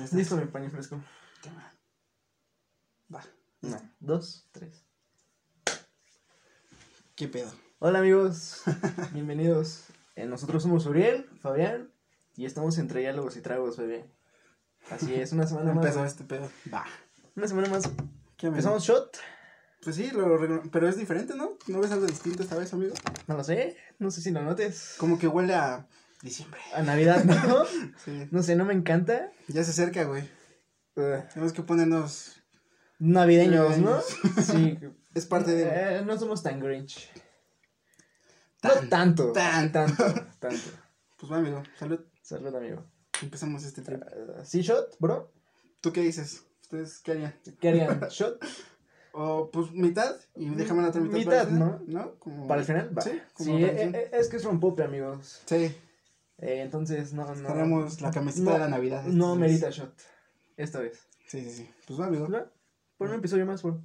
[0.00, 0.16] Ya está.
[0.16, 0.98] Listo mi paño fresco.
[1.44, 1.74] Cámara.
[3.14, 3.22] Va.
[3.60, 4.82] Una, dos, tres.
[7.14, 7.52] ¿Qué pedo?
[7.80, 8.62] Hola amigos,
[9.12, 9.88] bienvenidos.
[10.16, 11.92] Eh, nosotros somos Uriel, Fabián
[12.34, 14.10] y estamos entre diálogos y tragos, bebé.
[14.90, 15.84] Así es, una semana más.
[15.84, 16.50] Empezó este pedo.
[16.72, 16.86] Va.
[17.36, 17.90] Una semana más.
[18.38, 18.46] ¿Qué?
[18.46, 19.18] Empezamos shot.
[19.82, 21.58] Pues sí, lo pero es diferente, ¿no?
[21.66, 22.94] ¿No ves algo distinto esta vez, amigo?
[23.26, 24.94] No lo sé, no sé si lo notes.
[24.96, 25.86] Como que huele a
[26.22, 26.60] diciembre.
[26.74, 27.64] A Navidad, ¿no?
[28.04, 28.28] Sí.
[28.30, 29.30] No sé, no me encanta.
[29.48, 30.22] Ya se acerca, güey.
[30.96, 32.42] Eh, Tenemos que ponernos.
[32.98, 34.00] navideños, ¿no?
[34.42, 34.78] Sí.
[35.14, 35.64] Es parte de.
[35.64, 37.10] Eh, no somos tan grinch.
[38.60, 39.32] Tan, no tanto.
[39.32, 39.72] tan.
[39.72, 40.04] tanto.
[40.40, 40.70] Tanto.
[41.18, 41.62] Pues va, amigo.
[41.78, 42.00] Salud.
[42.22, 42.84] Salud, amigo.
[43.22, 44.02] Empezamos este trip.
[44.02, 45.32] Eh, ¿Sí, shot, bro?
[45.80, 46.44] ¿Tú qué dices?
[46.62, 47.34] ¿Ustedes qué harían?
[47.60, 48.00] ¿Qué harían?
[48.08, 48.38] ¿Shot?
[49.12, 51.16] O pues mitad y déjame la otra mitad.
[51.16, 52.00] Mitad, para el final, ¿no?
[52.00, 52.14] ¿No?
[52.20, 52.46] Como...
[52.46, 52.96] ¿Para el final?
[52.96, 53.02] Va.
[53.02, 53.94] Sí, Sí, como tradición.
[53.96, 55.42] eh, es que es rompope, amigos.
[55.46, 55.74] Sí.
[56.42, 57.48] Eh, entonces, no, no.
[57.48, 59.04] Tenemos la camiseta no, de la Navidad.
[59.04, 59.94] No merita shot.
[60.56, 61.06] Esta vez.
[61.28, 61.70] Sí, sí, sí.
[61.86, 62.28] Pues va, amigo.
[62.28, 62.44] ¿No?
[62.96, 63.82] Por un episodio más, bro.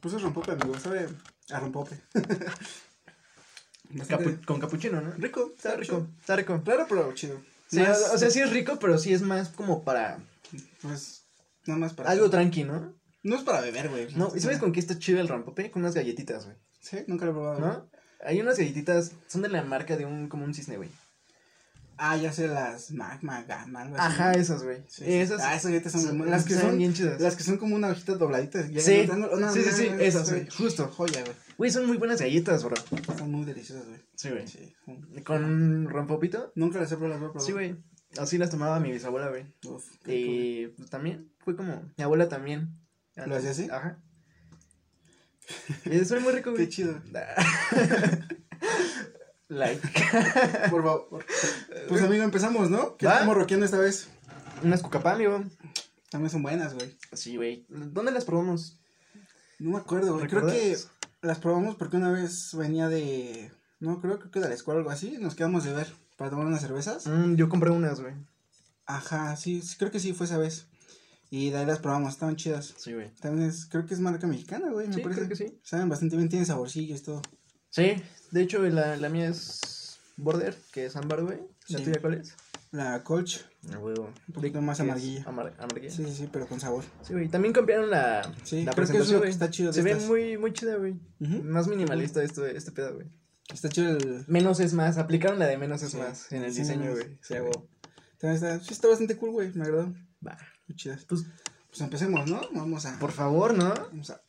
[0.00, 0.78] Pues es rompope, amigo.
[0.78, 1.08] Sabe
[1.50, 1.96] a rompope.
[4.08, 5.12] Capu- con capuchino, ¿no?
[5.12, 5.52] Rico.
[5.54, 6.06] Está rico.
[6.20, 6.60] Está rico.
[6.64, 7.40] Raro, pero chido.
[7.68, 10.18] Sí, Más- o sea, sí es rico, pero sí es más como para
[10.82, 11.24] Pues,
[11.66, 12.10] nada más para.
[12.10, 12.94] algo tranqui, ¿no?
[13.22, 14.12] No es para beber, güey.
[14.14, 15.70] No, ¿y sabes con qué está chido el rompope?
[15.70, 16.56] Con unas galletitas, güey.
[16.80, 17.90] Sí, nunca lo he probado.
[18.22, 20.90] Hay unas galletitas, son de la marca de un, como un cisne, güey.
[22.02, 23.90] Ah, ya sé las magma, gamma.
[23.98, 24.78] Ajá, esas, güey.
[24.88, 25.12] Sí, sí.
[25.12, 25.42] Esas.
[25.42, 27.20] Ah, esas galletas son son- las que son bien chidas.
[27.20, 28.66] Las que son como una hojita dobladita.
[28.66, 28.80] Sí.
[28.80, 29.06] Sí,
[29.52, 30.48] sí, sí, esas, güey.
[30.48, 30.88] justo.
[30.88, 31.36] Joya, güey.
[31.58, 32.74] Güey, son muy buenas galletas, bro.
[32.96, 34.00] Están muy deliciosas, güey.
[34.14, 34.48] Sí, güey.
[34.48, 34.74] Sí.
[35.24, 36.52] Con un rompopito.
[36.54, 37.42] Nunca las he probado, las voy.
[37.44, 37.76] Sí, güey.
[38.18, 39.44] Así las tomaba mi bisabuela, güey.
[39.66, 39.84] Uf.
[40.06, 41.82] Y pues, también fue como.
[41.98, 42.78] Mi abuela también.
[43.14, 43.68] ¿Lo hacía así?
[43.70, 43.98] Ajá.
[45.84, 46.64] Y eso es muy rico, güey.
[46.64, 47.00] Qué chido.
[49.48, 49.88] like.
[50.70, 51.24] Por favor.
[51.88, 52.96] Pues, amigo, empezamos, ¿no?
[52.96, 54.08] ¿Qué estamos rockeando esta vez?
[54.62, 55.42] Unas cucapá, amigo.
[56.10, 56.96] También son buenas, güey.
[57.12, 57.66] Sí, güey.
[57.68, 58.78] ¿Dónde las probamos?
[59.58, 60.28] No me acuerdo, güey.
[60.28, 60.76] Creo que
[61.22, 63.52] las probamos porque una vez venía de.
[63.78, 65.16] No, creo, creo que de la escuela o algo así.
[65.18, 67.06] Nos quedamos de ver para tomar unas cervezas.
[67.06, 68.14] Mm, yo compré unas, güey.
[68.86, 70.66] Ajá, sí, sí, creo que sí fue esa vez.
[71.30, 72.74] Y de ahí las probamos, estaban chidas.
[72.76, 73.14] Sí, güey.
[73.20, 75.20] También es, creo que es marca mexicana, güey, me Sí, parece.
[75.20, 75.60] creo que sí.
[75.62, 77.22] Saben bastante bien, tienen saborcillos y todo.
[77.68, 77.94] Sí,
[78.32, 81.38] de hecho, la, la mía es Border, que es ámbar, güey.
[81.68, 81.84] ¿La Sí.
[81.84, 82.34] tuya cuál es?
[82.72, 84.12] La Colch, A huevo.
[84.28, 85.24] un poquito más amarguilla.
[85.24, 85.90] amar- amarguilla.
[85.90, 86.84] Sí, sí, sí, pero con sabor.
[87.02, 87.28] Sí, güey.
[87.28, 89.30] También cambiaron la, Sí, la creo que eso presentación, güey.
[89.30, 90.94] está chido de Se ve muy, muy chida, güey.
[91.20, 93.06] Más minimalista esto, este pedo, güey.
[93.52, 94.24] Está chido el.
[94.28, 94.98] Menos es más.
[94.98, 95.96] Aplicaron la de menos es Sí.
[95.96, 97.04] más en el Sí, diseño, güey.
[97.04, 97.42] Sí, Sí, güey.
[97.52, 97.68] güey.
[98.18, 99.92] También está, sí, está bastante cool, güey, me agradó.
[100.26, 100.36] Va.
[100.70, 101.04] Muy chidas.
[101.04, 101.24] Pues,
[101.68, 102.40] Pues empecemos, ¿no?
[102.52, 102.96] Vamos a.
[103.00, 103.74] por favor, ¿no?
[103.74, 104.22] Vamos a.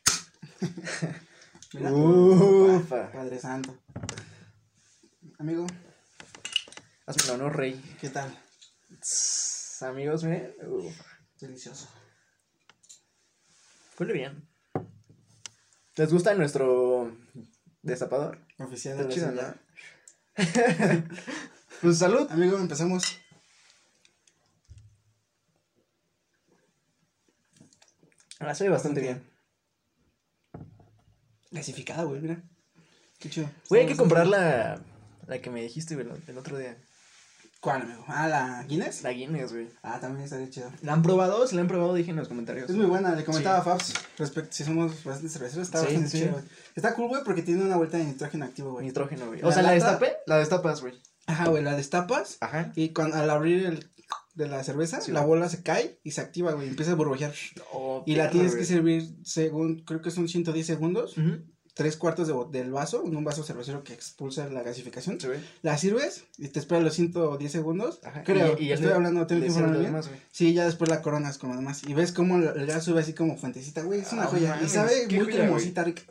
[1.93, 3.11] Ufa.
[3.11, 3.77] Padre Santo.
[5.37, 5.67] Amigo,
[7.05, 7.79] Hazme el honor, rey.
[8.01, 8.35] ¿qué tal?
[8.99, 10.55] Tss, amigos, miren.
[10.67, 10.99] Uf.
[11.39, 11.87] Delicioso.
[13.99, 14.49] Huele bien.
[15.95, 17.15] ¿Les gusta nuestro
[17.83, 18.39] destapador?
[18.57, 19.31] Oficial de la chido.
[19.31, 19.53] ¿no?
[21.81, 22.27] Pues salud.
[22.31, 23.20] Amigo, empezamos.
[28.41, 29.23] Ah, se ve bastante bien.
[31.51, 32.41] Gasificada, güey, mira.
[33.19, 33.49] Qué chido.
[33.69, 34.81] Güey, hay que comprar la,
[35.27, 36.77] la que me dijiste, güey, el otro día.
[37.59, 38.03] ¿Cuál, amigo?
[38.07, 39.03] Ah, la Guinness.
[39.03, 39.69] La Guinness, güey.
[39.83, 40.71] Ah, también estaría chido.
[40.81, 41.45] ¿La han probado?
[41.45, 42.67] Si la han probado, dije en los comentarios.
[42.69, 46.09] Es muy buena, le comentaba a Fabs respecto si somos bastante cerveceros, está Sí, bastante
[46.09, 46.17] sí.
[46.19, 46.43] chido, güey.
[46.75, 48.87] Está cool, güey, porque tiene una vuelta de nitrógeno activo, güey.
[48.87, 49.41] Nitrógeno, güey.
[49.41, 50.99] La O sea, la destapé, la destapas, güey.
[51.27, 52.71] Ajá, güey, la destapas Ajá.
[52.75, 53.91] y cuando, al abrir el
[54.35, 57.33] de la cerveza, Sí, la bola se cae y se activa, güey, empieza a burbujear.
[57.73, 61.15] Oh, Y la tienes que servir según, creo que son 110 segundos,
[61.73, 65.19] tres cuartos de, del vaso, en un vaso cervecero que expulsa la gasificación.
[65.19, 65.27] Sí.
[65.61, 67.99] La sirves y te esperas los 110 segundos.
[68.03, 68.23] Ajá.
[68.23, 69.83] Creo, Y- estoy hablando, tengo que lo bien.
[69.83, 70.09] demás.
[70.31, 71.81] Sí, ya después la coronas como demás.
[71.87, 74.01] Y ves cómo el gas sube así como fuentecita, güey.
[74.01, 74.59] Es una Ah, joya.
[74.63, 76.03] y sabe muy joya, cremosita, rica.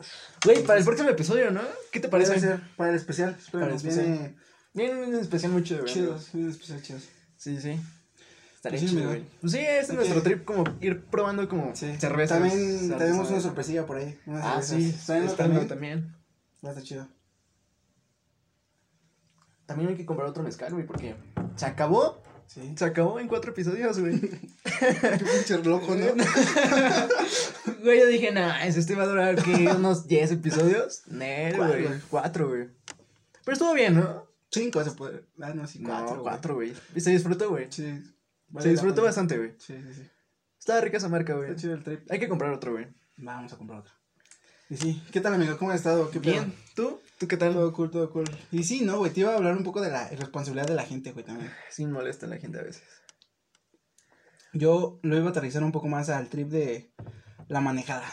[0.43, 1.61] Güey, para el próximo episodio, ¿no?
[1.91, 3.37] ¿Qué te Parece ser para el especial.
[3.51, 4.05] Para el especial.
[4.05, 4.35] viene
[4.73, 7.03] Bien especial, muy chido, chidos, viene especial chidos.
[7.37, 7.75] Sí, sí.
[8.61, 9.23] Estaría sí, chido, güey.
[9.41, 11.95] Pues sí, este es nuestro trip, como ir probando como Sí.
[11.97, 12.37] cervezas.
[12.39, 14.19] También tenemos una sorpresilla por ahí.
[14.27, 15.31] Ah, cervezas.
[15.31, 15.67] sí, también.
[15.67, 16.15] también.
[16.63, 17.07] Va a estar chido.
[19.65, 21.15] También hay que comprar otro mezcal, güey, porque
[21.55, 22.21] se acabó.
[22.45, 22.73] Sí.
[22.75, 24.19] Se acabó en cuatro episodios, güey.
[24.19, 24.29] Qué
[25.33, 26.05] pinche loco, ¿no?
[27.81, 29.67] Güey, yo dije, nah, este va a durar, ¿qué?
[29.75, 31.01] Unos 10 episodios.
[31.07, 31.87] Nel, Cuatro, güey.
[31.87, 31.99] güey.
[32.11, 32.67] Cuatro, güey.
[33.43, 34.27] Pero estuvo bien, ¿no?
[34.51, 35.23] Cinco se puede.
[35.41, 36.03] Ah, no, sí, cuatro.
[36.05, 36.21] no, güey.
[36.23, 36.73] cuatro, güey.
[36.93, 37.67] Y se disfrutó, güey.
[37.71, 38.03] Sí.
[38.51, 39.53] Vale Se disfrutó bastante, güey.
[39.57, 40.09] Sí, sí, sí.
[40.59, 41.49] Estaba rica esa marca, güey.
[41.49, 42.11] Está chido el trip.
[42.11, 42.87] Hay que comprar otro, güey.
[43.17, 43.93] Vamos a comprar otro.
[44.69, 45.57] Y sí, ¿qué tal, amigo?
[45.57, 46.09] ¿Cómo has estado?
[46.11, 46.31] ¿Qué pedo?
[46.31, 46.99] Bien, ¿tú?
[47.17, 47.53] ¿Tú qué tal?
[47.53, 48.25] Todo cool, todo cool.
[48.51, 50.85] Y sí, no, güey, te iba a hablar un poco de la responsabilidad de la
[50.85, 51.51] gente, güey, también.
[51.69, 52.83] Sí molesta la gente a veces.
[54.53, 56.93] Yo lo iba a aterrizar un poco más al trip de
[57.47, 58.07] la manejada.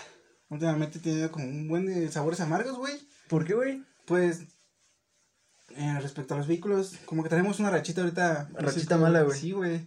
[0.48, 2.94] Últimamente he tenido como un buen de sabores amargos, güey.
[3.28, 3.84] ¿Por qué, güey?
[4.04, 4.42] Pues,
[5.76, 8.48] eh, respecto a los vehículos, como que tenemos una rachita ahorita.
[8.50, 9.38] no sé Rachita mala, güey.
[9.38, 9.86] Sí, güey.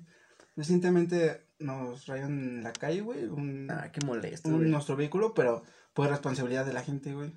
[0.55, 5.63] Recientemente nos rayaron en la calle, güey, un, Ah, qué molesto, un- nuestro vehículo, pero
[5.93, 7.31] fue responsabilidad de la gente, güey.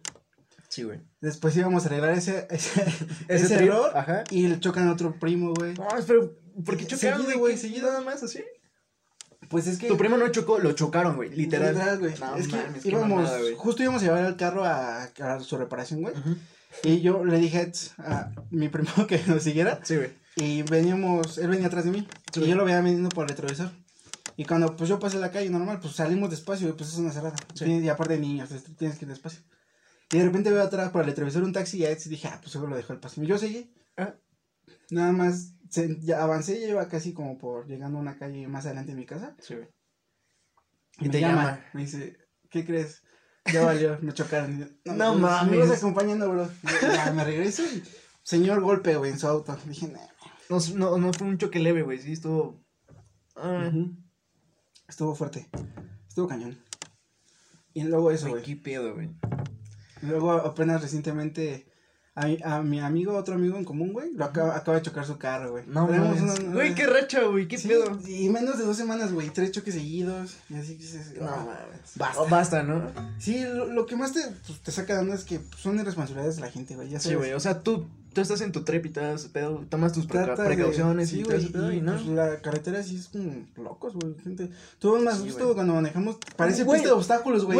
[0.69, 1.00] Sí, güey.
[1.20, 2.81] Después íbamos a arreglar ese, ese,
[3.28, 4.25] Ese ese error ajá.
[4.31, 5.75] y le chocan a otro primo, güey.
[5.75, 7.37] No, pero, ¿por qué chocaron, güey?
[7.38, 7.88] güey, ¿Qué- seguido.
[7.88, 8.43] Nada más así.
[9.49, 9.88] Pues es que...
[9.88, 11.28] Tu primo no chocó, lo chocaron, güey.
[11.31, 11.99] Literal.
[11.99, 12.14] güey.
[12.19, 15.56] No es que qué íbamos, mamada, justo íbamos a llevar el carro a, a su
[15.58, 16.14] reparación, güey.
[16.82, 19.78] Y yo le dije a mi primo que nos siguiera.
[19.84, 20.10] Sí, güey.
[20.36, 22.08] Y veníamos, él venía atrás de mí.
[22.32, 22.42] Sí.
[22.42, 23.70] Y yo lo veía viniendo por el retrovisor.
[24.36, 27.12] Y cuando pues yo pasé la calle normal, pues salimos despacio, güey, pues es una
[27.12, 27.36] cerrada.
[27.54, 27.64] Sí.
[27.66, 29.40] Y aparte de niños, este, tienes que ir despacio.
[30.12, 32.52] Y de repente veo atrás por el retrovisor un taxi y ahí dije, ah, pues
[32.52, 33.22] seguro lo dejó el paso.
[33.22, 33.72] Y yo seguí.
[33.96, 34.14] Ah.
[34.90, 38.66] Nada más, se- ya avancé, ya iba casi como por llegando a una calle más
[38.66, 39.36] adelante de mi casa.
[39.40, 39.54] Sí.
[40.98, 41.64] Y, Y me te llama, llama.
[41.72, 42.16] Me dice,
[42.50, 43.02] ¿qué crees?
[43.52, 44.56] Ya valió, me chocaron.
[44.56, 45.50] Y yo, No pues, mames.
[45.50, 46.48] Me ibas acompañando, bro.
[46.62, 47.82] Y Ya, me regreso y
[48.22, 49.56] señor golpe, güey, en su auto.
[49.66, 50.00] Dije, nah.
[50.75, 52.01] No, no, no fue un choque leve, güey.
[52.01, 52.61] Sí, estuvo.
[53.37, 53.71] Ah.
[54.89, 55.49] Estuvo fuerte.
[56.09, 56.59] Estuvo cañón.
[57.73, 58.55] Y luego eso, güey, güey.
[58.56, 59.11] qué pedo, güey.
[60.03, 61.67] Luego apenas recientemente
[62.15, 65.05] a mi, a mi amigo, otro amigo en común, güey, lo acaba, acaba de chocar
[65.05, 65.65] su carro, güey.
[65.67, 67.49] No una- Güey, qué racha, güey.
[67.49, 67.99] Qué Sí, pedo.
[68.06, 70.37] Y menos de dos semanas, güey, tres choques seguidos.
[70.49, 70.85] Y así que
[71.21, 71.37] No ah.
[71.39, 71.93] mames.
[71.97, 72.21] basta.
[72.21, 72.93] Oh, basta, ¿no?
[73.19, 76.37] Sí, lo, lo que más te, pues, te saca de onda es que son irresponsabilidades
[76.37, 76.91] de la gente, güey.
[76.91, 77.19] Ya Sí, sabes.
[77.19, 77.33] güey.
[77.33, 78.88] O sea, tú, tú estás en tu trip y
[79.28, 81.93] pedo, tomas tus preca- Trata de- precauciones sí, y todo ese pedo y, y no.
[81.93, 84.49] pues, la carretera sí es como locos, güey, gente.
[85.05, 85.55] Más Sí, justo güey.
[85.55, 87.58] cuando manejamos, parece pista de obstáculos, güey,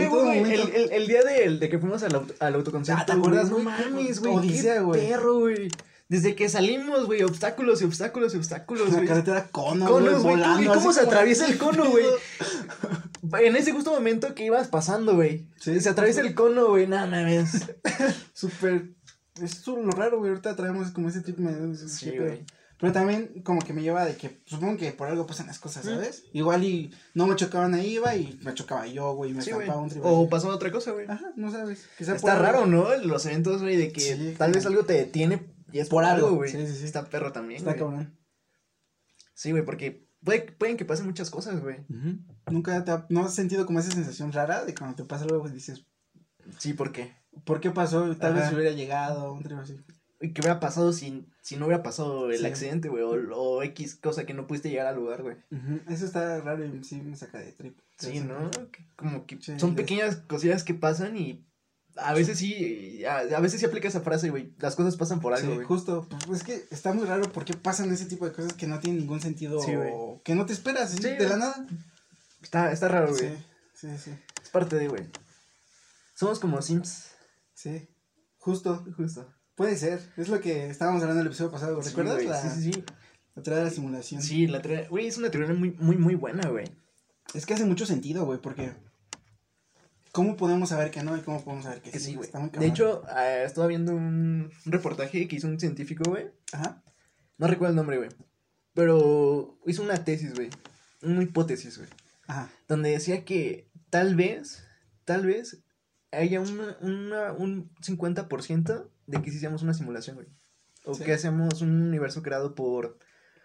[0.54, 2.54] el, el, el día de, de que fuimos al, auto, al
[3.02, 3.50] Ah, ¿te acuerdas?
[3.50, 4.62] No mames, güey, qué
[4.92, 5.68] perro, güey.
[6.06, 9.08] Desde que salimos, güey, obstáculos y obstáculos y obstáculos, la güey.
[9.08, 12.04] carretera cono, Conos, güey, volando, ¿y cómo se como- atraviesa el cono, güey?
[13.40, 15.48] En ese justo momento que ibas pasando, güey.
[15.58, 17.52] Sí, se atraviesa el cono, güey, nada mames.
[18.34, 18.90] Súper,
[19.40, 21.76] es lo raro, güey, ahorita traemos como ese tipo de...
[21.76, 22.44] Sí, pero- güey.
[22.76, 25.84] Pero también como que me lleva de que, supongo que por algo pasan las cosas,
[25.84, 26.25] ¿sabes?
[26.32, 29.50] Igual y no me chocaban ahí, iba y me chocaba yo, güey, y me Sí,
[29.50, 29.90] estampaba un.
[30.02, 31.06] O pasó otra cosa, güey.
[31.08, 31.88] Ajá, no sabes.
[31.96, 32.94] Quizá Está raro, ¿no?
[32.96, 36.04] Los eventos, güey, de que Sí, tal vez algo te detiene y es por, Por
[36.12, 36.50] algo, güey.
[36.50, 36.84] sí, sí, sí.
[36.84, 37.78] Está perro también, Está güey.
[37.81, 38.19] cabrón.
[39.34, 41.86] Sí, güey, porque puede, pueden que pasen muchas cosas, güey.
[42.50, 45.48] Nunca te ha, no has sentido como esa sensación rara de cuando te pasa algo
[45.48, 45.86] y dices,
[46.58, 47.14] Sí, ¿por qué?
[47.44, 48.14] ¿Por qué pasó?
[48.17, 48.50] Tal vez Ajá.
[48.50, 49.76] si hubiera llegado, un trío así.
[50.20, 52.46] ¿Y qué hubiera pasado si, si no hubiera pasado el Sí.
[52.46, 53.02] accidente, güey?
[53.02, 55.37] O, o X cosa que no pudiste llegar al lugar, güey.
[55.50, 57.76] Ujú, Eso está raro y sí me saca de trip.
[57.99, 58.50] Sí, ¿no?
[58.50, 61.44] Que como que Sí, son les- pequeñas cosillas que pasan y
[61.96, 64.52] a veces sí, a, a veces sí aplica esa frase, güey.
[64.58, 65.67] Las cosas pasan por algo, Sí, güey.
[65.67, 68.79] justo, pues es que está muy raro porque pasan ese tipo de cosas que no
[68.81, 71.67] tienen ningún sentido Sí, o que no te esperas, Sí, de la nada.
[72.43, 73.20] Está, está raro, güey.
[73.75, 74.11] Sí, sí, sí,
[74.43, 75.05] Es parte de, güey.
[76.14, 77.11] Somos como Sims.
[77.54, 77.88] Sí,
[78.38, 79.32] justo, Justo.
[79.54, 82.24] puede ser, es lo que estábamos hablando en el episodio pasado, Sí, ¿recuerdas?
[82.24, 82.84] la, Sí, sí, sí.
[83.34, 84.22] la teoría de la simulación.
[84.22, 86.66] Sí, la teoría, güey, es una teoría muy, muy, muy buena, güey.
[87.34, 88.72] Es que hace mucho sentido, güey, porque
[90.12, 92.10] ¿cómo podemos saber que no y cómo podemos saber que, Que sí?
[92.12, 92.30] sí, güey.
[92.34, 96.26] Muy De hecho, eh, estaba viendo un, un reportaje que hizo un científico, güey.
[96.52, 96.82] Ajá,
[97.38, 98.10] No recuerdo el nombre, güey.
[98.74, 100.50] Pero hizo una tesis, güey.
[101.02, 101.88] Una hipótesis, güey.
[102.26, 104.64] ajá, Donde decía que tal vez,
[105.05, 105.63] tal vez
[106.14, 110.28] haya una, una, un 50% de que hiciéramos una simulación, güey.
[110.84, 111.04] O Sí.
[111.04, 112.98] que hacemos un universo creado por...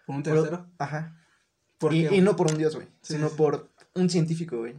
[0.06, 0.66] por un por- tercero.
[0.78, 1.16] ajá.
[1.78, 2.86] ¿Por Y, y no por un dios, güey.
[3.00, 3.34] Sí, sino sí.
[3.36, 4.74] por un científico, güey.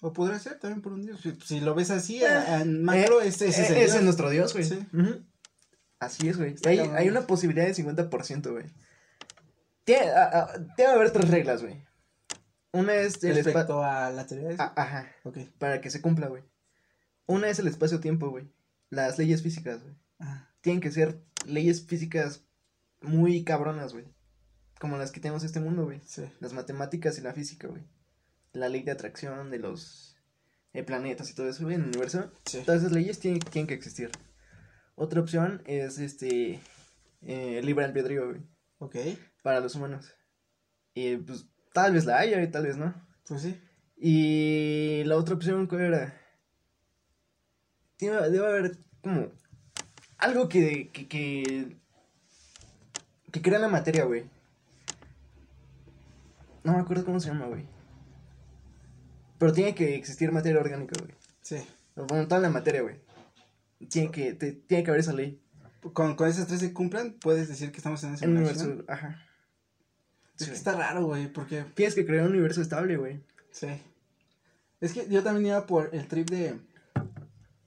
[0.00, 1.20] O podría ser también por un dios.
[1.20, 4.02] Si, si lo ves así, a- en macro, Eh, ese, ese es eh, ese es
[4.04, 4.64] nuestro dios, güey.
[4.64, 4.78] Sí.
[5.98, 6.54] Así es, güey.
[6.66, 8.66] Hay, hay una posibilidad de 50%, güey.
[9.84, 11.82] Tiene, a- a- que haber tres reglas, güey.
[12.72, 13.34] Una es el.
[13.36, 14.62] Respecto a la teoría de eso.
[14.76, 15.10] Ajá.
[15.24, 15.38] Ok.
[15.58, 16.42] Para que se cumpla, güey.
[17.26, 18.50] Una es el espacio-tiempo, güey.
[18.90, 19.94] Las leyes físicas, güey.
[20.18, 20.54] Ajá.
[20.60, 22.44] Tienen que ser leyes físicas
[23.00, 24.04] muy cabronas, güey.
[24.80, 26.00] Como las que tenemos en este mundo, güey.
[26.04, 26.22] Sí.
[26.40, 27.82] Las matemáticas y la física, güey.
[28.52, 30.16] La ley de atracción de los
[30.72, 32.30] eh, planetas y todo eso, güey, en el universo.
[32.44, 32.62] Sí.
[32.64, 34.10] Todas esas leyes tienen, tienen que existir.
[34.94, 36.60] Otra opción es este
[37.22, 38.40] eh, libre albedrío, güey,
[38.78, 38.96] Ok.
[39.42, 40.14] para los humanos.
[40.94, 42.94] Y pues tal vez la haya y tal vez no.
[43.28, 43.60] Pues sí.
[43.98, 46.20] Y la otra opción, ¿cuál era?
[47.98, 49.28] Debe, debe haber como
[50.18, 51.76] algo que, que, que,
[53.32, 54.24] que crea la materia, güey.
[56.64, 57.64] No me acuerdo cómo se llama, güey.
[59.38, 61.14] Pero tiene que existir materia orgánica, güey.
[61.42, 61.56] Sí.
[61.94, 62.96] Bueno, toda la materia, güey.
[63.88, 65.40] tiene que, te, tiene que haber esa ley.
[65.92, 68.64] Con, con esas tres se cumplan, puedes decir que estamos en un universo.
[68.64, 69.22] universo, ajá.
[70.38, 70.50] Es Sí.
[70.50, 73.20] que está raro, güey, porque Tienes que crear un universo estable, güey.
[73.52, 73.68] Sí.
[74.80, 76.58] Es que yo también iba por el trip de.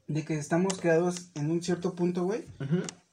[0.10, 2.44] De que estamos creados en un cierto punto, güey.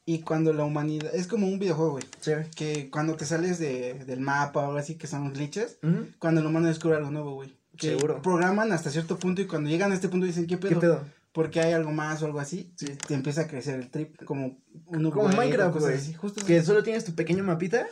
[0.06, 1.14] Y cuando la humanidad.
[1.14, 2.04] Es como un videojuego, güey.
[2.20, 2.32] Sí.
[2.56, 5.78] Que cuando te sales de, del mapa o algo así, que son glitches.
[5.82, 6.06] Ujú.
[6.18, 7.54] Cuando el humano descubre algo nuevo, güey.
[7.76, 8.22] Que Seguro.
[8.22, 10.70] programan hasta cierto punto y cuando llegan a este punto dicen, ¿qué pedo?
[10.70, 11.04] ¿Qué pedo?
[11.32, 12.72] Porque hay algo más o algo así.
[12.76, 12.86] Sí.
[13.06, 15.98] Te empieza a crecer el trip como un Como Minecraft, güey.
[16.46, 16.66] Que así.
[16.66, 17.86] solo tienes tu pequeño mapita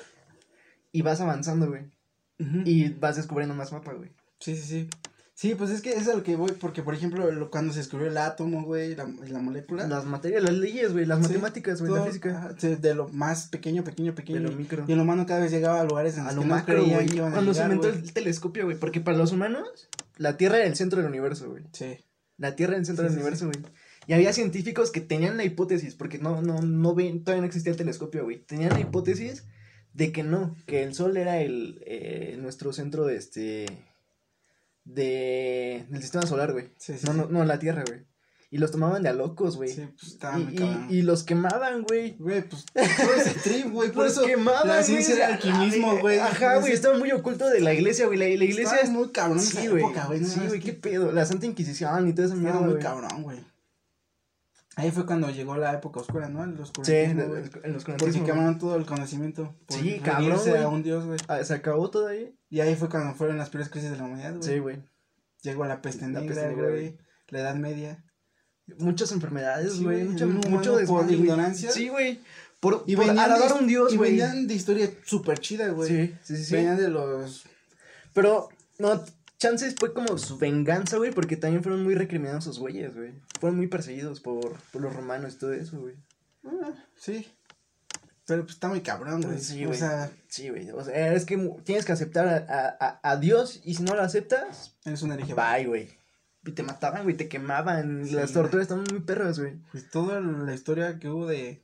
[0.92, 1.82] y vas avanzando, güey.
[2.38, 2.62] Ujú.
[2.64, 4.10] Y vas descubriendo más mapa, güey.
[4.40, 4.88] Sí, sí, sí.
[5.36, 7.80] Sí, pues es que es a lo que voy, porque por ejemplo, lo- cuando se
[7.80, 9.86] descubrió el átomo, güey, la, la molécula.
[9.88, 12.54] Las materias, las leyes, güey, las Sí, matemáticas, güey, la física.
[12.60, 14.38] de lo más pequeño, pequeño, De pequeño.
[14.40, 14.84] lo y- micro.
[14.86, 16.74] Y el humano cada vez llegaba a lugares en A los lo que no macro,
[16.76, 17.06] creían güey.
[17.08, 18.78] que iban a Cuando se inventó el telescopio, güey.
[18.78, 19.88] Porque para los humanos,
[20.18, 21.64] la Tierra era el centro del universo, güey.
[21.72, 21.96] Sí.
[22.38, 23.58] La Tierra era el centro Sí, del sí, universo, güey.
[24.06, 27.72] Y había científicos que tenían la hipótesis, porque no, no, no ven, todavía no existía
[27.72, 28.38] el telescopio, güey.
[28.44, 29.44] Tenían la hipótesis
[29.94, 33.66] de que no, que el Sol era el, eh, nuestro centro de este,
[34.84, 36.70] de, del sistema solar, güey.
[36.78, 38.00] Sí, sí, No, no, no, la Tierra, güey.
[38.50, 39.68] Y los tomaban de a locos, güey.
[39.70, 42.14] Sí, pues estaba y, y- y los quemaban, güey.
[42.18, 42.84] Güey, pues todo
[43.16, 46.18] ese trip, güey, por Los eso quemaban, la güey, ciencia la- alquimismo, la- güey.
[46.20, 48.16] Ajá, güey, estaba muy oculto de la iglesia, güey.
[48.18, 49.84] La, la iglesia Estaba muy cabrón Sí, güey.
[50.24, 51.10] Sí, güey, qué pedo.
[51.10, 52.82] La Santa Inquisición y toda esa mierda, Estaba muy güey.
[52.84, 53.53] cabrón, güey.
[54.76, 56.42] Ahí fue cuando llegó la época oscura, ¿no?
[56.42, 57.42] El Sí, oscurantismo, en, güey.
[57.62, 58.24] en los Porque güey.
[58.24, 59.54] quemaron todo el conocimiento.
[59.66, 61.18] Por Sí, cabrón, a un dios, güey.
[61.28, 62.36] Ah, ¿Se acabó todo ahí?
[62.50, 64.42] Y ahí fue cuando fueron las peores crisis de la humanidad, güey.
[64.42, 64.82] Sí, güey.
[65.42, 66.96] Llegó la peste La negra, güey.
[67.28, 68.04] La edad media.
[68.78, 69.98] Muchas enfermedades, Sí, güey.
[69.98, 71.14] güey, mucho, el mucho por güey.
[71.20, 71.70] ignorancia.
[71.70, 72.20] Sí, güey.
[72.60, 74.10] Por, Y por venían, de, a un dios, y güey.
[74.12, 75.88] venían de historia súper chida, güey.
[75.88, 76.54] Sí, sí, sí, sí.
[76.54, 77.44] Venían de los...
[78.14, 79.04] Pero, no,
[79.44, 83.12] chances fue como su venganza, güey, porque también fueron muy recriminados esos güeyes, güey.
[83.40, 85.94] Fueron muy perseguidos por, por los romanos y todo eso, güey.
[86.44, 87.26] Ah, sí.
[88.26, 89.38] Pero pues está muy cabrón, güey.
[89.38, 90.70] Sí, o sea, Sí, güey.
[90.70, 93.94] O sea, es que tienes que aceptar a, a, a- a Dios y si no
[93.94, 95.34] lo aceptas, eres un herejía.
[95.34, 95.88] bye, güey.
[96.46, 98.06] Y te mataban, güey, te quemaban.
[98.06, 99.54] Sí, Las torturas estaban muy perras, güey.
[99.72, 101.62] Pues toda la historia que hubo de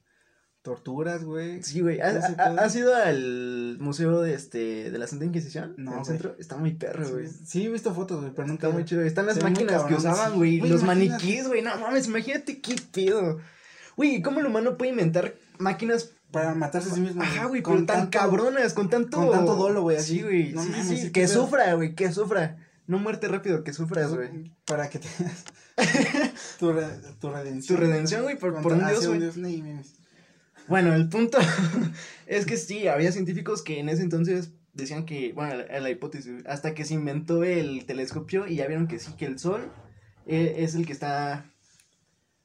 [0.70, 1.62] torturas, güey.
[1.64, 2.00] Sí, güey.
[2.00, 5.74] ¿Has, ido al museo de este de la Santa Inquisición?
[5.76, 6.36] No, el centro.
[6.38, 7.26] Está muy perro, güey.
[7.26, 8.68] sí, he visto fotos, güey, pero nunca...
[8.68, 9.02] Está muy chido.
[9.02, 10.60] Están las máquinas que usaban, güey.
[10.60, 11.60] Los maniquíes, güey.
[11.62, 13.38] No mames, imagínate qué pedo.
[13.96, 16.12] Güey, ¿cómo el humano puede inventar máquinas?
[16.30, 17.20] Para matarse a sí mismo.
[17.20, 19.16] Ajá, güey, con tan tanto- cabronas, con tanto.
[19.16, 20.18] con tanto dolo, güey, así.
[20.18, 20.52] Sí, güey.
[20.52, 22.56] No sí, mames, sí, sí, Que sufra, güey, que sufra.
[22.86, 24.52] No muerte rápido, que sufras, güey.
[24.64, 25.44] Para que tengas
[26.60, 26.86] tu, re-
[27.20, 27.76] tu redención.
[27.78, 29.20] Tu redención, güey, por- por un dios, güey.
[30.70, 31.36] Bueno, el punto
[32.26, 36.46] es que sí, había científicos que en ese entonces decían que, bueno, la, la hipótesis,
[36.46, 39.70] hasta que se inventó el telescopio y ya vieron que sí, que el Sol
[40.26, 41.52] eh, es el que está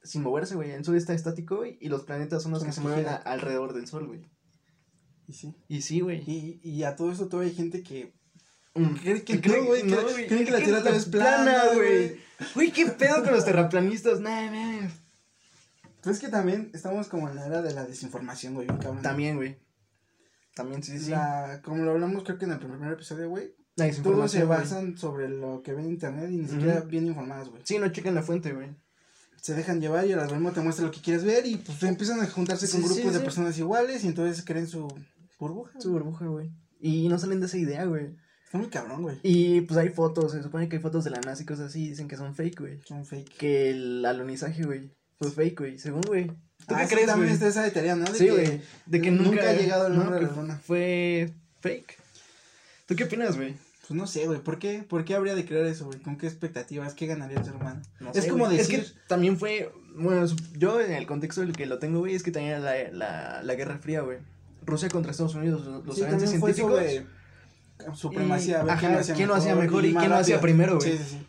[0.02, 0.72] sin moverse, güey.
[0.72, 3.86] El Sol está estático, y los planetas son los que se mueven a- alrededor del
[3.86, 4.28] Sol, güey.
[5.28, 5.54] Y sí.
[5.68, 6.22] Y sí, güey.
[6.28, 8.12] Y, y a todo esto todavía hay gente que
[8.74, 11.62] Mm, cree que cree- no, güey, no, cree- güey, creen que la Tierra vez plana,
[11.74, 12.16] güey.
[12.54, 14.88] Güey, qué pedo con los terraplanistas, nah, nah.
[16.06, 18.68] Pues es que también estamos como en la era de la desinformación, güey.
[19.02, 19.58] También, güey.
[20.54, 21.10] También, sí, sí.
[21.10, 24.96] La, como lo hablamos creo que en el primer episodio, güey, La todos se basan
[24.96, 27.60] sobre lo que ven en internet y ni siquiera bien informados, güey.
[27.64, 28.68] Sí, no chequen la fuente, güey.
[29.42, 32.20] Se dejan llevar y el algoritmo te muestra lo que quieres ver y pues empiezan
[32.20, 33.24] a juntarse con grupos sí, de sí.
[33.24, 34.86] personas iguales y entonces creen su
[35.40, 35.80] burbuja.
[35.80, 36.52] Su burbuja, güey.
[36.78, 38.14] Y no salen de esa idea, güey.
[38.44, 39.18] Está muy cabrón, güey.
[39.24, 41.88] Y pues hay fotos, se supone que hay fotos de la NASA y cosas así,
[41.88, 42.80] dicen que son fake, güey.
[42.84, 43.36] Son fake.
[43.36, 46.26] Que el alunizaje, güey, fue fake, güey, según, güey.
[46.26, 48.04] ¿Tú Ah, qué sí, crees, también está esa de teoría, ¿no?
[48.06, 50.32] De Sí, que güey, de que nunca, nunca ha llegado el no, hombre a la
[50.34, 50.60] luna.
[50.66, 51.96] Fue fake.
[52.86, 53.54] ¿Tú qué opinas, güey?
[53.86, 54.40] Pues no sé, güey.
[54.40, 54.84] ¿Por qué?
[54.88, 56.00] ¿Por qué habría de crear eso, güey?
[56.00, 56.94] ¿Con qué expectativas?
[56.94, 57.82] ¿Qué ganaría el ser humano?
[58.00, 58.56] No es sé, como güey.
[58.56, 58.80] decir.
[58.80, 60.26] Es que también fue, bueno,
[60.58, 63.54] yo en el contexto del que lo tengo, güey, es que también la, la, la
[63.54, 64.18] Guerra Fría, güey.
[64.64, 66.72] Rusia contra Estados Unidos, los, sí, avances fue científicos.
[66.72, 67.06] sobre
[67.94, 68.56] supremacía.
[68.56, 68.80] Y- a ver ajá,
[69.14, 70.92] quién lo hacía mejor y quién lo hacía primero, güey.
[70.92, 71.26] Sí, sí, sí.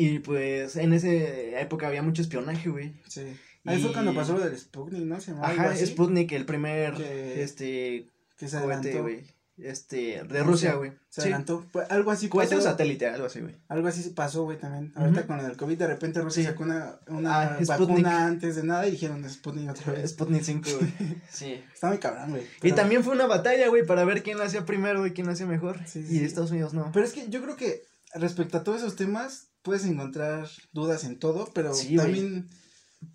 [0.00, 2.94] Y pues en esa época había mucho espionaje, güey.
[3.08, 3.22] sí.
[3.66, 5.20] Ahí fue cuando pasó lo del Sputnik, ¿no?
[5.20, 8.06] Se Ajá, Sputnik, el primer, Que- este,
[8.38, 9.22] Que se cohete, güey.
[9.58, 10.92] Este, de Rusia, güey.
[11.10, 11.28] Se Sí.
[11.28, 11.66] adelantó.
[11.90, 13.54] Algo así Cohete o satélite, algo así, güey.
[13.68, 14.90] Algo así pasó, güey, también.
[14.96, 15.26] Ahorita Ujú.
[15.28, 16.48] con el COVID, de repente Rusia Sí.
[16.48, 20.12] sacó una, una Ah, vacuna antes de nada y dijeron Sputnik otra vez.
[20.12, 20.90] Sputnik 5, güey.
[21.30, 21.62] Sí.
[21.74, 22.44] Está muy cabrón, güey.
[22.62, 25.34] Y también fue una batalla, güey, para ver quién lo hacía primero y quién lo
[25.34, 25.78] hacía mejor.
[25.86, 26.24] Sí, y.
[26.24, 26.90] Estados Unidos no.
[26.94, 27.82] Pero es que yo creo que
[28.14, 32.48] respecto a todos esos temas, puedes encontrar dudas en todo, pero Sí, también,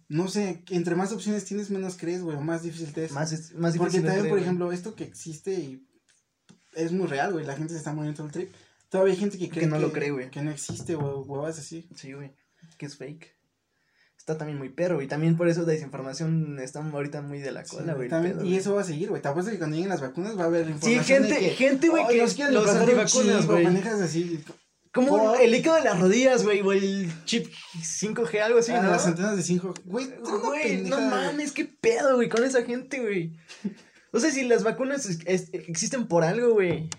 [0.08, 3.12] no sé, entre más opciones tienes, menos crees, güey, o más difícil te es.
[3.12, 5.88] Más, es- más Porque difícil también, creer, por ejemplo, esto que existe y
[6.76, 8.52] es muy real, güey, la gente se está muriendo todo el trip.
[8.90, 10.30] Todavía hay gente que cree Que no lo cree, güey.
[10.30, 11.90] Que no existe, güey, huevas así.
[11.96, 12.34] Sí, güey.
[12.78, 13.34] Que es fake.
[14.18, 17.64] está también muy perro, y también por eso la desinformación está ahorita muy de la
[17.64, 18.10] Sí, cola, güey.
[18.10, 19.22] pedo, y eso va a seguir, güey.
[19.22, 21.50] Te apuesto que cuando lleguen las vacunas va a haber Sí, información gente, de que,
[21.52, 23.66] gente, güey, "Ay, que los un antivacunas, chip", o güey.
[23.66, 24.44] pendejas así.
[24.96, 27.48] Como el líquido de las rodillas, güey, o el chip
[27.82, 28.90] 5G, algo así, Ah, ¿no?
[28.92, 29.74] Las antenas de 5.
[29.86, 33.38] Güey, Güey, no mames, qué pedo, güey, con esa gente, güey.
[34.12, 36.90] O sea, si las vacunas es- es- existen por algo, güey.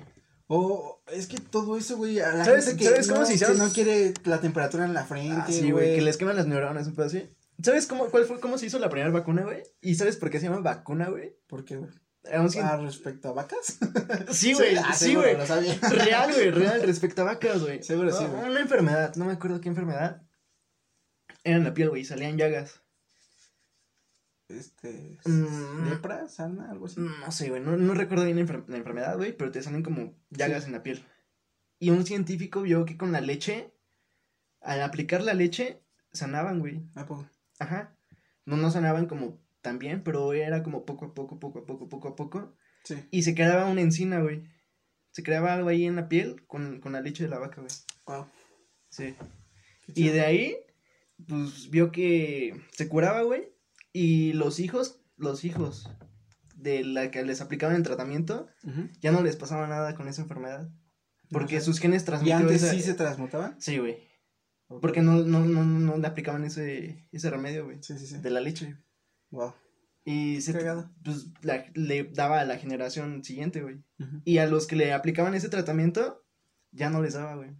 [0.49, 3.33] O es que todo eso, güey, a la ¿Sabes- gente que, sabes cómo no, se
[3.33, 3.59] que hicieron?
[3.59, 6.87] no quiere la temperatura en la frente, Ah, sí, güey, que les queman las neuronas,
[6.87, 7.29] un pedo así.
[7.63, 9.63] ¿Sabes cómo, cuál fue, cómo se hizo la primera vacuna, güey?
[9.81, 11.35] ¿Y sabes por qué se llama vacuna, güey?
[11.49, 11.91] ¿Por qué, güey?
[12.29, 13.79] Era un cien- Ah, respecto a vacas.
[14.33, 15.37] Sí, güey, ah, sí, güey.
[15.47, 15.75] sabía.
[15.91, 17.83] Real, güey, real, respecto a vacas, güey.
[17.83, 18.51] Seguro sí, güey.
[18.51, 20.23] Una enfermedad, no me acuerdo qué enfermedad.
[21.45, 22.83] Era en la piel, güey, salían llagas.
[24.49, 25.19] Este.
[25.25, 25.89] Mm.
[25.91, 27.01] Lepra, sarna, algo así.
[27.01, 29.83] No sé, güey, no, no recuerdo bien la, enfer- la enfermedad, güey, pero te salen
[29.83, 30.69] como llagas Sí.
[30.69, 31.05] en la piel.
[31.79, 33.73] Y un científico vio que con la leche,
[34.61, 36.83] al aplicar la leche, sanaban, güey.
[36.95, 37.29] ¿A poco?
[37.59, 37.97] Ajá.
[38.45, 41.89] No, no sanaban como tan bien, pero era como poco a poco, poco a poco,
[41.89, 42.57] poco a poco.
[42.85, 42.95] Sí.
[43.11, 44.45] Y se creaba una encina, güey.
[45.11, 47.73] Se creaba algo ahí en la piel con, con la leche de la vaca, güey.
[48.07, 48.27] Wow.
[48.91, 49.15] Sí.
[49.89, 50.57] Y de ahí,
[51.27, 53.49] pues vio que se curaba, güey.
[53.93, 55.91] Y los hijos, los hijos
[56.55, 58.49] de la que les aplicaban el tratamiento,
[59.01, 60.69] ya no les pasaba nada con esa enfermedad.
[61.31, 61.67] Porque No sé.
[61.67, 63.61] sus genes ¿Y transmitían antes esa- sí se transmutaban?
[63.61, 63.99] Sí, güey.
[64.81, 67.83] Porque no, no, no, no le aplicaban ese, ese remedio, güey.
[67.83, 68.19] Sí, sí, sí.
[68.19, 68.77] De la leche.
[69.37, 69.53] Wow.
[70.05, 70.53] Y se,
[71.05, 73.83] pues, la- le daba a la generación siguiente, güey.
[74.25, 76.25] Y a los que le aplicaban ese tratamiento,
[76.71, 77.51] ya no les daba, güey.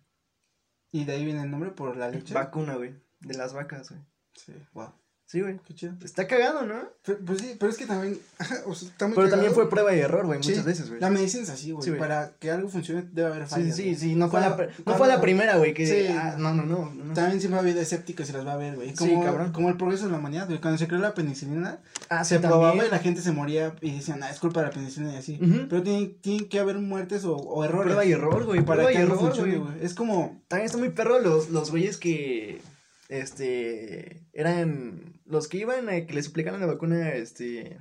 [0.93, 2.33] Y de ahí viene el nombre por la leche.
[2.35, 2.95] Vacuna, güey.
[3.21, 4.01] De las vacas, güey.
[4.35, 4.93] Sí, wow.
[5.29, 5.59] Sí, güey.
[5.67, 5.93] Qué chido.
[6.05, 6.75] Está cagado, ¿no?
[7.05, 8.17] Pero, pues sí, pero es que también.
[8.67, 11.01] o sea, está muy Pero también fue prueba y error, güey, Sí, muchas veces, güey.
[11.01, 11.85] La medicina es así, güey.
[11.85, 11.91] Sí.
[11.99, 13.75] Para que algo funcione debe haber Sí, fallas.
[13.77, 13.95] sí, güey.
[13.97, 15.85] sí, no fue, la, no fue la primera, güey, que...
[15.85, 16.07] Sí.
[16.17, 17.13] ah, no, no, no, no.
[17.13, 18.91] También siempre ha habido escépticos y las va a haber, güey.
[18.91, 19.51] Sí, Como, cabrón.
[19.53, 20.61] como el progreso de la humanidad, güey.
[20.61, 23.97] Cuando se creó la penicilina, Ah, se sí, probaba y la gente se moría y
[23.97, 25.41] decían, ah, es culpa de la penicilina y así.
[25.69, 27.87] Pero tiene, tiene que haber muertes o, o errores.
[27.87, 29.73] Prueba y error, güey, para prueba que y algo error, funcione, güey.
[29.75, 29.85] güey.
[29.85, 30.41] Es como.
[30.47, 32.61] También está muy perro los, los güeyes que,
[33.09, 37.81] este, eran, los que iban a que les aplicaran la vacuna, este,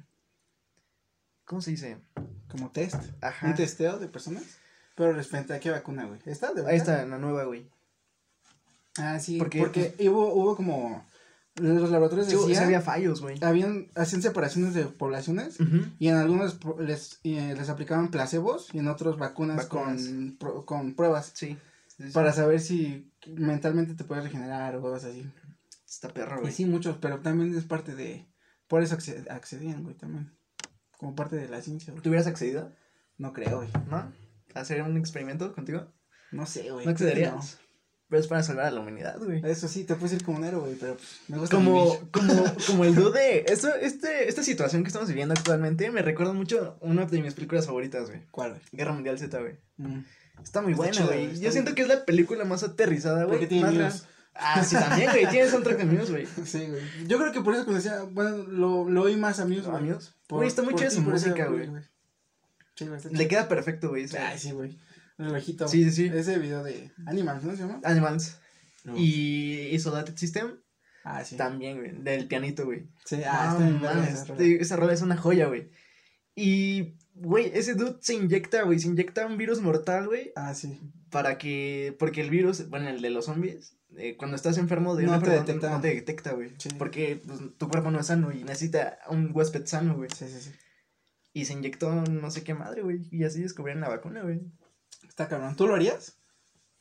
[1.46, 1.98] ¿cómo se dice?
[2.50, 2.96] Como test.
[3.22, 3.48] Ajá.
[3.48, 4.44] Un testeo de personas.
[4.96, 6.20] Pero respecto a qué vacuna, güey.
[6.26, 6.54] ¿Esta?
[6.54, 7.68] ¿De Ahí está, la nueva, güey.
[8.98, 9.38] Ah, sí.
[9.38, 11.06] Porque- Porque, hubo, hubo como.
[11.58, 12.66] Los laboratorios Sí, sí decían.
[12.66, 13.42] había fallos, güey.
[13.42, 15.58] habían, hacían separaciones de poblaciones.
[16.00, 20.04] Y en algunos les, eh, les aplicaban placebos y en otros vacunas, Vacunas.
[20.08, 21.32] Con, pro- con pruebas.
[21.34, 21.58] Sí.
[21.96, 22.12] sí, sí.
[22.12, 25.26] Para saber si mentalmente te puedes regenerar o cosas así.
[26.08, 26.54] Está perro, Y güey.
[26.54, 28.28] sí, muchos, pero también es parte de.
[28.68, 30.32] Por eso acce- accedían, güey, también.
[30.98, 32.02] Como parte de la ciencia, güey.
[32.04, 32.72] ¿Tú hubieras accedido?
[33.18, 33.70] No creo, güey.
[33.89, 33.98] ¿No?
[34.54, 35.91] ¿A hacer un experimento contigo?
[36.32, 36.86] No sé, güey.
[36.86, 37.60] ¿No accederías?
[38.08, 39.41] Pero es para salvar a la humanidad, güey.
[39.41, 39.48] no.
[39.48, 42.44] Eso sí, te puedes ir como un héroe, güey, pero pues, me gusta Como, como,
[42.68, 46.78] como el dude de esto, este, esta situación que estamos viviendo actualmente me recuerda mucho
[46.82, 48.22] a una de mis películas favoritas, güey.
[48.32, 48.62] ¿Cuál, güey?
[48.72, 49.58] Guerra Mundial Z, güey.
[49.78, 50.02] Mm.
[50.44, 51.39] Está muy Está buena, güey.
[51.39, 53.39] Yo siento que es la película más aterrizada, güey.
[53.39, 54.08] Porque tiene más.
[54.36, 55.30] Ah, sí, también, güey.
[55.30, 56.28] Tiene soundtrack de Muse, güey.
[56.45, 56.82] Sí, güey.
[57.08, 59.78] Yo creo que por eso cuando decía, bueno, lo, lo oí más a Muse, güey.
[59.78, 60.13] Amigos.
[60.30, 61.69] Güey, está muy chida su música, güey.
[62.76, 64.06] Sí, güey, Le queda perfecto, güey.
[64.19, 64.78] Ay, sí, güey.
[65.17, 65.67] El relojito.
[65.67, 66.12] Sí, sí, sí.
[66.13, 67.80] Ese video de Animals, ¿no se llama?
[67.84, 68.38] Animals.
[68.84, 68.95] No.
[68.98, 70.58] Y Isolated System
[71.06, 71.38] Ah, sí.
[71.38, 71.91] también, güey.
[71.93, 72.88] Del pianito, güey.
[73.06, 74.60] Sí, ah, No está bien rola.
[74.62, 75.69] esa rola es una joya, güey.
[76.36, 78.80] Y, güey, ese dude se inyecta, güey.
[78.80, 80.32] Se inyecta un virus mortal, güey.
[80.36, 80.80] Ah, sí.
[81.10, 81.95] Para que.
[81.97, 85.32] Porque el virus, bueno, el de los zombies, eh, cuando estás enfermo de No te
[85.32, 85.69] detecta.
[85.69, 86.51] no te detecta, güey.
[86.58, 86.69] Sí.
[86.78, 90.10] Porque pues, tu cuerpo no es sano y necesita un huésped sano, güey.
[90.15, 90.51] Sí, sí, sí.
[91.34, 93.08] Y se inyectó no sé qué madre, güey.
[93.12, 94.41] Y así descubrieron la vacuna, güey.
[95.08, 95.56] Está cabrón.
[95.56, 96.17] ¿Tú lo harías?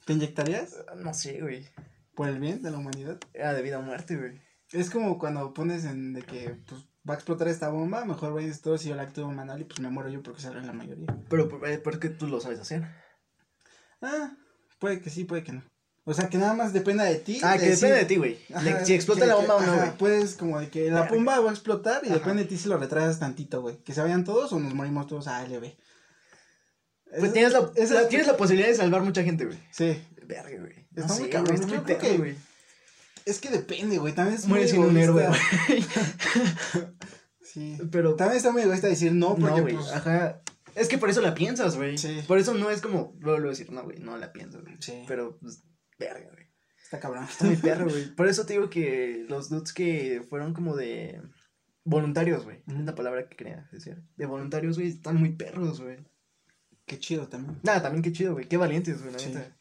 [0.05, 0.85] ¿Te inyectarías?
[0.97, 1.67] No sé, güey.
[2.15, 3.19] Por el bien de la humanidad.
[3.33, 4.41] Era de vida o muerte, güey.
[4.73, 8.61] Es como cuando pones en de que pues va a explotar esta bomba, mejor vayas
[8.61, 11.07] todos y yo la actúo manual y pues me muero yo porque salga la mayoría.
[11.29, 12.83] Pero eh, porque tú lo sabes hacer.
[14.01, 14.37] Ah,
[14.79, 15.63] puede que sí, puede que no.
[16.07, 17.41] O sea, que nada más dependa de ti.
[17.43, 18.39] Ah, que decir- depende de ti, güey.
[18.85, 19.97] Si explota que- la que- bomba o no, güey.
[19.97, 22.17] Puedes como de que la bomba va a explotar y Ajá.
[22.19, 23.77] depende de ti si lo retrasas tantito, güey.
[23.83, 25.75] Que se vayan todos o nos morimos todos a ALB.
[27.19, 27.71] Pues tienes la,
[28.09, 29.59] tienes la posibilidad de salvar mucha gente, güey.
[29.71, 30.03] Sí.
[30.27, 30.87] Verga, güey.
[30.95, 32.37] Está No muy sé, cabrón, yo creo que- güey.
[33.27, 34.15] Es que depende, güey.
[34.15, 35.85] También es Mueres muy sin un héroe, güey.
[37.41, 37.79] Sí.
[37.93, 38.17] Pero.
[38.17, 39.75] También está muy egoísta decir no porque No, güey.
[39.77, 39.93] pues...
[39.93, 40.41] Ajá.
[40.75, 41.97] Es que por eso la piensas, güey.
[41.99, 42.21] Sí.
[42.27, 44.75] Por eso no es como luego, luego decir, no, güey, no la pienso, güey.
[44.81, 45.05] Sí.
[45.07, 45.63] Pero, pues,
[45.99, 46.47] verga, güey.
[46.83, 47.25] Está cabrón.
[47.25, 48.13] Está muy perro, güey.
[48.17, 51.23] Por eso te digo que los dudes que fueron como de
[51.85, 52.63] voluntarios, güey.
[52.67, 54.03] Es la palabra que quería decir.
[54.17, 55.99] De voluntarios, güey, están muy perros, güey.
[56.87, 57.61] Qué chido también.
[57.63, 58.49] Nada, también qué chido, güey.
[58.49, 59.29] Qué valientes, güey, la Sí.
[59.29, 59.57] neta.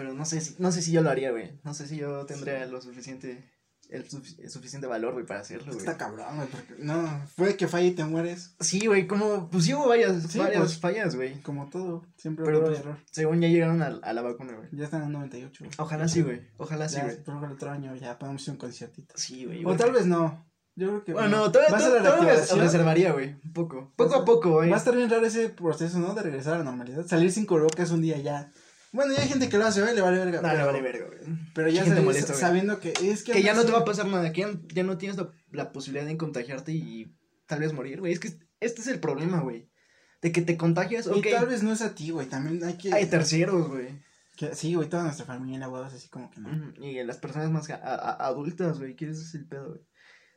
[0.00, 1.60] Pero no sé si, no sé si yo lo haría, güey.
[1.62, 3.50] No sé si yo tendría lo suficiente
[3.90, 5.78] el, sufic- el suficiente valor, güey, para hacerlo, güey.
[5.78, 9.64] Está cabrón, güey, porque no, puede que falle y te mueres, Sí, güey, como, pues
[9.64, 10.78] sí hubo varias, Sí, varias pues.
[10.78, 11.42] fallas, güey.
[11.42, 12.96] como todo, siempre Pero, y pues, error.
[13.10, 14.68] según ya llegaron a, a la vacuna, güey.
[14.72, 15.64] Ya están en 98.
[15.64, 15.70] güey.
[15.78, 16.40] Ojalá sí, güey.
[16.56, 17.22] Ojalá sí, güey.
[17.22, 19.12] que el otro año ya podamos hacer un conciertito.
[19.18, 19.64] Sí, güey.
[19.66, 20.46] O tal vez no.
[20.76, 21.12] Yo creo que.
[21.12, 22.60] Bueno, no, todavía, reactivación.
[22.60, 23.34] reservaría, güey.
[23.44, 23.92] Un poco.
[23.96, 24.70] Poco a poco, güey.
[24.70, 26.14] Va a estar bien raro ese proceso, ¿no?
[26.14, 27.04] De regresar a la normalidad.
[27.08, 28.52] Salir sin cubrebocas un día ya.
[28.92, 29.94] Bueno, ya hay gente que lo hace, ¿eh?
[29.94, 30.40] Le vale verga.
[30.42, 31.38] No, pero, le vale verga, güey.
[31.54, 32.40] Pero ya salir molesta, güey.
[32.40, 33.32] sabiendo que es que.
[33.32, 35.72] Que ya no te va a pasar nada, que ya, ya no tienes la, la
[35.72, 37.14] posibilidad de contagiarte y
[37.46, 38.12] tal vez morir, güey.
[38.12, 39.68] Es que este es el problema, güey.
[40.22, 42.26] De que te contagias, Y tal vez no es a ti, güey.
[42.26, 42.92] También hay que.
[42.92, 44.02] Hay terceros, güey.
[44.36, 46.50] que- sí, güey, toda nuestra familia, güey, es así como que no.
[46.84, 49.80] Y las personas más a- a- adultas, güey, ese es el pedo, güey.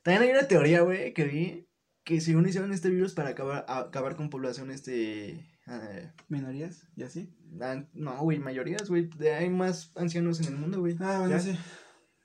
[0.04, 1.70] También hay una teoría, güey, que vi
[2.04, 5.50] que según hicieron este virus para acabar, acabar con población, este...
[5.68, 7.34] eh, Minorías y así.
[7.62, 9.10] ah, no, güey, mayorías, güey.
[9.38, 10.96] Hay más ancianos en el mundo, güey.
[11.00, 11.40] Ah, bueno, ¿Ya?
[11.40, 11.58] sí.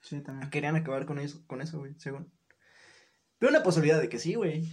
[0.01, 0.51] Sí, también.
[0.51, 2.33] Querían acabar con eso, con eso, güey, según.
[3.41, 4.69] Veo una posibilidad de que sí, güey.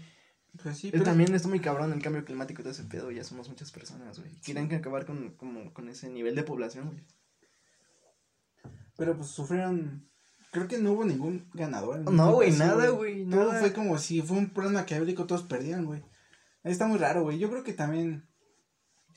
[0.64, 1.12] Pues sí, Pero pero.
[1.12, 4.20] también está muy cabrón el cambio climático y todo ese pedo, ya somos muchas personas,
[4.20, 4.32] güey.
[4.42, 7.04] Quieren que acabar con, como, con ese nivel de población, güey.
[8.98, 10.10] Pero pues sufrieron.
[10.52, 12.10] Creo que no hubo ningún ganador.
[12.10, 13.60] No, güey, nada, güey, Todo nada.
[13.60, 16.02] fue como si fue un plan maquiavélico, todos perdían, güey.
[16.64, 17.38] Ahí está muy raro, güey.
[17.38, 18.26] Yo creo que también.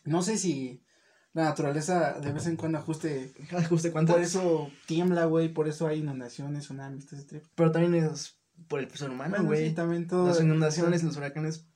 [0.08, 0.82] No sé si
[1.32, 3.32] la naturaleza de vez en cuando ajuste.
[3.56, 4.12] Ajuste cuánto.
[4.14, 5.48] Por eso tiembla, güey.
[5.52, 7.44] Por eso hay inundaciones, tsunamis, todo ese trip.
[7.54, 9.68] Pero también es por el ser humano, Bueno, güey.
[9.68, 10.26] sí, también todo.
[10.26, 11.66] Las inundaciones, los huracanes,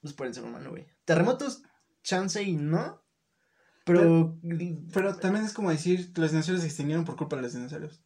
[0.00, 0.86] pues por el ser humano, güey.
[1.06, 1.62] Terremotos,
[2.02, 3.02] chance y no.
[3.84, 4.38] Pero,
[4.92, 8.02] Pero también es como decir que los dinosaurios se extinguieron por culpa de los dinosaurios.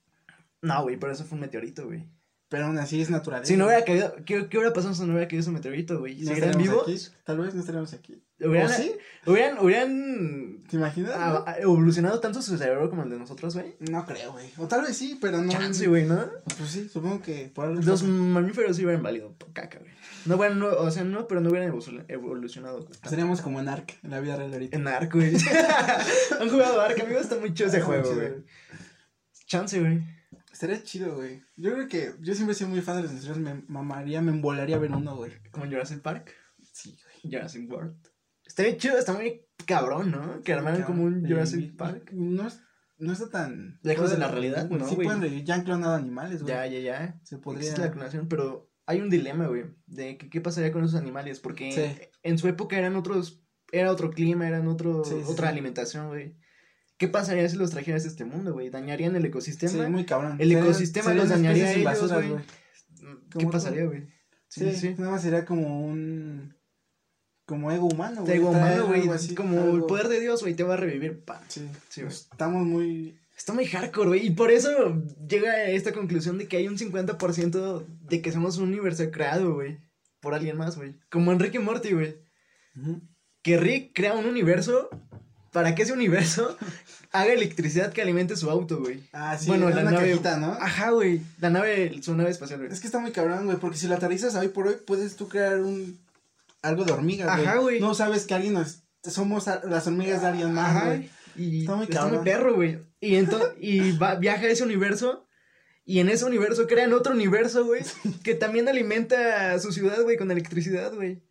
[0.62, 2.08] no, güey, pero eso fue un meteorito, güey.
[2.48, 3.44] Pero aún así es natural.
[3.44, 6.20] Si no hubiera caído, ¿qué, qué hubiera pasado si no hubiera caído ese meteorito, güey?
[6.20, 6.82] ¿No ¿Seguirían vivos?
[6.82, 7.16] aquí?
[7.24, 8.23] Tal vez no estaríamos aquí.
[8.44, 8.92] ¿Hubieran, ¿O sí?
[9.26, 11.12] hubieran, hubieran ¿Te imaginas?
[11.58, 13.74] evolucionado tanto su cerebro como el de nosotros, güey?
[13.80, 14.50] No creo, güey.
[14.58, 15.50] O tal vez sí, pero no.
[15.50, 16.24] Chance, güey, ¿no?
[16.58, 17.80] Pues sí, supongo que por algo.
[17.82, 19.92] Los mamíferos sí hubieran valido por caca, güey.
[20.26, 22.88] No, bueno, no, o sea, no, pero no hubieran evolu- evolucionado.
[23.08, 24.76] Seríamos como en Ark, en la vida real ahorita.
[24.76, 25.34] En Ark, güey.
[26.40, 28.32] Han jugado Ark, amigo, está muy chido ese Está juego, güey.
[29.46, 30.02] Chance, güey.
[30.52, 31.42] Estaría chido, güey.
[31.56, 33.38] Yo creo que yo siempre he sido muy fan de los dinosaurios.
[33.44, 35.32] Me mamaría, me embolaría ver uno, güey.
[35.50, 36.32] Como Jurassic Park.
[36.72, 37.34] Sí, güey.
[37.34, 37.96] Jurassic World.
[38.46, 40.40] Está bien chido, está muy cabrón, ¿no?
[40.42, 42.10] Que armaran como un Jurassic Park.
[42.12, 42.60] No, es-
[42.98, 43.78] no está tan.
[43.82, 45.06] Lejos de la realidad, ¿no, Sí, güey?
[45.06, 45.44] pueden revivir.
[45.44, 46.54] Ya han clonado animales, güey.
[46.54, 47.20] Ya, ya, ya.
[47.24, 47.62] Se podría.
[47.62, 51.40] Existe la clonación, pero hay un dilema, güey, de que qué pasaría con esos animales,
[51.40, 52.08] porque Sí.
[52.22, 55.52] en su época eran otros, era otro clima, eran otro, Sí, sí, otra sí.
[55.52, 56.36] alimentación, güey.
[56.96, 58.70] ¿Qué pasaría si los trajeras a este mundo, güey?
[58.70, 59.88] ¿Dañarían el Sí, ecosistema?
[59.88, 60.36] muy cabrón.
[60.38, 62.36] El ecosistema los dañaría a ellos, güey.
[63.36, 64.06] ¿Qué pasaría, güey?
[64.48, 66.54] Sí, nada más sería como un.
[67.46, 68.36] Como ego humano, güey.
[68.38, 70.76] Ego humano, güey, algo así, como algo- el poder de Dios, güey, te va a
[70.78, 71.42] revivir, pa.
[71.48, 72.12] Sí, Sí, güey.
[72.12, 73.18] Estamos muy.
[73.36, 74.26] Está muy hardcore, güey.
[74.26, 74.70] Y por eso
[75.28, 79.54] llega a esta conclusión de que hay un 50% de que somos un universo creado,
[79.54, 79.78] güey.
[80.20, 80.94] Por alguien más, güey.
[81.10, 82.16] Como Enrique Morty, güey.
[83.42, 84.88] Que Rick crea un universo
[85.52, 86.56] para que ese universo
[87.12, 89.02] haga electricidad que alimente su auto, güey.
[89.12, 90.52] Ah, sí, Bueno, la una nave- cajita, ¿no?
[90.52, 91.20] Ajá, güey.
[91.40, 92.72] La nave, su nave espacial, güey.
[92.72, 95.28] Es que está muy cabrón, güey, porque si lo aterrizas hoy por hoy, puedes tú
[95.28, 95.98] crear un.
[96.64, 97.46] Algo de hormigas, güey.
[97.46, 97.80] Ajá, güey.
[97.80, 98.82] No sabes que alguien nos.
[99.02, 101.10] Somos a- las hormigas de alguien más, güey.
[101.36, 102.78] Y Está muy está muy perro, güey.
[103.00, 105.26] Y entonces, y va, viaja a ese universo.
[105.84, 107.82] Y en ese universo crean otro universo, güey.
[108.24, 111.22] Que también alimenta su ciudad, güey, con electricidad, güey.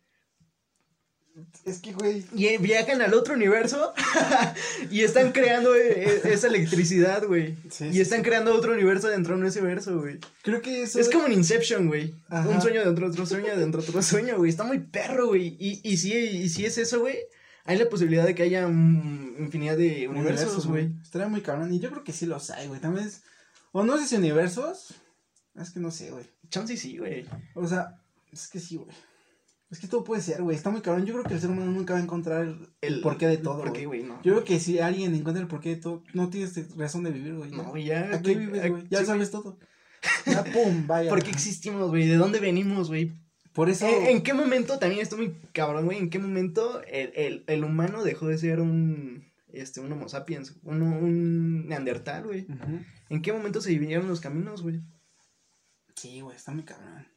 [1.64, 2.24] Es que, güey.
[2.34, 3.92] Y viajan al otro universo.
[4.90, 7.56] y están creando eh, eh, esa electricidad, güey.
[7.70, 10.18] Sí, y sí, están creando otro universo dentro de ese universo, güey.
[10.42, 11.00] Creo que eso.
[11.00, 12.14] Es como un Inception, güey.
[12.30, 14.50] Un sueño dentro de otro sueño dentro de otro sueño, güey.
[14.50, 15.56] Está muy perro, güey.
[15.58, 17.18] Y, y, si, y si es eso, güey,
[17.64, 20.92] hay la posibilidad de que haya infinidad de universos, güey.
[21.02, 21.72] Estaría muy cabrón.
[21.74, 22.80] Y yo creo que sí los hay, güey.
[22.80, 23.22] También es.
[23.72, 24.94] O no sé si universos.
[25.56, 26.26] Es que no sé, güey.
[26.48, 27.26] Chance sí, güey.
[27.54, 28.00] O sea,
[28.32, 28.94] es que sí, güey.
[29.74, 30.56] Es que todo puede ser, güey.
[30.56, 31.04] Está muy cabrón.
[31.04, 33.58] Yo creo que el ser humano nunca va a encontrar el, el porqué de todo.
[33.58, 34.04] ¿Por qué, güey.
[34.04, 34.22] No.
[34.22, 37.34] Yo creo que si alguien encuentra el porqué de todo, no tienes razón de vivir,
[37.34, 37.50] güey.
[37.50, 38.14] No, güey, ya.
[38.14, 38.84] Aquí güey, vives, güey.
[38.88, 39.58] Ya sí, sabes todo.
[40.26, 41.10] Ya, pum, vaya.
[41.10, 42.06] ¿Por qué existimos, güey?
[42.06, 43.14] ¿De dónde venimos, güey?
[43.52, 43.88] Por eso.
[43.88, 47.64] ¿En, en qué momento, también estoy muy cabrón, güey, en qué momento el, el, el
[47.64, 52.46] humano dejó de ser un, este, un homo sapiens, un, un neandertal, güey?
[53.08, 54.82] ¿En qué momento se dividieron los caminos, güey?
[55.96, 57.08] Sí, güey, está muy cabrón.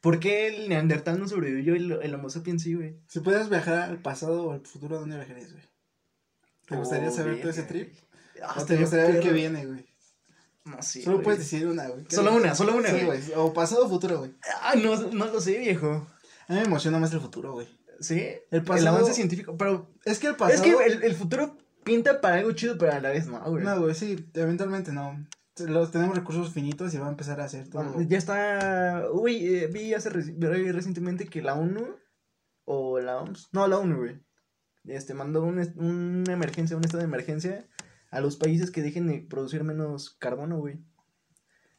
[0.00, 2.96] ¿Por qué el neandertal no sobrevivió y el, el homo sapiens sí, güey?
[3.06, 5.64] Si pudieras viajar al pasado o al futuro, ¿a dónde viajarías, güey?
[6.66, 7.92] ¿Te gustaría Oh, saber todo ese trip?
[8.42, 9.84] Ah, ¿O te gustaría ver qué viene, güey?
[10.64, 11.24] No, sí, Solo güey.
[11.24, 12.04] puedes decir una, güey.
[12.04, 13.20] ¿Qué Solo una, solo una, Sí, güey.
[13.36, 14.34] O pasado o futuro, güey.
[14.62, 16.06] Ah, no, no lo sé, viejo.
[16.48, 17.68] A mí me emociona más el futuro, güey.
[18.00, 18.22] ¿Sí?
[18.50, 20.54] El pasado- avance científico, pero Es que el pasado.
[20.54, 23.64] es que el, el futuro pinta para algo chido, pero a la vez no, güey.
[23.64, 25.26] No, güey, sí, eventualmente no.
[25.60, 28.00] Los tenemos recursos finitos y va a empezar a hacer todo.
[28.02, 30.36] Ya está, uy, eh, vi hace reci-
[30.72, 31.86] recientemente que la ONU,
[32.64, 34.20] o la OMS, no, la ONU, güey,
[34.84, 37.66] este, mandó un una emergencia, un estado de emergencia
[38.10, 40.80] a los países que dejen de producir menos carbono, güey.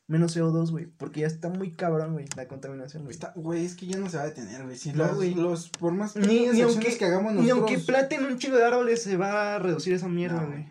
[0.08, 3.18] Menos CO2, güey, porque ya está muy cabrón, güey, la contaminación, güey.
[3.36, 4.76] Güey, es que ya no se va a detener, güey.
[4.76, 5.34] Si No, las- güey.
[5.36, 8.66] los, por más Ni, ni aunque, que hagamos ni aunque nosotros, planten un chingo de
[8.66, 10.68] árboles se va a reducir esa mierda, güey.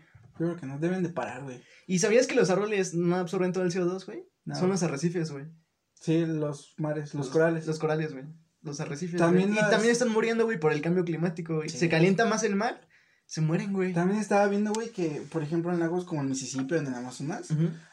[0.47, 1.63] Creo que no deben de parar, güey.
[1.87, 4.25] ¿Y sabías que los árboles no absorben todo el CO2, güey?
[4.45, 4.57] No.
[4.57, 5.47] Son los arrecifes, güey.
[5.95, 7.67] Sí, los mares, los, corales.
[7.67, 8.25] Los corales, güey.
[8.63, 9.19] Los arrecifes.
[9.19, 11.69] También las- Y también están muriendo, güey, por el cambio climático, güey.
[11.69, 11.79] Sí.
[11.79, 12.81] Se calienta más el mar,
[13.27, 13.93] se mueren, güey.
[13.93, 16.95] También estaba viendo, güey, que, por ejemplo, en lagos como el Mississippi o en el
[16.95, 17.49] Amazonas,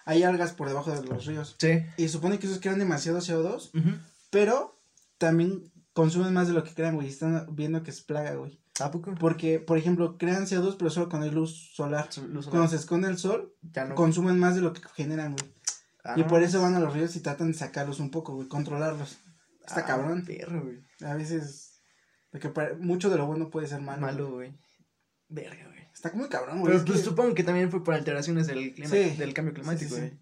[0.05, 1.55] hay algas por debajo de los ríos.
[1.59, 1.83] Sí.
[1.97, 3.97] Y supone que esos crean demasiado CO2, Ujú.
[4.29, 4.75] pero
[5.17, 7.07] también consumen más de lo que crean, güey.
[7.07, 8.59] y Están viendo que es plaga, güey.
[8.79, 9.13] ¿A poco?
[9.19, 12.07] Porque, por ejemplo, crean CO2, pero solo cuando hay luz solar.
[12.11, 12.51] Su- luz solar.
[12.59, 13.95] Cuando se esconde el sol, Ya no.
[13.95, 15.53] consumen más de lo que generan, güey.
[16.03, 18.47] Ah, Y por eso van a los ríos y tratan de sacarlos un poco, güey,
[18.47, 19.17] controlarlos.
[19.65, 20.23] Está ah, cabrón.
[20.25, 20.79] Perro, güey.
[21.01, 21.81] A veces,
[22.31, 23.99] porque mucho de lo bueno puede ser malo.
[24.01, 24.57] Malo, güey.
[25.27, 25.79] Verga, güey.
[25.93, 26.65] Está muy cabrón, güey.
[26.67, 29.15] Pero es pues que- supongo que también fue por alteraciones del clima, Sí.
[29.17, 30.19] del cambio climático, Sí, sí, güey.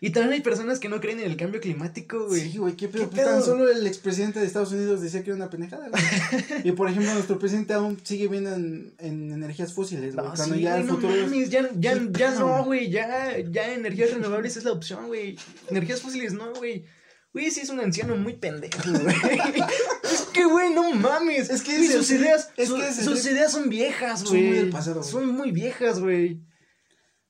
[0.00, 2.50] Y también hay personas que no creen en el cambio climático, güey.
[2.50, 3.08] Sí, güey, qué pedo.
[3.08, 3.44] ¿Qué Pues tan pedo?
[3.46, 6.02] solo el expresidente de Estados Unidos decía que era una pendejada, güey.
[6.64, 10.26] y por ejemplo, nuestro presidente aún sigue viendo en, en energías fósiles, güey.
[10.26, 11.14] No, cuando sí, ya güey, el no futuro.
[11.14, 12.40] es- mames, ya, ya, ¿Qué ya pedo?
[12.40, 15.38] no, güey, ya, ya energías renovables es la opción, güey.
[15.70, 16.84] Energías fósiles no, güey.
[17.32, 19.14] Güey, sí es un anciano muy pendejo, güey.
[20.04, 21.50] es que, güey, no mames.
[21.50, 23.68] Es que ese sus es el- ideas, es su- que es sus el- ideas son
[23.68, 24.42] viejas, Son güey.
[24.44, 25.10] muy del pasado, güey.
[25.10, 26.40] Son muy viejas, güey.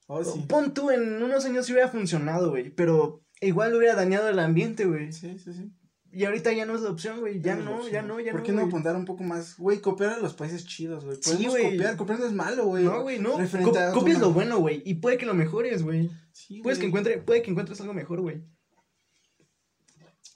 [0.07, 0.45] Oh, sí.
[0.49, 2.71] Pon tú, en unos años sí hubiera funcionado, güey.
[2.71, 5.13] Pero igual hubiera dañado el ambiente, güey.
[5.13, 5.73] Sí, sí, sí.
[6.13, 7.41] Y ahorita ya no es la opción, güey.
[7.43, 8.47] Ya no, ya no, ya ¿Por no.
[8.47, 9.57] qué no apuntar un poco más?
[9.59, 11.19] Güey, copiar a los países chidos, güey.
[11.21, 11.73] Sí, güey.
[11.73, 12.85] copiar, copiar no es malo, güey.
[12.85, 13.33] No, güey, no.
[13.33, 14.83] Co- copias lo bueno, güey.
[14.87, 16.11] Y puede que lo mejores, güey.
[16.33, 18.43] Sí, Puedes que encuentre, puede que encuentres algo mejor, güey.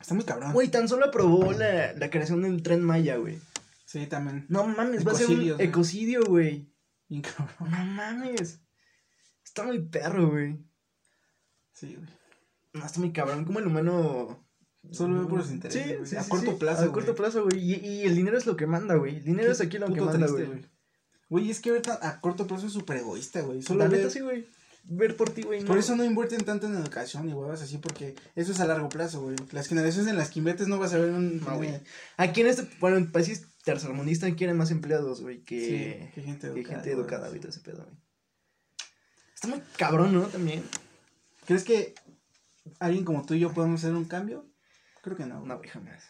[0.00, 0.52] Está muy cabrón.
[0.52, 3.38] Güey, tan solo aprobó la, la creación del tren Maya, güey.
[3.86, 4.46] Sí, también.
[4.48, 6.72] No mames, va a ser un ecocidio, güey.
[7.08, 7.70] Bien cabrón.
[7.70, 8.60] No mames.
[9.50, 10.56] Está muy perro, güey.
[11.72, 12.08] Sí, güey.
[12.72, 13.44] No, está muy cabrón.
[13.44, 14.46] Como el humano.
[14.92, 16.06] Solo ve por los intereses, Sí, güey.
[16.06, 16.56] sí, A sí, corto sí.
[16.58, 16.92] plazo, A güey.
[16.94, 17.58] corto plazo, güey.
[17.58, 19.16] Y, y el dinero es lo que manda, güey.
[19.16, 20.64] El dinero es aquí lo que manda, triste, güey.
[21.28, 23.60] Güey, es que ahorita a corto plazo es súper egoísta, güey.
[23.62, 24.46] Solo La ve- neta sí, güey.
[24.84, 25.62] Ver por ti, güey.
[25.64, 28.88] Por eso no invierten tanto en educación y huevas así, porque eso es a largo
[28.88, 29.36] plazo, güey.
[29.50, 31.40] Las generaciones en las que inviertes no vas a ver un...
[31.40, 31.78] No, güey.
[32.16, 36.46] Aquí en este, bueno, en países tercermundistas quieren más empleados, güey, que, Sí, que gente
[36.46, 37.00] que educada, gente güey.
[37.02, 37.96] educada, ese pedo, güey.
[39.42, 40.22] Está muy cabrón, ¿no?
[40.26, 40.62] También.
[41.46, 41.94] ¿Crees que
[42.78, 44.44] alguien como tú y yo podemos hacer un cambio?
[45.02, 45.40] Creo que no.
[45.46, 46.04] No, güey, jamás.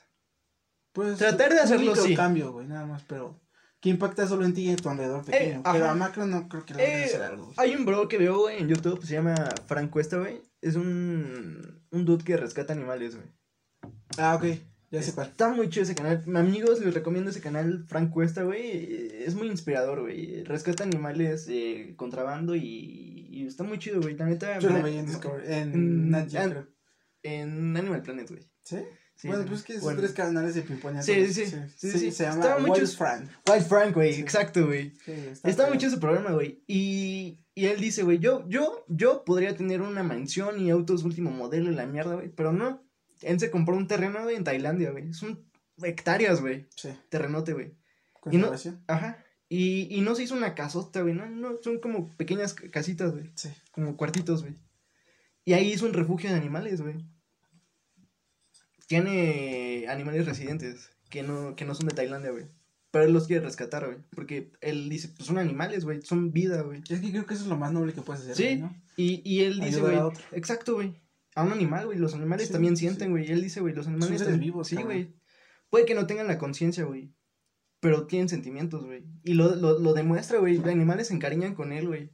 [0.92, 2.16] Pues, Tratar de un hacerlo, sí.
[2.16, 3.40] cambio, güey, nada más, pero...
[3.80, 5.62] Que impacta solo en ti y en tu alrededor pequeño.
[5.64, 5.72] ajá.
[5.72, 7.44] pero a macro no creo que le vayas a Eh, hacer algo.
[7.46, 7.54] güey.
[7.56, 9.34] hay un bro que veo, güey, en YouTube, se llama
[9.68, 10.42] Frank Cuesta, güey.
[10.60, 13.28] Es un, un dude que rescata animales, güey.
[14.18, 14.58] Ah, ok.
[14.90, 15.28] Ya sé cuál.
[15.28, 16.22] Está muy chido ese canal.
[16.36, 19.08] Amigos, les recomiendo ese canal, Frank Cuesta, güey.
[19.24, 20.42] Es muy inspirador, güey.
[20.44, 24.16] Rescata animales eh, contrabando y, y está muy chido, güey.
[24.16, 24.58] La neta.
[24.58, 26.66] Yo lo veía en Discovery, en en- Nat Geo, en- creo.
[27.22, 28.42] En Animal Planet, güey.
[28.64, 28.76] ¿Sí?
[29.16, 30.00] Sí, bueno, pues que esos Bueno.
[30.00, 31.56] tres canales de ping Sí, sí, sí.
[31.76, 32.10] Sí, sí.
[32.10, 32.88] Se llama Wild.
[32.96, 33.28] Frank.
[33.46, 34.14] White Frank, güey.
[34.18, 34.94] Exacto, güey.
[35.04, 35.78] Sí, Está muy cabrón.
[35.78, 36.64] chido su programa, güey.
[36.66, 41.30] Y, y él dice, güey, yo, yo, yo podría tener una mansión y autos último
[41.30, 42.30] modelo y la mierda, güey.
[42.30, 42.82] Pero no.
[43.20, 45.12] Él se compró un terreno, güey, en Tailandia, güey.
[45.12, 45.44] Son
[45.82, 46.66] hectáreas, güey.
[46.74, 47.74] Sí, Terrenote, güey.
[48.30, 48.82] Y no- conservación.
[48.86, 49.22] Ajá.
[49.52, 51.12] Y, y no se hizo una casota, güey.
[51.12, 53.30] No, no, son como pequeñas ca- casitas, güey.
[53.34, 53.50] Sí.
[53.72, 54.54] Como cuartitos, güey.
[55.44, 57.04] Y ahí hizo un refugio de animales, güey.
[58.86, 62.46] Tiene animales residentes que no, que no son de Tailandia, güey.
[62.90, 63.98] Pero él los quiere rescatar, güey.
[64.14, 66.02] Porque él dice, pues son animales, güey.
[66.02, 66.82] Son vida, güey.
[66.88, 68.42] Es que creo que eso es lo más noble que puedes hacer, Sí.
[68.44, 68.82] güey, ¿no?
[68.96, 70.04] Y, y él dice, Ayudar güey.
[70.04, 70.24] otro.
[70.32, 71.00] Exacto, güey.
[71.36, 71.98] A un animal, güey.
[71.98, 73.28] Los animales Sí, también sienten, güey.
[73.28, 74.18] Y él dice, güey, los animales.
[74.20, 74.92] seres vivos, Sí, cabrón.
[74.92, 75.14] güey.
[75.70, 77.12] Puede que no tengan la conciencia, güey.
[77.80, 79.04] Pero tienen sentimientos, güey.
[79.24, 80.58] Y lo, lo, lo demuestra, güey.
[80.58, 82.10] Los animales se encariñan con él, güey.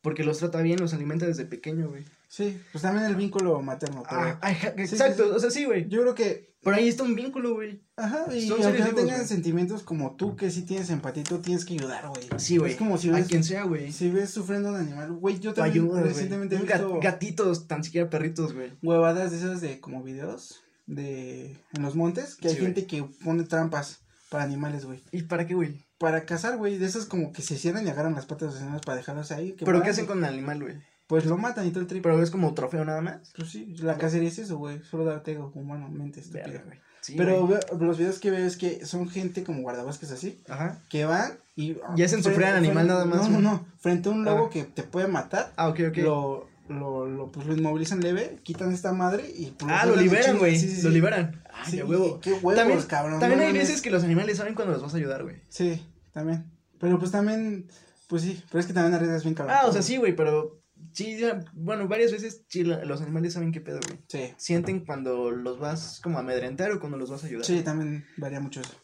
[0.00, 2.04] Porque los trata bien, los alimenta desde pequeño, güey.
[2.28, 4.04] Sí, pues también el vínculo materno.
[4.08, 5.30] Pero Ah, ajá, sí, exacto, sí.
[5.34, 5.88] o sea, sí, güey.
[5.88, 7.82] Yo creo que, Por ahí está un vínculo, güey.
[7.96, 11.64] ajá, y Son aunque no tengan sentimientos como tú, que sí tienes empatía, tú tienes
[11.64, 12.28] que ayudar, güey.
[12.38, 12.72] Sí, güey.
[12.72, 13.90] Es como si A ves, quien sea, güey.
[13.92, 16.12] si ves sufriendo un animal, güey, yo también ayudas, güey.
[16.12, 18.72] recientemente he visto Gatitos, tan siquiera perritos, güey.
[18.82, 23.42] huevadas de esas de como videos de en los montes, que hay gente que pone
[23.42, 25.02] trampas para animales, güey.
[25.12, 25.84] ¿Y para qué, güey?
[25.98, 28.60] Para cazar, güey, de esas como que se cierran y agarran las patas de los
[28.60, 29.52] animales para dejarlos ahí.
[29.52, 30.76] que ¿Pero qué hacen con el animal, güey?
[31.06, 32.02] Pues lo matan y todo el trip.
[32.02, 33.32] ¿Pero es como trofeo nada más?
[33.36, 36.46] Pues sí, la cacería es eso, güey, solo darte ego humanamente estúpido.
[36.46, 36.78] Verga, güey.
[37.00, 40.82] Sí, Pero veo- los videos que veo es que son gente como guardabosques así, Ajá.
[40.90, 41.76] que van y...
[41.96, 44.64] Y hacen sufrir al animal nada más, No, no, no, frente a un lobo que
[44.64, 45.96] te puede matar, Ah, ok, ok.
[45.98, 49.46] lo, lo, lo, pues, lo inmovilizan leve, quitan esta madre y...
[49.52, 50.58] Pues, ah, lo liberan, güey.
[50.58, 51.42] Sí, sí, Lo liberan.
[51.52, 52.20] Ay, Sí, huevo.
[52.20, 54.94] qué huevos, también, cabrón, También no hay veces que los animales saben cuando los vas
[54.94, 55.36] a ayudar, güey.
[55.48, 56.44] Sí, también.
[56.78, 57.68] Pero pues también,
[58.08, 59.56] pues sí, pero es que también arriesgas bien cabrón.
[59.58, 60.60] Ah, o sea, sí, güey, pero
[60.92, 63.98] sí, ya, bueno, varias veces sí, los animales saben qué pedo, güey.
[64.08, 67.44] Sí, Sienten cuando los vas como a amedrentar o cuando los vas a ayudar.
[67.46, 68.74] sí, también varía mucho eso.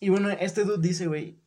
[0.00, 1.40] Y bueno, este dude dice, güey,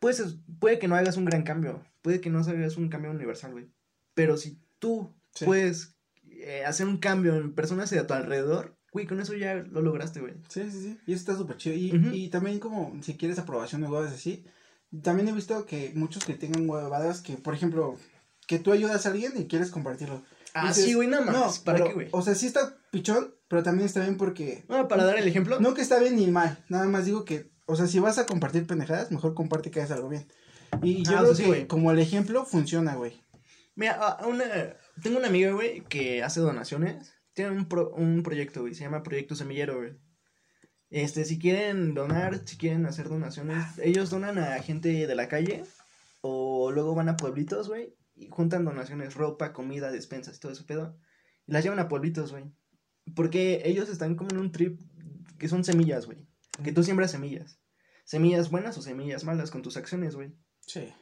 [0.00, 0.22] pues,
[0.60, 3.70] puede que no hagas un gran cambio, puede que no hagas un cambio universal, güey.
[4.14, 5.44] Pero si tú Sí.
[5.44, 5.96] puedes
[6.30, 9.82] eh, hacer un cambio en personas de a tu alrededor, güey, con eso ya lo
[9.82, 10.34] lograste, güey.
[10.48, 10.98] Sí, sí, sí.
[11.06, 11.74] Y eso está súper chido.
[11.76, 14.44] Y, y también como si quieres aprobación de huevas así,
[15.02, 17.96] también he visto que muchos que tengan huevadas que, por ejemplo,
[18.46, 20.22] que tú ayudas a alguien y quieres compartirlo.
[20.54, 21.34] Ah, Dices, sí, güey, nada más.
[21.58, 22.08] No, ¿Para pero, qué, güey?
[22.12, 24.64] O sea, sí está pichón, pero también está bien porque...
[24.68, 25.60] Bueno, para dar el ejemplo.
[25.60, 28.24] No que está bien ni mal, nada más digo que, o sea, si vas a
[28.26, 30.26] compartir pendejadas, mejor comparte que hagas algo bien.
[30.82, 31.66] Y yo Ah, creo eso sí, que güey.
[31.66, 33.20] como el ejemplo funciona, güey.
[33.76, 34.44] Mira, a- a una,
[35.02, 37.14] tengo una amiga, güey, que hace donaciones.
[37.34, 39.96] Tiene un, pro- un proyecto, güey, se llama Proyecto Semillero, güey.
[40.88, 45.64] Este, si quieren donar, si quieren hacer donaciones, ellos donan a gente de la calle
[46.22, 50.98] o luego van a pueblitos, güey, y juntan donaciones, ropa, comida, despensas, todo ese pedo.
[51.46, 52.44] Y las llevan a pueblitos, güey.
[53.14, 54.80] Porque ellos están como en un trip
[55.38, 56.26] que son semillas, güey.
[56.64, 57.60] Que tú siembras semillas.
[58.04, 60.32] Semillas buenas o semillas malas con tus acciones, güey.
[60.60, 60.92] Sí.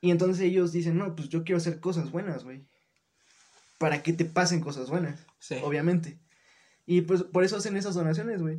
[0.00, 2.64] Y entonces ellos dicen, no, pues yo quiero hacer cosas buenas, güey.
[3.78, 5.56] Para que te pasen cosas buenas, Sí.
[5.62, 6.18] obviamente.
[6.86, 8.58] Y pues por eso hacen esas donaciones, güey.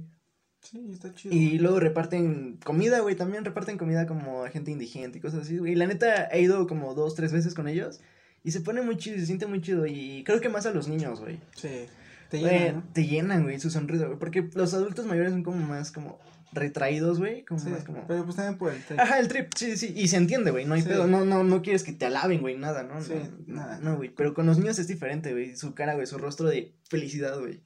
[0.61, 1.33] Sí, está chido.
[1.33, 3.15] Y luego reparten comida, güey.
[3.15, 5.71] También reparten comida como a gente indigente y cosas así, güey.
[5.71, 8.01] Y la neta, he ido como dos, tres veces con ellos.
[8.43, 9.85] Y se pone muy chido, se siente muy chido.
[9.87, 11.39] Y creo que más a los niños, güey.
[11.55, 11.85] Sí.
[12.29, 12.83] Te Güey, llena, ¿no?
[12.93, 14.19] Te llenan, güey, su sonrisa, güey.
[14.19, 16.19] Porque los adultos mayores son como más como
[16.51, 17.45] retraídos, güey.
[17.45, 18.05] Como Sí, como...
[18.07, 18.99] pero pues también por el trip.
[18.99, 20.89] Ajá, el trip, sí, sí, y se entiende, güey, no hay Sí.
[20.89, 23.01] pedo, no, no, no quieres que te alaben, güey, nada, ¿no?
[23.01, 23.13] Sí,
[23.47, 23.79] no, nada.
[23.79, 26.75] No, güey, pero con los niños es diferente, güey, su cara, güey, su rostro de
[26.89, 27.63] felicidad, güey.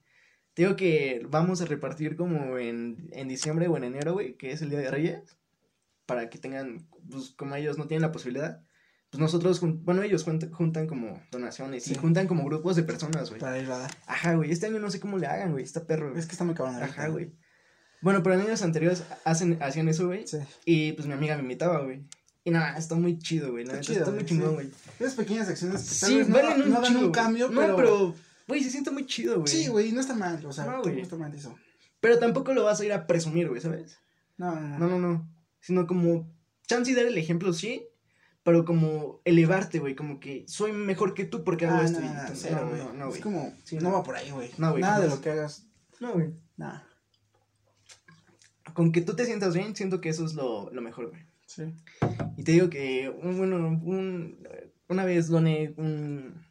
[0.53, 4.51] Te digo que vamos a repartir como en, en diciembre o en enero, güey, que
[4.51, 5.37] es el Día de Reyes,
[6.05, 8.61] para que tengan, pues, como ellos no tienen la posibilidad,
[9.09, 11.99] pues nosotros, bueno, ellos juntan, juntan como donaciones y Sí.
[11.99, 13.39] juntan como grupos de personas, güey.
[13.39, 13.91] Para ir a dar.
[14.07, 16.19] Ajá, güey, este año no sé cómo le hagan, güey, está perro, güey.
[16.19, 16.75] Es que está muy cabrón.
[16.75, 16.91] ahorita.
[16.93, 17.31] Ajá, güey.
[18.03, 20.27] Bueno, pero en años anteriores hacen, hacían eso, güey.
[20.27, 20.37] Sí.
[20.65, 22.03] Y pues mi amiga me invitaba, güey.
[22.43, 23.63] Y nada, está muy chido, güey.
[23.63, 24.55] Está neta, chido, Está muy güey, chingón, sí.
[24.55, 24.69] güey.
[24.99, 27.75] Esas pequeñas acciones que tal Sí, vez no, un no dan un cambio, No, pero...
[27.77, 28.15] pero,
[28.47, 29.47] güey, se siente muy chido, güey.
[29.47, 31.55] Sí, güey, no está mal, o sea, No, está mal eso.
[32.01, 33.97] Pero tampoco lo vas a ir a presumir, güey, ¿sabes?
[34.37, 34.77] No, no, no.
[34.79, 35.29] No, no, no.
[35.61, 36.29] Sino como,
[36.67, 37.87] chance y dar el ejemplo, sí.
[38.43, 39.95] Pero como elevarte, güey.
[39.95, 42.01] Como que soy mejor que tú porque hago Ah, esto.
[42.01, 43.19] no, no, no, no, güey.
[43.19, 44.51] Es como, Sí, no va por ahí, güey.
[44.57, 45.65] No, güey, Nada de lo que hagas,
[46.01, 46.33] No, güey.
[46.57, 46.85] nada.
[48.73, 51.21] Con que tú te sientas bien, siento que eso es lo, lo mejor, güey.
[51.45, 51.63] Sí.
[52.37, 54.47] Y te digo que, un, bueno, un,
[54.87, 56.43] una vez doné un,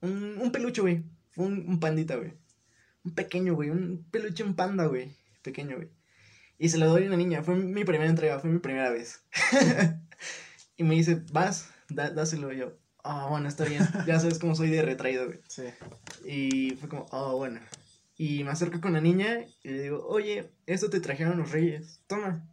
[0.00, 1.04] un, un peluche, güey.
[1.36, 2.34] Un, un pandita, güey.
[3.04, 3.70] Un pequeño, güey.
[3.70, 5.16] Un peluche, un panda, güey.
[5.42, 5.88] Pequeño, güey.
[6.58, 7.42] Y se lo doy a una niña.
[7.42, 9.22] Fue mi primera entrega, fue mi primera vez.
[10.76, 12.52] y me dice, vas, da, dáselo.
[12.52, 13.82] Y yo, ah, bueno, está bien.
[14.06, 15.40] Ya sabes cómo soy de retraído, güey.
[15.48, 15.64] Sí.
[16.26, 17.60] Y fue como, oh, bueno.
[18.22, 22.02] Y me acerco con la niña y le digo, oye, esto te trajeron los reyes,
[22.06, 22.46] toma.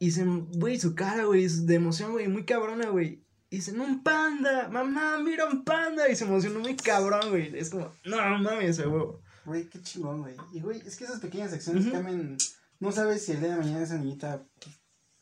[0.00, 3.22] Y se, güey, su cara, güey, de emoción, güey, muy cabrona, güey.
[3.48, 6.08] Y dicen, un panda, mamá, mira un panda.
[6.08, 7.56] Y se emocionó muy cabrón, güey.
[7.56, 9.22] Es como, no mames, ese huevo.
[9.44, 10.34] Güey, qué chingón, güey.
[10.52, 11.92] Y, güey, es que esas pequeñas acciones Ujú.
[11.92, 12.36] también...
[12.80, 14.42] No sabes si el día de mañana esa niñita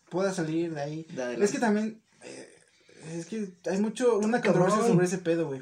[0.09, 1.07] pueda salir de ahí.
[1.39, 2.01] Es que también...
[2.23, 2.49] eh,
[3.13, 4.17] es que hay mucho...
[4.21, 5.61] Una controversia sobre ese pedo, güey.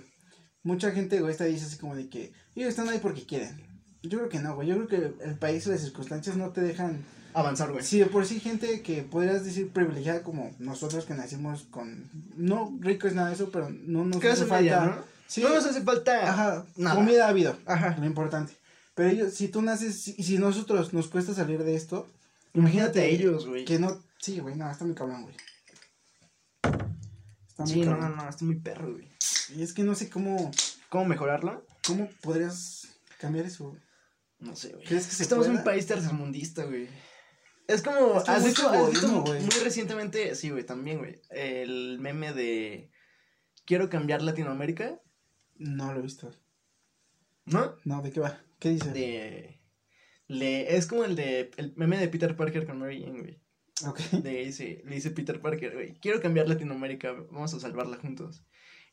[0.63, 2.33] Mucha gente egoísta dice así como de que...
[2.55, 3.68] Ellos están ahí porque quieren.
[4.03, 4.69] Yo creo que no, güey.
[4.69, 7.05] Yo creo que el país y las circunstancias no te dejan...
[7.35, 7.85] Avanzar, güey.
[7.85, 12.05] Sí, de por sí gente que podrías decir privilegiada como nosotros que nacimos con...
[12.37, 14.97] No ricos nada de eso, pero no nos hace media, falta...
[14.97, 15.03] ¿no?
[15.27, 16.31] Sí, No nos hace falta.
[16.31, 16.97] Ajá, nada.
[16.97, 17.97] comida ha habido, Ajá.
[17.99, 18.55] lo importante.
[18.95, 22.09] Pero ellos, si tú naces, y si nosotros nos cuesta salir de esto,
[22.55, 23.65] Imagínate a ellos, güey.
[23.67, 25.37] que no, sí, güey, no, está muy cabrón, güey.
[27.49, 28.17] Está muy Sí, no, no, cabrón.
[28.17, 29.09] no, está muy perro, güey.
[29.55, 30.51] Y es que no sé cómo,
[30.89, 31.65] ¿Cómo mejorarlo?
[31.87, 33.77] cómo podrías cambiar eso.
[34.39, 34.85] No sé, güey.
[34.85, 36.89] ¿Crees que se Estamos en un país tercermundista, güey.
[37.67, 39.41] Es como, has egoísmo, muy, güey.
[39.43, 42.91] muy recientemente, sí, güey, también, güey, el meme de
[43.67, 45.03] quiero cambiar Latinoamérica,
[45.57, 46.33] No lo he visto.
[47.45, 47.77] ¿no?
[47.85, 48.41] No, ¿de qué va?
[48.59, 48.91] ¿Qué dice?
[48.93, 49.61] De,
[50.27, 53.43] le, es como el de, el meme de Peter Parker con Mary Jane, güey.
[53.87, 54.01] Ok.
[54.25, 58.45] Le dice, le dice Peter Parker, güey, quiero cambiar Latinoamérica, vamos a salvarla juntos.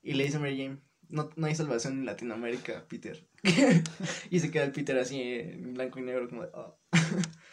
[0.01, 3.28] Y le dice Mary Jane, no, no hay salvación en Latinoamérica, Peter.
[4.30, 6.78] y se queda el Peter así en blanco y negro, como de, "Oh".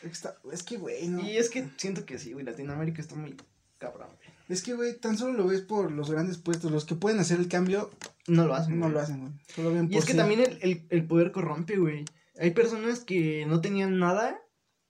[0.03, 1.21] Está- es que, güey, no.
[1.21, 3.37] Y es que siento que sí, güey, Latinoamérica está muy
[3.79, 4.29] cabrón, güey.
[4.49, 7.39] Es que, güey, tan solo lo ves por los grandes puestos, los que pueden hacer
[7.39, 7.91] el cambio,
[8.27, 8.75] No lo hacen.
[8.79, 8.95] No güey.
[8.95, 9.33] lo hacen, güey.
[9.55, 12.05] Solo ven Y es que sí también el, el, el poder corrompe, güey.
[12.39, 14.41] Hay personas que no tenían nada,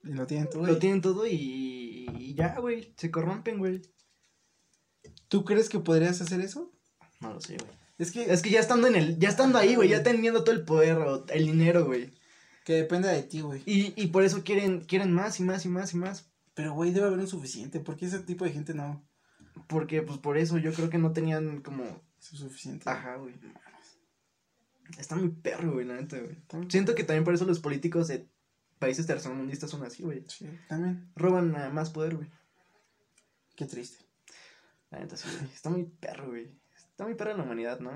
[0.02, 0.66] Y lo tienen todo.
[0.66, 2.92] lo tienen todo y, y ya, güey.
[2.96, 3.82] Se corrompen, güey.
[5.28, 6.72] ¿Tú crees que podrías hacer eso?
[7.20, 7.70] No lo sé, güey.
[8.02, 10.56] Es que, Es que ya estando en el, ya estando ahí, güey, ya teniendo todo
[10.56, 12.10] el poder o el dinero, güey.
[12.64, 13.62] que depende de ti, güey.
[13.64, 16.28] Y, y por eso quieren, quieren más y más y más y más.
[16.54, 17.78] Pero, güey, debe haber un suficiente.
[17.78, 19.06] Porque ese tipo de gente no
[19.68, 21.84] Porque, pues, por eso yo creo que no tenían como...
[22.18, 22.90] suficiente.
[22.90, 23.34] Ajá, güey.
[24.98, 26.36] Está muy perro, güey, la neta, güey.
[26.68, 28.28] Siento que también por eso los políticos de
[28.80, 30.24] países tercermundistas son así, güey.
[30.26, 31.08] Sí, también.
[31.14, 32.28] Roban más poder, güey.
[33.54, 34.04] Qué triste.
[34.90, 35.52] La neta, sí, güey.
[35.54, 36.61] Está muy perro, güey.
[36.92, 37.90] Está muy perro la humanidad, ¿no?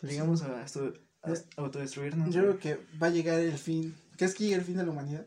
[0.00, 2.32] Pues Llegamos a, a autodestruirnos.
[2.34, 3.94] Yo creo que va a llegar el fin.
[4.16, 5.26] ¿Crees que llegue el fin de la humanidad?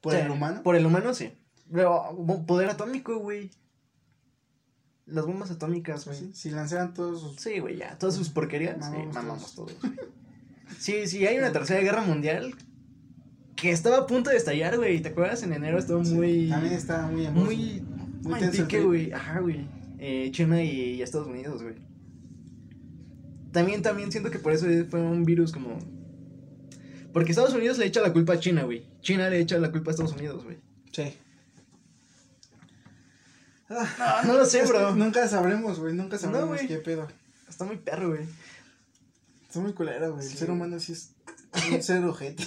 [0.00, 0.62] ¿Por Sí, el humano?
[0.62, 1.32] Por el humano, sí.
[1.70, 2.16] Pero,
[2.46, 3.50] poder atómico, güey.
[5.06, 6.18] Las bombas atómicas, güey.
[6.18, 7.36] Sí, si lanzaran todos sus...
[7.36, 7.98] Sí, güey, ya.
[7.98, 8.76] Todas sus porquerías.
[8.76, 9.78] sí, Mamamos mamamos todos.
[9.80, 9.92] güey.
[10.78, 12.54] Sí, sí, hay una tercera guerra mundial
[13.56, 15.00] que estaba a punto de estallar, güey.
[15.00, 15.42] ¿Te acuerdas?
[15.42, 16.48] En enero estuvo muy.
[16.48, 17.56] También está muy Muy.
[17.56, 17.82] muy
[18.22, 19.12] Muy tenso güey.
[19.12, 19.66] Ajá, güey.
[19.98, 21.74] Eh, China y, y Estados Unidos, güey.
[23.52, 25.78] También, también siento que por eso fue un virus como.
[27.12, 28.86] Porque Estados Unidos le echa la culpa a China, güey.
[29.00, 30.58] China le echa la culpa a Estados Unidos, güey.
[30.92, 31.14] Sí.
[33.68, 34.94] No, no lo sé, bro.
[34.94, 35.94] nunca sabremos, güey.
[35.94, 37.08] Nunca sabremos qué pedo.
[37.48, 38.26] Está muy perro, güey.
[39.46, 40.24] Está muy culero, güey.
[40.24, 40.32] Sí.
[40.32, 41.10] El ser humano sí es
[41.72, 42.44] un ser ojete.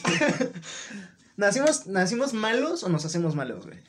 [1.38, 3.80] ¿Nacimos, ¿Nacimos malos o nos hacemos malos, güey?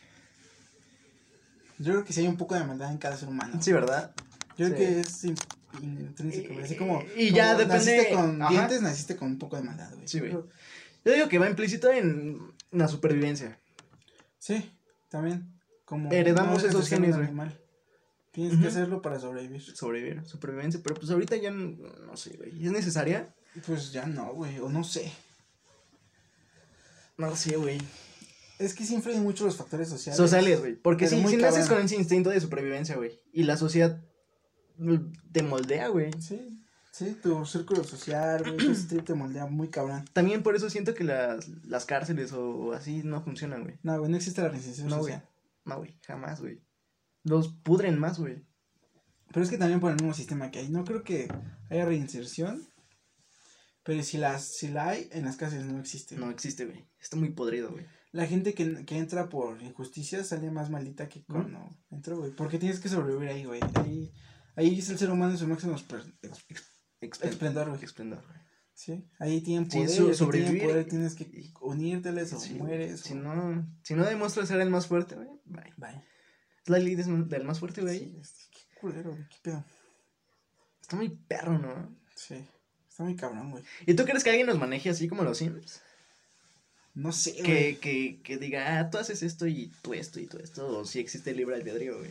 [1.83, 3.61] Yo creo que sí hay un poco de maldad en cada ser humano.
[3.61, 4.15] Sí, ¿verdad?
[4.57, 4.73] Yo sí.
[4.73, 5.37] creo que es in-
[5.83, 6.65] intrínseco, güey.
[6.65, 7.03] Así como.
[7.17, 8.51] Y ya como depende- Naciste con Ajá.
[8.51, 10.07] dientes, naciste con un poco de maldad, güey.
[10.09, 10.33] Sí, güey.
[10.33, 10.47] Yo-
[11.05, 13.59] digo que va implícito en la supervivencia.
[14.39, 14.71] Sí,
[15.09, 15.49] también.
[15.85, 17.29] Como Heredamos no esos genes, güey.
[18.31, 19.61] Tienes que hacerlo para sobrevivir.
[19.61, 20.81] Sobrevivir, supervivencia.
[20.83, 21.77] Pero pues ahorita ya no,
[22.07, 22.65] no sé, güey.
[22.65, 23.35] ¿Es necesaria?
[23.67, 24.59] Pues ya no, güey.
[24.61, 25.13] O no sé.
[27.19, 27.79] No sé, güey.
[28.63, 30.17] Es que sí influyen mucho los factores sociales.
[30.17, 30.77] Sociales, güey.
[30.77, 33.21] Porque si, naces con ese instinto de supervivencia, güey.
[33.33, 34.01] Y la sociedad
[34.77, 36.13] mm, te moldea, güey.
[36.21, 40.05] Sí, sí, tu círculo social, güey, te moldea muy cabrón.
[40.13, 43.79] También por eso siento que las, las cárceles o así no funcionan, güey.
[43.83, 45.29] No, güey, no existe la reinserción No, social.
[45.65, 45.99] No, güey.
[46.07, 46.63] Jamás, güey.
[47.25, 48.45] Los pudren más, güey.
[49.33, 50.69] Pero es que también por el mismo sistema que hay.
[50.69, 51.29] No creo que
[51.69, 52.69] haya reinserción.
[53.83, 56.17] Pero si, las, si la hay, en las cárceles no existe.
[56.17, 56.85] No existe, güey.
[57.01, 57.85] Está muy podrido, güey.
[58.13, 62.31] La gente que, que entra por injusticia sale más maldita que cuando entró, güey.
[62.33, 63.61] Porque tienes que sobrevivir ahí, güey.
[63.75, 64.13] Ahí,
[64.55, 67.11] ahí es el ser humano en su máximo esplendor, güey.
[67.23, 67.81] Esplendor, güey.
[68.75, 70.15] Sí, ahí tienen Sí, poder.
[70.15, 73.01] sobrevivir tienen y- tienes que unírteles o Sí, mueres.
[73.01, 75.73] Si no, si no demuestras ser el más fuerte, güey, bye.
[75.77, 76.03] Bye.
[76.63, 77.99] Es la ley del más fuerte, güey.
[77.99, 79.27] Sí, este, qué culero, güey.
[79.29, 79.65] Qué pedo.
[80.81, 81.97] Está muy perro, ¿no?
[82.15, 82.45] Sí,
[82.89, 83.65] está muy cabrón, güey.
[83.87, 85.81] ¿Y tú crees que alguien nos maneje así como los Sims?
[86.95, 87.45] No sé, güey.
[87.45, 90.85] Que, que, que diga, ah, tú haces esto y tú esto y tú esto, o
[90.85, 92.11] si existe el libre albedrío, güey.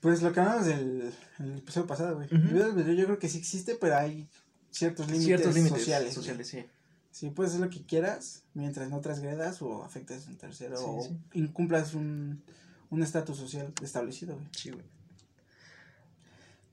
[0.00, 2.26] Pues lo que hablamos del el episodio pasado, güey.
[2.26, 2.36] Ujú.
[2.36, 4.28] El libre albedrío yo creo que sí existe, pero hay
[4.70, 6.14] ciertos límites, Ciertos límites sociales.
[6.14, 6.64] sociales, güey.
[6.64, 6.70] sí.
[7.10, 10.84] Sí, puedes hacer lo que quieras mientras no transgredas o afectes a un tercero Sí,
[10.86, 11.16] o sí.
[11.32, 12.42] incumplas un
[12.90, 14.46] un estatus social establecido, güey.
[14.52, 14.84] Sí, güey.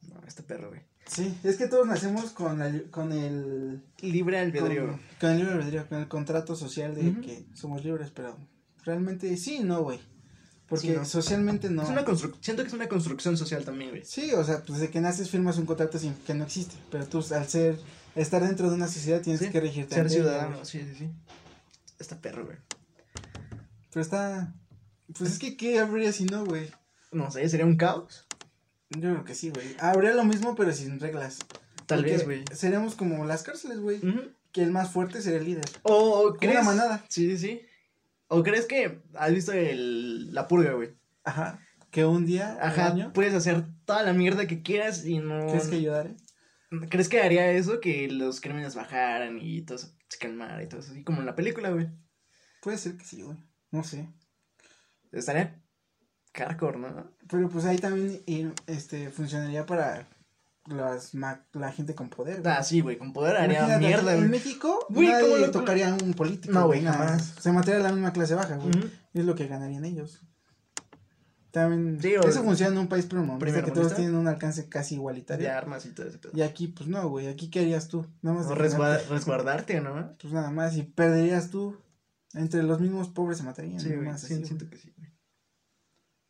[0.09, 0.81] No, este perro, güey.
[1.05, 4.87] Sí, es que todos nacemos con el, con el Libre albedrío.
[4.87, 8.37] Con, con el libre albedrío, con el contrato social de que somos libres, pero
[8.85, 9.99] realmente sí y no, güey.
[10.67, 11.05] Porque Sí, no.
[11.05, 11.83] socialmente no.
[11.83, 14.03] Es una constru- Siento que es una construcción social también, güey.
[14.05, 17.05] Sí, o sea, pues de que naces firmas un contrato sin que no existe, pero
[17.05, 17.77] tú al ser
[18.15, 20.65] estar dentro de una sociedad tienes Sí, que regirte Ser ciudadano, güey.
[20.65, 21.09] sí, sí, sí.
[21.99, 22.57] Está perro, güey.
[23.91, 24.53] Pero está
[25.17, 26.71] pues es que qué habría si no, güey.
[27.11, 28.22] No sé, sería un caos.
[28.95, 29.75] Yo creo que sí, güey.
[29.79, 31.39] Habría lo mismo pero sin reglas.
[31.85, 32.43] Tal Porque vez, güey.
[32.53, 34.31] Seríamos como las cárceles, güey, Ujú.
[34.51, 35.65] que el más fuerte sería el líder.
[35.83, 36.55] O, o Como crees.
[36.55, 37.05] una manada.
[37.09, 37.61] Sí, sí, sí.
[38.27, 40.95] ¿O crees que has visto el, la purga, güey?
[41.23, 41.59] Ajá.
[41.91, 45.45] Que un día, Ajá, año, puedes hacer toda la mierda que quieras y no...
[45.47, 46.15] ¿crees que ayudaré?
[46.89, 47.79] ¿Crees que haría eso?
[47.79, 50.91] Que los crímenes bajaran y todo eso se calmara y todo eso.
[50.91, 51.87] Así como en la película, güey.
[52.63, 53.37] Puede ser que sí, güey.
[53.69, 54.09] No sé.
[55.11, 55.61] Estaría
[56.33, 57.11] hardcore, ¿no?
[57.29, 58.21] Pero pues ahí también
[58.67, 60.07] este funcionaría para
[60.65, 62.41] las la gente con poder.
[62.41, 62.53] güey.
[62.55, 64.29] Ah, sí, güey, con poder haría Imagínate, mierda, En.
[64.31, 66.53] México, Güey, nadie ¿cómo lo- tocaría a un político.
[66.53, 66.97] No, güey, nada.
[66.97, 67.35] jamás.
[67.39, 68.71] Se mataría la misma clase baja, güey.
[69.13, 70.21] Y es lo que ganarían ellos.
[71.51, 75.45] También, Sí, eso funciona en un país primermundista que todos tienen un alcance casi igualitario.
[75.45, 76.31] De armas y todo pedo.
[76.33, 77.27] Y aquí, pues no, güey.
[77.27, 78.07] Aquí, ¿qué harías tú?
[78.23, 78.47] Nada más.
[78.47, 78.75] O defenderte.
[78.77, 80.13] resguar- resguardarte, ¿no?
[80.19, 80.75] Pues nada más.
[80.77, 81.77] Y perderías tú.
[82.33, 83.79] Entre los mismos pobres se matarían.
[83.79, 84.45] Sí, güey, así, güey.
[84.47, 85.12] siento que sí, güey.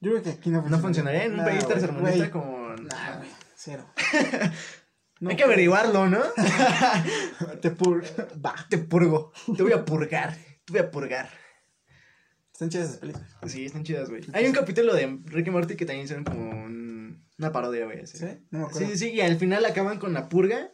[0.04, 2.70] Yo creo que aquí no No funcionaría en un Nah, país tercermundista como...
[2.76, 3.30] Nah, güey.
[3.56, 3.86] Cero.
[5.26, 6.20] Hay que averiguarlo, ¿no?
[7.62, 8.04] te pur...
[8.46, 8.54] Va.
[8.70, 9.32] Te purgo.
[9.56, 10.36] Te voy a purgar.
[10.66, 11.30] Te voy a purgar.
[12.52, 13.30] Están chidas esas películas.
[13.48, 14.22] Sí, están chidas, güey.
[14.34, 18.06] Hay un capítulo de Ricky Morty que también hicieron como un- una parodia, güey.
[18.06, 18.26] ¿Sí?
[18.52, 18.88] No me acuerdo.
[18.90, 20.70] Sí, sí, y al final acaban con la purga.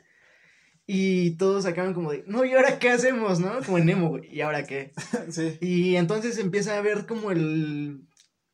[0.92, 3.60] Y todos acaban como de, no, ¿y ahora qué hacemos, no?
[3.64, 4.28] Como en Nemo, güey.
[4.36, 4.92] ¿Y ahora qué?
[5.30, 5.58] sí.
[5.62, 8.08] Y entonces empieza a ver como el,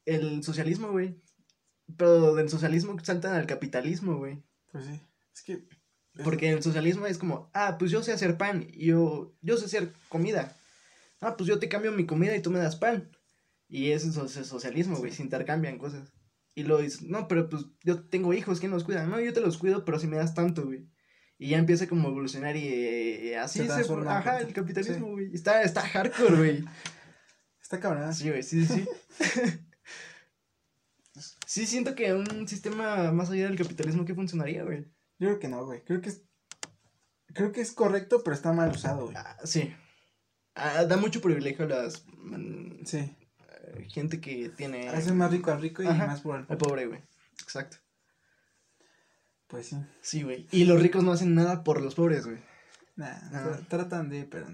[0.06, 1.22] el socialismo, güey.
[1.98, 4.44] Pero del socialismo saltan al capitalismo, güey.
[4.72, 5.02] Pues sí.
[5.34, 5.68] Es que.
[6.24, 9.66] Porque el socialismo es como, ah, pues yo sé hacer pan y yo, yo sé
[9.66, 10.56] hacer comida.
[11.20, 13.12] Ah, pues yo te cambio mi comida y tú me das pan.
[13.68, 16.14] Y ese es el socialismo, güey, se intercambian cosas.
[16.54, 19.06] Y luego dices, no, pero pues yo tengo hijos, ¿quién los cuida?
[19.06, 20.88] No, yo te los cuido, pero si me das tanto, güey.
[21.38, 25.08] Y ya empieza como a evolucionar y eh, así Se se, Ajá, el el capitalismo,
[25.12, 25.34] güey.
[25.34, 26.66] Está, está hardcore, güey.
[27.62, 28.14] Está cabrón.
[28.14, 28.86] Sí, güey, sí, sí,
[31.62, 31.66] sí.
[31.68, 34.84] siento que un sistema más allá del capitalismo que funcionaría, güey.
[35.20, 35.84] Yo creo que no, güey.
[35.84, 36.24] Creo que es.
[37.34, 39.16] Creo que es correcto, pero está mal usado, güey.
[39.18, 39.74] Ah, sí.
[40.56, 42.98] Ah, da mucho privilegio a las mm, Sí.
[42.98, 46.08] eh, gente que tiene Hace más rico al rico y Ajá.
[46.08, 47.02] más por el al pobre, güey.
[47.42, 47.78] Exacto.
[49.48, 49.78] Pues sí.
[50.02, 50.48] Sí, güey.
[50.52, 52.40] Y los ricos no hacen nada por los pobres, güey.
[52.96, 53.44] Nah, Ah.
[53.60, 54.48] tra- tratan de, pero.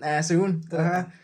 [0.00, 0.62] Ah, según.
[0.62, 0.86] Tratan.
[0.86, 1.14] Ajá.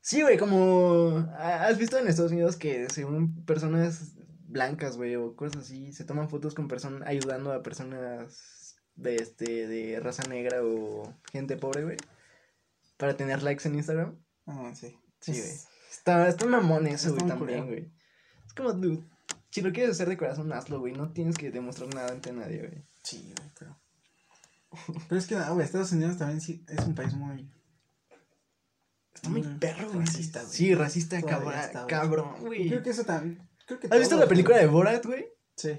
[0.00, 4.15] Sí, güey, como has visto en Estados Unidos que según personas
[4.56, 9.66] blancas, güey, o cosas así, se toman fotos con personas ayudando a personas de este
[9.66, 11.96] de raza negra o gente pobre, güey,
[12.96, 14.16] para tener likes en Instagram.
[14.46, 14.98] Ah, sí.
[15.20, 15.76] Sí, Es- güey.
[15.90, 17.90] Está, está mamón eso, güey, también, güey.
[18.46, 19.02] Es como, dude,
[19.50, 20.92] si lo quieres hacer de corazón, hazlo, güey.
[20.92, 22.84] No tienes que demostrar nada ante nadie, güey.
[23.02, 23.76] Sí, güey, pero.
[25.08, 27.50] Pero es que, no, güey, Estados Unidos también sí es un país muy.
[29.14, 30.00] Está muy perro, güey.
[30.06, 30.52] racista, güey.
[30.52, 31.90] Sí, racista, Todavía cabrón, está, güey.
[31.90, 32.68] cabrón, güey.
[32.68, 33.45] creo que eso también.
[33.66, 35.26] Creo que ¿Has visto la película de Borat, güey?
[35.56, 35.70] Sí.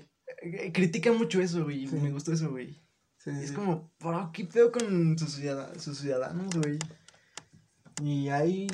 [0.41, 1.87] Eh, Critica mucho eso, güey.
[1.87, 1.95] Sí.
[1.95, 2.73] Me gustó eso, güey.
[3.17, 3.55] sí, sí, Es sí.
[3.55, 6.77] como, bro, ¿qué pedo con sus, ciudad- sus ciudadanos, güey?
[8.03, 8.67] Y hay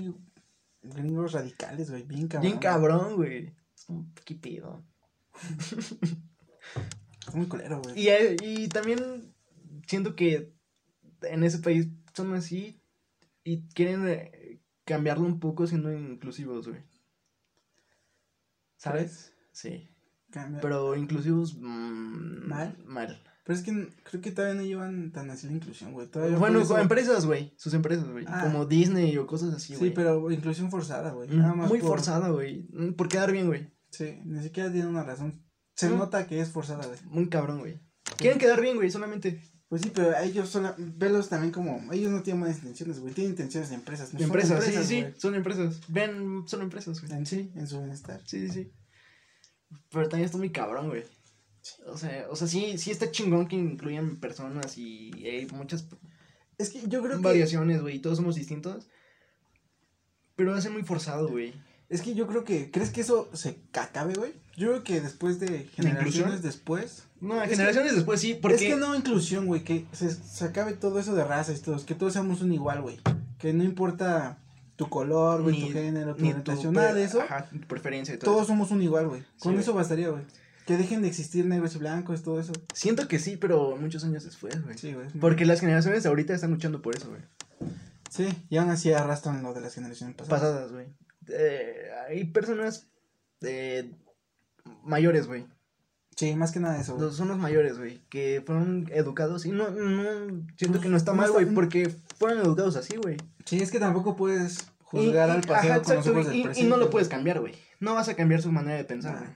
[0.81, 2.49] gringos radicales, güey, bien cabrón.
[2.49, 3.53] Bien cabrón, güey.
[3.75, 4.83] Es como, ¿qué pedo?
[7.27, 7.99] Es muy culero, güey.
[7.99, 9.33] Y, eh, y también
[9.87, 10.51] siento que
[11.21, 12.81] en ese país son así
[13.45, 16.81] y quieren eh, cambiarlo un poco siendo inclusivos, güey.
[18.83, 19.33] ¿Sabes?
[19.51, 19.89] Sí.
[20.31, 20.59] Cambia.
[20.61, 22.77] Pero inclusivos mm, ¿Mal?
[22.85, 23.21] Mal.
[23.45, 26.07] Pero es que creo que todavía no llevan tan así la inclusión, güey.
[26.07, 27.53] Todavía Bueno, eso- con empresas, güey.
[27.57, 28.25] Sus empresas, güey.
[28.27, 28.41] Ah.
[28.43, 29.93] Como Disney o cosas así, Sí, güey.
[29.93, 31.29] pero inclusión forzada, güey.
[31.29, 32.67] Nada más Muy por- forzada, güey.
[32.71, 33.71] Mm, Por quedar bien, güey.
[33.89, 35.43] Sí, ni siquiera tiene una razón.
[35.75, 35.97] Se Mm.
[35.97, 36.99] nota que es forzada, güey.
[37.05, 37.79] Muy cabrón, güey.
[38.17, 39.41] Quieren quedar bien, güey, solamente.
[39.73, 43.11] Pues sí, pero a ellos son, velos también como, ellos no tienen buenas intenciones, güey,
[43.11, 44.13] tienen intenciones de empresas.
[44.13, 45.01] no son empresas, sí, sí, sí.
[45.01, 45.13] güey.
[45.17, 45.81] Son empresas.
[45.87, 47.11] Ven, son empresas, güey.
[47.11, 48.21] En sí, en su bienestar.
[48.23, 48.71] Sí, sí, sí.
[49.89, 51.05] Pero también está muy cabrón, güey.
[51.87, 55.87] O sea, o sea, sí, sí está chingón que incluyan personas y hay muchas
[56.59, 58.87] Es que yo creo que, variaciones, güey, y todos somos distintos.
[60.35, 61.51] Pero hace muy forzado, güey.
[61.89, 64.33] Es que yo creo que, ¿crees que eso se acabe, güey?
[64.55, 67.03] Yo creo que después de generaciones después.
[67.21, 68.55] No, Es generaciones después sí, porque...
[68.55, 71.85] Es que no inclusión, güey, que se, se acabe todo eso de razas y todos,
[71.85, 72.99] que todos seamos un igual, güey.
[73.37, 74.37] Que no importa
[74.75, 77.21] tu color, güey, tu género, tu orientación, nada de eso.
[77.21, 78.31] Ajá, tu preferencia y todo.
[78.31, 78.53] Todos eso.
[78.53, 79.23] somos un igual, güey.
[79.39, 80.23] Con Sí, eso bastaría, güey.
[80.65, 82.53] Que dejen de existir negros y blancos, todo eso.
[82.73, 84.77] Siento que sí, pero muchos años después, güey.
[84.77, 85.07] Sí, güey.
[85.19, 87.21] Porque las generaciones de ahorita están luchando por eso, güey.
[88.09, 90.41] Sí, y aún así arrastran lo de las generaciones pasadas.
[90.41, 90.85] Pasadas, güey.
[91.29, 92.87] Eh, hay personas
[93.41, 93.91] eh,
[94.83, 95.45] mayores, güey.
[96.15, 96.97] Sí, más que nada eso.
[96.99, 101.13] Los, son los mayores, güey, que fueron educados y no, no, siento que no está
[101.13, 103.17] mal, güey, porque fueron educados así, güey.
[103.45, 106.49] Sí, es que tampoco puedes juzgar y- al pasado ajá, con los ojos del y-
[106.55, 107.55] y, no lo puedes cambiar, güey.
[107.79, 109.29] No vas a cambiar su manera de pensar, güey.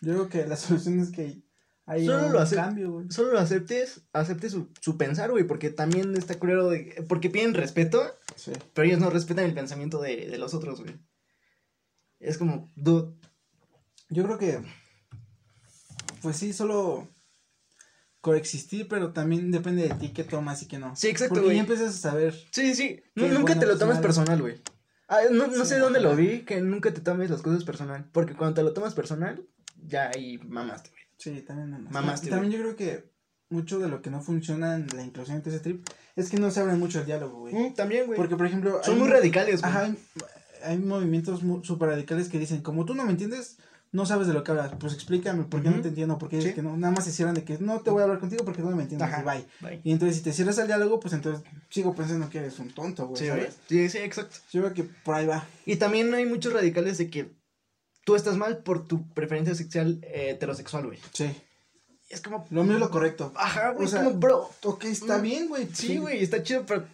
[0.00, 1.43] Yo creo que la solución es que
[1.86, 3.06] hay Solo lo cambio, güey.
[3.10, 7.04] Solo lo aceptes, aceptes su, su pensar, güey, porque también está culero de...
[7.08, 8.02] Porque piden respeto,
[8.36, 8.52] Sí.
[8.72, 10.96] pero ellos no respetan el pensamiento de, de los otros, güey.
[12.20, 13.12] Es como, dude,
[14.08, 14.60] Yo creo que,
[16.22, 17.06] pues sí, solo
[18.22, 20.96] coexistir, pero también depende de ti qué tomas y qué no.
[20.96, 21.56] Sí, exacto, Porque güey.
[21.56, 22.34] ya empiezas a saber.
[22.50, 24.62] Sí, sí, nunca bueno, te lo tomes personal, güey.
[25.08, 28.08] Ah, no no Sí, sé dónde lo vi, que nunca te tomes las cosas personal.
[28.12, 29.46] Porque cuando te lo tomas personal,
[29.86, 30.90] ya ahí mamaste.
[31.18, 31.78] Sí, también no.
[31.90, 33.12] Mamaste, Y también yo creo que
[33.50, 35.86] mucho de lo que no funciona en la inclusión de ese trip
[36.16, 37.54] es que no se abre mucho el diálogo, güey.
[37.54, 38.16] Mm, también, güey.
[38.16, 38.80] Porque, por ejemplo.
[38.82, 39.72] Son hay muy mu- radicales, güey.
[39.72, 39.98] Ajá, hay,
[40.64, 43.58] hay movimientos súper radicales que dicen, como tú no me entiendes,
[43.92, 46.36] no sabes de lo que hablas, pues explícame por qué no te entiendo, por qué
[46.36, 46.54] dices Sí.
[46.56, 48.60] que no, nada más se cierran de que no te voy a hablar contigo porque
[48.60, 49.20] no me entiendes, Ajá.
[49.20, 49.46] y bye.
[49.70, 49.80] Bye.
[49.84, 53.06] Y entonces si te cierras al diálogo, pues entonces sigo pensando que eres un tonto,
[53.06, 53.28] güey, Sí.
[53.28, 53.56] ¿sabes?
[53.68, 54.36] Sí, sí, exacto.
[54.50, 55.46] Yo creo que por ahí va.
[55.64, 57.30] Y también hay muchos radicales de que
[58.04, 60.98] tú estás mal por tu preferencia sexual eh, heterosexual, güey.
[61.12, 61.30] Sí.
[62.08, 62.46] Es como.
[62.50, 63.32] Lo mío es lo correcto.
[63.36, 63.86] Ajá, güey.
[63.86, 64.50] O sea, es como, bro.
[64.62, 65.68] Ok, está Mm, bien, güey.
[65.72, 66.86] Sí, güey, está chido, pero.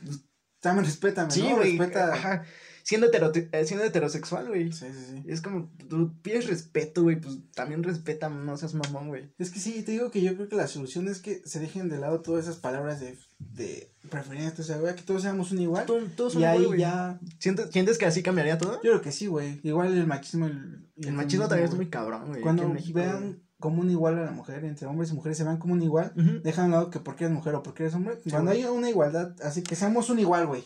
[0.60, 1.58] También respétame, Sí, ¿no?
[1.58, 2.12] Respeta.
[2.14, 2.44] Ajá.
[2.90, 4.72] Siendo, eh, siendo heterosexual, güey.
[4.72, 5.22] Sí, sí, sí.
[5.28, 9.32] Es como, tú pides respeto, güey, pues también respeta, no seas mamón, güey.
[9.38, 11.88] Es que sí, te digo que yo creo que la solución es que se dejen
[11.88, 15.60] de lado todas esas palabras de, de preferencia, o sea, güey, que todos seamos un
[15.60, 15.86] igual.
[15.86, 16.80] Todos, todos Y son igual, güey.
[16.80, 17.20] ya.
[17.38, 18.74] ¿Sientes, ¿Sientes que así cambiaría todo?
[18.82, 19.60] Yo creo que sí, güey.
[19.62, 20.46] Igual el machismo.
[20.46, 22.40] El, y El machismo también es muy cabrón, güey.
[22.40, 23.40] Cuando México, vean güey.
[23.60, 26.12] como un igual a la mujer, entre hombres y mujeres se vean como un igual,
[26.42, 28.18] dejan un lado que porque eres mujer o porque eres hombre.
[28.28, 28.62] Cuando güey.
[28.62, 30.64] haya una igualdad, así que seamos un igual, güey.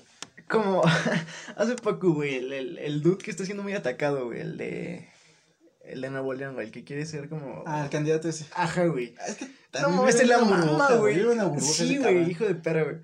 [0.49, 0.83] Como
[1.57, 5.09] hace poco, güey, el, el, el dude que está siendo muy atacado, güey, el de.
[5.85, 7.63] El de Nuevo León, güey, el que quiere ser como.
[7.67, 8.47] Ah, el candidato ese.
[8.55, 9.15] Ajá, güey.
[9.29, 11.21] Es que No también se en la burbuja, güey.
[11.61, 12.97] Sí, güey, hijo de perra, güey.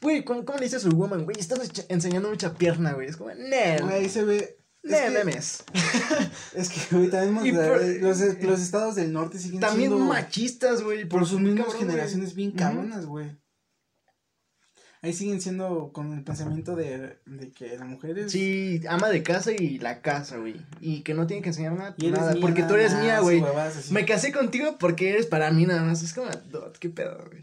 [0.00, 1.36] Güey, ¿cómo, ¿cómo le dices a su woman, güey?
[1.40, 3.08] Estás enseñando mucha pierna, güey.
[3.08, 4.58] Es como, Güey, no, ahí se ve.
[4.82, 5.64] Es no que, memes.
[6.54, 10.04] es que, güey, también Y los, por- los, estados del norte siguen También siendo.
[10.06, 11.06] machistas, güey.
[11.06, 11.90] por sus mismas cabrón, güey.
[11.90, 13.34] generaciones bien cabronas, güey.
[15.04, 18.32] Ahí siguen siendo con el pensamiento de, de que la mujer es.
[18.32, 20.56] Sí, ama de casa y la casa, güey.
[20.80, 23.20] Y que no tiene que enseñar nada, y nada mía, porque nada tú eres mía,
[23.20, 23.44] güey.
[23.90, 26.02] Me casé contigo porque eres para mí nada más.
[26.02, 27.42] Es como, "Dude, qué pedo, güey.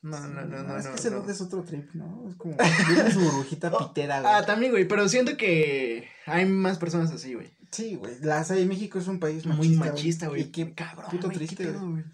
[0.00, 0.78] No, no, no, no.
[0.78, 1.28] es no, que ese no.
[1.30, 2.24] es otro trip, ¿no?
[2.30, 2.56] Es como.
[3.06, 4.32] En su burbujita Oh, pitera, güey.
[4.34, 7.50] Ah, también, güey, pero siento que hay más personas así, güey.
[7.70, 8.14] Sí, güey.
[8.22, 10.28] La hay México es un país Muy machista.
[10.28, 10.42] güey.
[10.42, 11.10] Y qué cabrón.
[11.10, 12.04] puto triste, pedo, güey.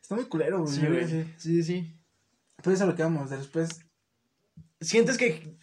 [0.00, 0.72] Está muy culero, güey.
[0.74, 1.08] Sí, güey.
[1.08, 1.24] sí.
[1.36, 1.96] Sí, sí.
[2.62, 3.30] Pues es a lo que vamos.
[3.30, 3.68] Después,
[4.80, 5.56] Sientes que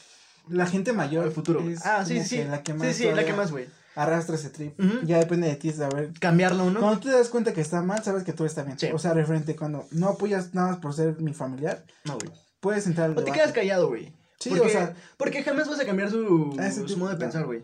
[0.47, 1.25] la gente mayor.
[1.25, 1.67] al futuro.
[1.69, 2.43] es Ah, sí, sí.
[2.43, 3.67] La que más sí, sí, la que más, güey.
[3.95, 4.79] Arrastra ese trip.
[5.05, 6.11] Ya depende de ti saber.
[6.19, 6.79] Cambiarlo, ¿no?
[6.79, 8.77] Cuando tú te das cuenta que está mal, sabes que todo está bien.
[8.77, 8.89] Sí.
[8.93, 12.31] O sea, referente, cuando no apoyas nada más por ser mi familiar, No, güey.
[12.59, 14.13] puedes entrar al O te quedas callado, güey.
[14.39, 17.17] Sí, porque, o sea, Porque jamás vas a cambiar su, A modo de no.
[17.19, 17.63] pensar, güey.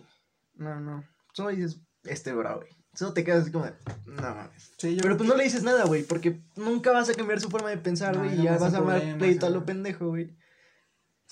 [0.56, 1.04] No, no.
[1.34, 2.70] Solo dices, este bro, güey.
[2.96, 3.74] Solo te quedas así como de,
[4.08, 4.72] no mames.
[4.78, 7.50] sí, yo Pero pues no le dices nada, güey, porque nunca vas a cambiar su
[7.50, 10.08] forma de pensar, güey, y y no ya vas a armar pleito a lo pendejo,
[10.10, 10.36] güey.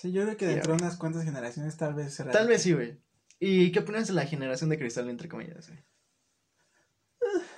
[0.02, 2.32] Sí, yo creo que dentro de unas cuantas generaciones tal vez será.
[2.32, 3.00] Tal vez sí, güey.
[3.40, 5.80] ¿Y qué opinas de la generación de cristal, entre comillas, güey?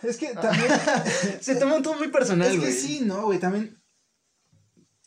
[0.03, 0.69] Es que también.
[1.41, 2.69] Se toma todo muy personal, es güey.
[2.69, 3.39] que sí, ¿no, güey?
[3.39, 3.81] También.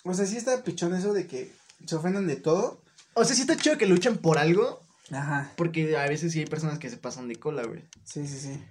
[0.05, 1.53] O sea, sí está pichón eso de que
[1.84, 2.82] se ofendan de todo.
[3.14, 4.80] O sea, sí está chido que luchan por algo,
[5.11, 5.53] Ajá.
[5.57, 7.82] porque a veces sí hay personas que se pasan de cola, güey.
[8.05, 8.62] Sí, sí, sí.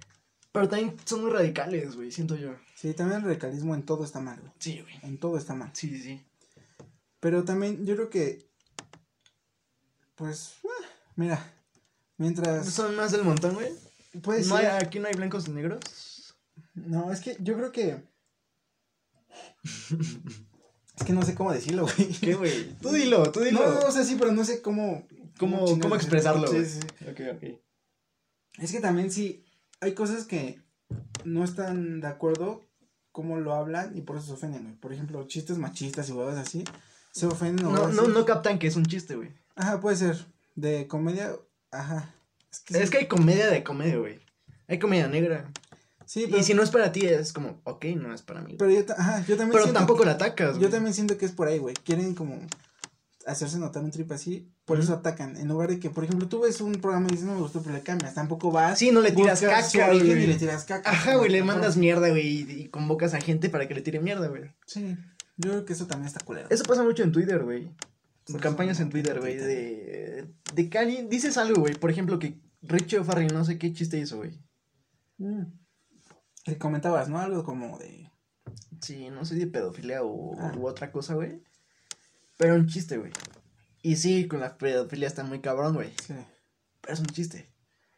[0.52, 2.54] Pero también son muy radicales, güey, siento yo.
[2.74, 4.52] Sí, también el radicalismo en todo está mal, güey.
[4.58, 4.94] Sí, güey.
[5.02, 5.70] En todo está mal.
[5.74, 6.24] Sí, sí, sí.
[7.20, 8.45] Pero también yo creo que.
[10.16, 10.54] Pues.
[10.64, 11.52] ah, mira.
[12.18, 12.68] Mientras.
[12.68, 13.68] Son más del montón, güey.
[14.22, 16.34] Puede No hay- aquí no hay blancos y negros.
[16.74, 18.02] No, es que yo creo que.
[19.64, 22.08] es que no sé cómo decirlo, güey.
[22.20, 22.74] ¿Qué, güey?
[22.80, 23.60] Tú dilo, tú dilo.
[23.60, 25.06] No, no, o sea, sí, pero no sé cómo.
[25.38, 26.64] ¿Cómo, cómo expresarlo, Sí, güey?
[26.66, 27.08] sí, sí.
[27.10, 27.60] Ok, ok.
[28.58, 29.44] Es que también sí.
[29.80, 30.58] Hay cosas que
[31.24, 32.62] no están de acuerdo
[33.12, 34.74] cómo lo hablan y por eso se ofenden, güey.
[34.76, 36.64] Por ejemplo, chistes machistas y huevas así.
[37.12, 39.30] Se ofenden o No, no, no captan que es un chiste, güey.
[39.56, 40.26] Ajá, puede ser.
[40.54, 41.32] De comedia.
[41.72, 42.14] Ajá.
[42.50, 42.90] Es que, Es sí.
[42.90, 44.20] que hay comedia de comedia, güey.
[44.68, 45.50] Hay comedia negra.
[46.06, 48.54] Sí, pero, Y si no es para ti, es como, ok, no es para mí.
[48.58, 50.62] pero yo, ajá, yo también Pero siento tampoco que- la atacas, güey.
[50.62, 51.74] Yo también siento que es por ahí, güey.
[51.74, 52.38] Quieren como
[53.26, 55.36] hacerse notar un trip así, por eso atacan.
[55.36, 57.60] En lugar de que, por ejemplo, tú ves un programa y dices no me gustó,
[57.60, 58.14] pero le cambias.
[58.14, 58.78] Tampoco vas.
[58.78, 60.08] Sí, no le tiras caca, güey.
[60.10, 60.88] y le tiras caca.
[60.90, 63.98] Ajá, güey, le mandas mierda, güey, y, y convocas a gente para que le tire
[63.98, 64.52] mierda, güey.
[64.64, 64.96] Sí,
[65.38, 66.46] yo creo que eso también está culero.
[66.50, 67.68] Eso pasa mucho en Twitter, güey.
[68.26, 70.26] Sí, campañas sí, en Twitter, güey, de...
[70.54, 73.98] De que alguien- dices algo, güey, por ejemplo, que Richie O'Farrill no sé qué chiste
[73.98, 74.38] hizo, güey.
[75.18, 75.42] Mm.
[76.46, 77.18] Le comentabas, ¿no?
[77.20, 78.10] Algo como de.
[78.80, 80.52] Sí, no sé de pedofilia o Ah.
[80.56, 81.42] u otra cosa, güey.
[82.36, 83.12] Pero un chiste, güey.
[83.82, 85.92] Y sí, con la pedofilia está muy cabrón, güey.
[86.06, 86.14] Sí.
[86.80, 87.48] Pero es un chiste.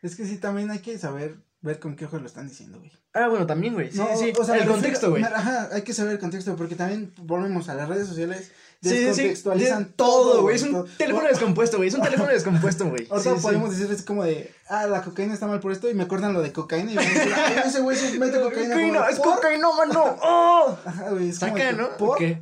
[0.03, 2.93] Es que sí, también hay que saber ver con qué ojos lo están diciendo, güey.
[3.15, 3.91] Ah, bueno, también, güey.
[3.91, 4.33] Sí, No, sí.
[4.39, 5.23] o sea, el contexto, güey.
[5.25, 8.53] Ajá, hay que saber el contexto, porque también volvemos a las redes sociales.
[8.81, 9.05] Sí, sí, sí.
[9.07, 10.55] Descontextualizan todo, güey.
[10.55, 11.89] Es un teléfono descompuesto, güey.
[11.89, 13.09] Es un teléfono descompuesto, güey.
[13.19, 13.43] Sí, sí.
[13.43, 16.33] podemos decir así como de, ah, la cocaína está mal por esto, y me acuerdan
[16.33, 18.75] lo de cocaína, y decir, ay, ese güey se mete cocaína.
[18.75, 20.17] Cocaína, es cocaína, mano.
[20.23, 20.79] ¡Oh!
[20.85, 21.97] Ajá, güey, es como Saca, de, ¿no?
[21.97, 22.19] ¿por?
[22.19, 22.41] ¿Qué?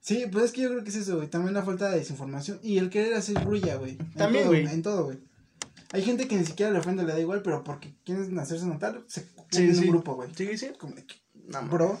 [0.00, 2.60] Sí, pues es que yo creo que es eso, güey, también la falta de desinformación,
[2.62, 3.98] y el querer hacer brulla, güey.
[4.16, 4.66] También, güey.
[4.66, 5.18] En todo, güey.
[5.92, 9.02] Hay gente que ni siquiera le ofende, le da igual, pero porque quieren hacerse notar,
[9.08, 10.30] se Sí, en un grupo, güey.
[10.36, 10.70] Sí, sí.
[10.78, 11.04] Como de
[11.48, 11.98] No, bro,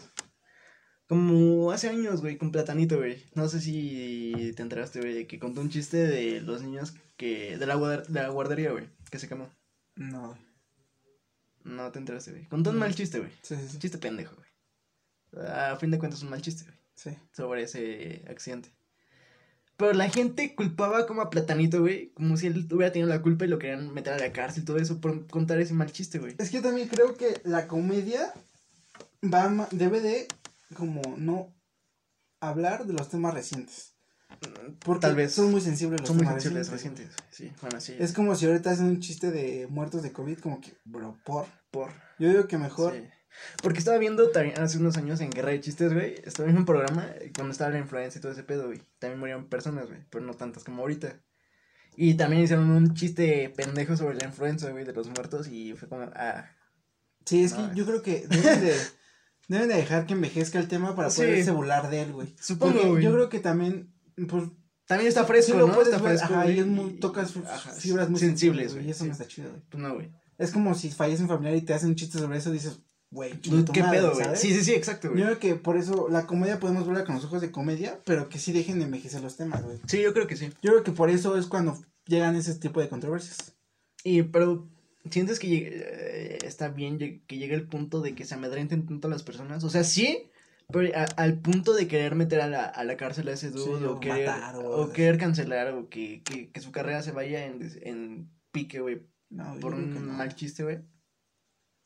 [1.10, 3.20] Como hace años, güey, con Platanito, güey.
[3.34, 7.58] No sé si te enteraste, güey, que contó un chiste de los niños que.
[7.58, 9.50] de la, guar- de la guardería, güey, que se quemó.
[9.96, 10.38] no.
[11.64, 12.44] No te enteraste, güey.
[12.46, 13.32] Contó un mal chiste, güey.
[13.42, 13.78] Sí, sí, sí.
[13.80, 15.46] Chiste pendejo, güey.
[15.48, 16.76] A fin de cuentas, un mal chiste, güey.
[16.94, 17.10] Sí.
[17.32, 18.70] Sobre ese accidente.
[19.76, 22.12] Pero la gente culpaba como a Platanito, güey.
[22.14, 24.66] Como si él hubiera tenido la culpa y lo querían meter a la cárcel y
[24.66, 26.34] todo eso por contar ese mal chiste, güey.
[26.38, 28.32] Es que yo también creo que la comedia
[29.22, 30.28] va debe de
[30.74, 31.54] como no
[32.40, 33.94] hablar de los temas recientes.
[34.84, 35.32] Porque Tal vez.
[35.32, 37.06] son muy sensibles los Son muy temas sensibles recientes.
[37.08, 37.36] recientes.
[37.36, 37.96] Sí, bueno, sí.
[37.98, 41.46] Es como si ahorita hacen un chiste de muertos de COVID, como que, bro, por.
[41.70, 41.90] por.
[42.18, 42.94] Yo digo que mejor.
[42.94, 43.04] Sí.
[43.62, 46.14] Porque estaba viendo también hace unos años en Guerra de Chistes, güey.
[46.24, 48.82] Estaba en un programa cuando estaba la influencia y todo ese pedo, güey.
[48.98, 50.00] También murieron personas, güey.
[50.10, 51.20] Pero no tantas como ahorita.
[51.96, 55.48] Y también hicieron un chiste pendejo sobre la influenza, güey, de los muertos.
[55.48, 56.48] Y fue como, ah.
[57.26, 58.74] Sí, es No, que yo creo que deben de,
[59.56, 61.22] deben de dejar que envejezca el tema para Sí.
[61.22, 62.34] poderse burlar de él, güey.
[62.40, 63.04] Supongo, güey.
[63.04, 63.92] yo creo que también,
[64.28, 64.44] pues,
[64.86, 65.74] También está fresco, sí lo ¿no?
[65.74, 66.34] puedes está ver, fresco.
[66.34, 69.06] ajá, y es muy, tocas ajá, fibras muy sensibles, güey, y eso sí.
[69.06, 69.62] no está chido, güey.
[69.70, 70.10] Pues no, güey.
[70.38, 72.80] Es como si fallece un familiar y te hacen un chiste sobre eso, dices,
[73.10, 74.26] güey, tu ¿Qué pedo, güey?
[74.36, 75.24] Sí, sí, sí, exacto, Yo güey.
[75.24, 78.38] creo que por eso la comedia podemos verla con los ojos de comedia, pero que
[78.38, 79.78] sí dejen de envejecer los temas, güey.
[79.86, 80.50] Sí, yo creo que sí.
[80.62, 83.54] Yo creo que por eso es cuando llegan ese tipo de controversias.
[84.02, 84.66] Y, pero,
[85.10, 89.08] ¿sientes que llegue- eh, está bien que llegue el punto de que se amedrenten tanto
[89.08, 89.62] a las personas?
[89.64, 90.30] O sea, sí,
[90.72, 93.78] pero a- al punto de querer meter a la, a la cárcel a ese dude,
[93.78, 97.02] Sí, o, o querer, matar, o- o querer cancelar, o que, que, que su carrera
[97.02, 100.12] se vaya en, en pique, güey, No, por un no.
[100.12, 100.80] mal chiste, güey.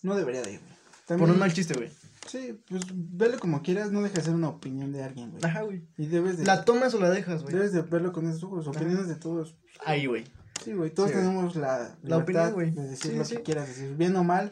[0.02, 0.74] No debería de ir, güey.
[0.74, 1.90] Por También- un mal chiste, güey.
[2.26, 5.44] Sí, pues velo como quieras, no deja de ser una opinión de alguien, güey.
[5.44, 5.82] Ajá, güey.
[5.98, 7.54] Y debes de, La tomas o la dejas, güey.
[7.54, 9.56] debes de verlo con esos ojos, opiniones de todos.
[9.84, 10.24] Ahí, güey.
[10.64, 11.26] Sí, güey, todos Sí, güey.
[11.26, 12.70] tenemos la La opinión, güey.
[12.72, 13.36] de decir Sí, lo sí.
[13.36, 14.50] que quieras decir, bien o mal,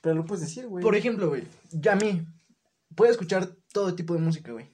[0.00, 0.82] pero lo puedes decir, güey.
[0.82, 2.26] Por ejemplo, güey, ya a mí,
[2.96, 4.70] puedo escuchar todo tipo de música, güey.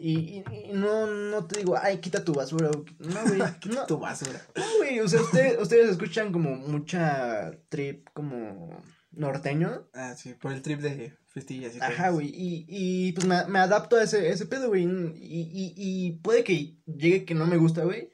[0.00, 2.70] Y, y, y no, no te digo, ay, quita tu basura.
[2.70, 3.38] No, güey.
[3.74, 4.40] no, Tu basura.
[4.54, 5.00] no, güey.
[5.00, 8.80] O sea, ustedes, ustedes escuchan como mucha trip como
[9.10, 9.88] norteño.
[9.94, 12.28] Ah, sí, por el trip de festillas y Ajá, güey.
[12.28, 14.84] Y, y pues me, me adapto a ese, ese pedo, güey.
[14.84, 18.08] Y, y, y puede que llegue que no me gusta, güey.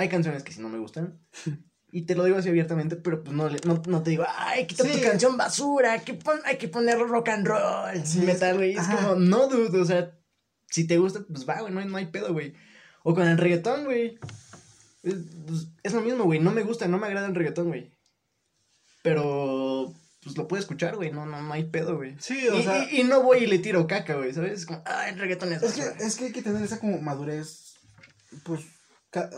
[0.00, 1.18] Hay canciones que sí no me gustan.
[1.92, 4.84] Y te lo digo así abiertamente, pero pues no, no, no te digo, ay, quita
[4.84, 4.92] Sí.
[4.92, 8.76] tu canción basura, que pon, hay que poner rock and roll, Sí, metal, güey.
[8.76, 10.16] Es como, no, dude, o sea,
[10.68, 12.54] si te gusta, pues va, güey, no, hay- no hay pedo, güey.
[13.02, 14.20] O con el reggaetón, güey.
[15.02, 15.14] Es,
[15.48, 17.90] pues, es lo mismo, güey, no me gusta, no me agrada el reggaetón, güey.
[19.02, 19.92] Pero,
[20.22, 22.14] pues lo puedo escuchar, güey, no, no, no hay pedo, güey.
[22.20, 24.60] Sí, o y, sea, y- y no voy y le tiro caca, güey, ¿sabes?
[24.60, 26.06] Es como, ay, el reggaetón es es que, basura".
[26.06, 27.74] es que hay que tener esa como madurez,
[28.44, 28.60] pues,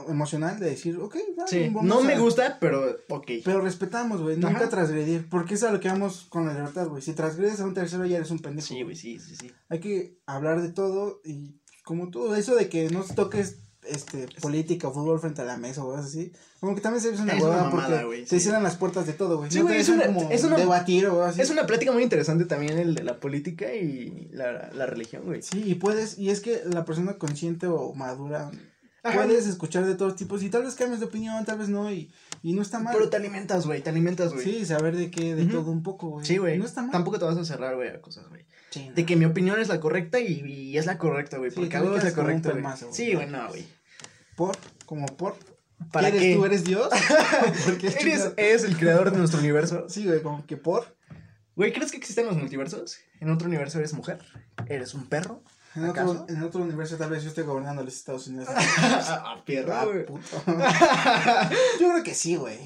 [0.08, 3.30] emocional de decir, ok, va, Sí, vamos no me gusta, pero ok.
[3.44, 4.68] Pero respetamos, güey, nunca Ajá.
[4.68, 7.02] transgredir, porque es a lo que vamos con la libertad, güey.
[7.02, 8.68] Si transgredes a un tercero ya eres un pendejo.
[8.68, 9.50] Sí, güey, sí, sí, sí.
[9.68, 14.86] Hay que hablar de todo y como todo eso de que no toques este política
[14.86, 17.34] o fútbol frente a la mesa o cosas así, como que también se ve una
[17.34, 18.38] huevada porque te sí.
[18.40, 19.50] cierran las puertas de todo, güey.
[19.50, 21.40] Sí, no es una- como es una- debatir o así.
[21.40, 25.42] Es una plática muy interesante también el de la política y la, la religión, güey.
[25.42, 28.52] Sí, y puedes, y es que la persona consciente o madura
[29.02, 29.24] Ajá.
[29.24, 32.12] puedes escuchar de todos tipos y tal vez cambies de opinión, tal vez no, y,
[32.42, 32.94] y no está mal.
[32.94, 34.44] Pero te alimentas, güey, te alimentas, güey.
[34.44, 36.24] Sí, saber de qué, de todo un poco, güey.
[36.24, 36.58] Sí, güey.
[36.58, 36.92] No está mal.
[36.92, 38.44] Tampoco te vas a cerrar, güey, a cosas, güey.
[38.70, 38.94] Sí, no.
[38.94, 41.50] De que mi opinión es la correcta y, y es la correcta, güey.
[41.50, 42.52] Sí, porque te a huevo es la correcta.
[42.92, 43.66] Sí, güey, no, güey.
[44.36, 45.36] Por, como por.
[45.90, 46.34] ¿Para ¿Eres qué?
[46.36, 46.88] tú, eres Dios?
[47.64, 49.88] Porque Eres, eres el creador de nuestro universo.
[49.88, 50.96] Sí, güey, como que por.
[51.56, 52.98] Güey, ¿crees que existen los multiversos?
[53.20, 54.20] En otro universo eres mujer.
[54.68, 55.42] ¿Eres un perro?
[55.74, 58.48] En otro, en otro universo tal vez yo esté gobernando los Estados Unidos.
[58.56, 60.42] ah, perro, Ah, puto.
[61.80, 62.58] Yo creo que sí, güey.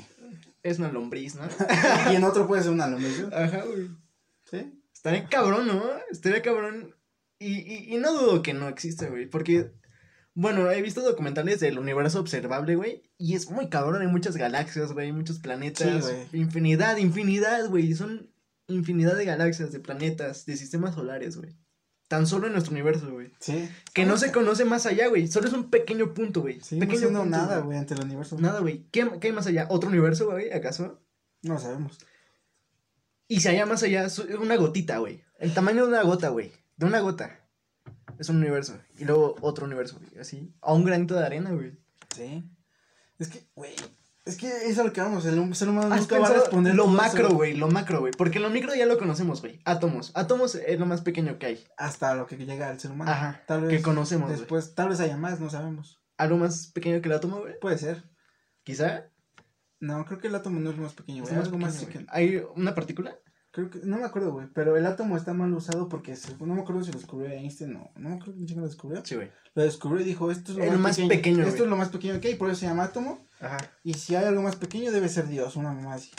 [0.63, 1.43] Es una lombriz, ¿no?
[2.13, 3.21] Y en otro puede ser una lombriz.
[3.21, 3.37] ¿no?
[3.37, 3.89] Ajá, güey.
[4.51, 4.83] ¿Sí?
[4.93, 5.85] Estaría cabrón, ¿no?
[6.11, 6.95] Estaría cabrón.
[7.39, 9.27] Y, y, y no dudo que no existe, güey.
[9.27, 9.71] Porque,
[10.35, 13.03] bueno, he visto documentales del universo observable, güey.
[13.19, 14.03] Y es muy cabrón.
[14.03, 15.13] Hay muchas galaxias, güey.
[15.13, 16.05] Muchos planetas.
[16.05, 16.43] Sí, güey.
[16.43, 17.95] Infinidad, infinidad, güey.
[17.95, 18.29] Son
[18.67, 21.57] infinidad de galaxias, de planetas, de sistemas solares, güey.
[22.09, 23.33] Tan solo en nuestro universo, güey.
[23.41, 23.69] Sí.
[23.93, 25.27] Que no se conoce más allá, güey.
[25.27, 26.61] Solo es un pequeño punto, güey.
[26.61, 28.37] Sí, no pequeño siendo punto, nada, güey, ante el universo.
[28.39, 28.87] Nada, güey.
[28.93, 29.67] ¿Qué, ¿Qué hay más allá?
[29.71, 30.53] ¿Otro universo, güey?
[30.53, 31.01] ¿Acaso?
[31.43, 31.99] No lo sabemos.
[33.29, 35.25] Y si allá más allá, su- una gotita, güey.
[35.41, 36.53] El tamaño de una gota, güey.
[36.77, 37.41] De una gota.
[38.19, 38.79] Es un universo.
[38.99, 40.21] Y luego otro universo, güey.
[40.21, 40.55] Así.
[40.61, 41.73] A un granito de arena, güey.
[42.15, 42.49] Sí.
[43.19, 43.75] Es que, güey.
[44.27, 45.24] Es que es a lo que vamos.
[45.24, 46.74] El ser humano nunca va a responder.
[46.74, 47.55] lo macro, eso güey.
[47.57, 48.12] Lo macro, güey.
[48.12, 49.61] Porque lo micro ya lo conocemos, güey.
[49.64, 50.11] Átomos.
[50.14, 51.64] Átomos es lo más pequeño que hay.
[51.79, 53.11] Hasta lo que llega al ser humano.
[53.11, 53.43] Ajá.
[53.47, 53.70] Tal vez.
[53.77, 54.29] que conocemos.
[54.29, 56.03] Después, tal vez haya más, no sabemos.
[56.18, 57.59] Algo más pequeño que el átomo, güey.
[57.61, 58.03] Puede ser.
[58.64, 59.05] Quizá.
[59.79, 61.43] No, creo que el átomo no es lo más pequeño, Es güey.
[61.43, 62.07] Algo más pequeño.
[62.09, 63.16] ¿Hay una partícula?
[63.53, 64.49] Creo que, no me acuerdo, güey.
[64.55, 67.77] Pero el átomo está mal usado porque se- no me acuerdo si lo descubrió Einstein
[67.77, 67.91] o.
[67.97, 69.03] No acuerdo quién chingo lo descubrió.
[69.05, 69.31] Sí, güey.
[69.55, 71.09] Lo descubrió y dijo: Esto es lo Es más, más pequeño.
[71.11, 73.26] pequeño, Esto es lo más pequeño que hay, por eso se llama átomo.
[73.41, 73.59] Ajá.
[73.82, 76.11] Y si hay algo más pequeño, debe ser Dios, una mamá así.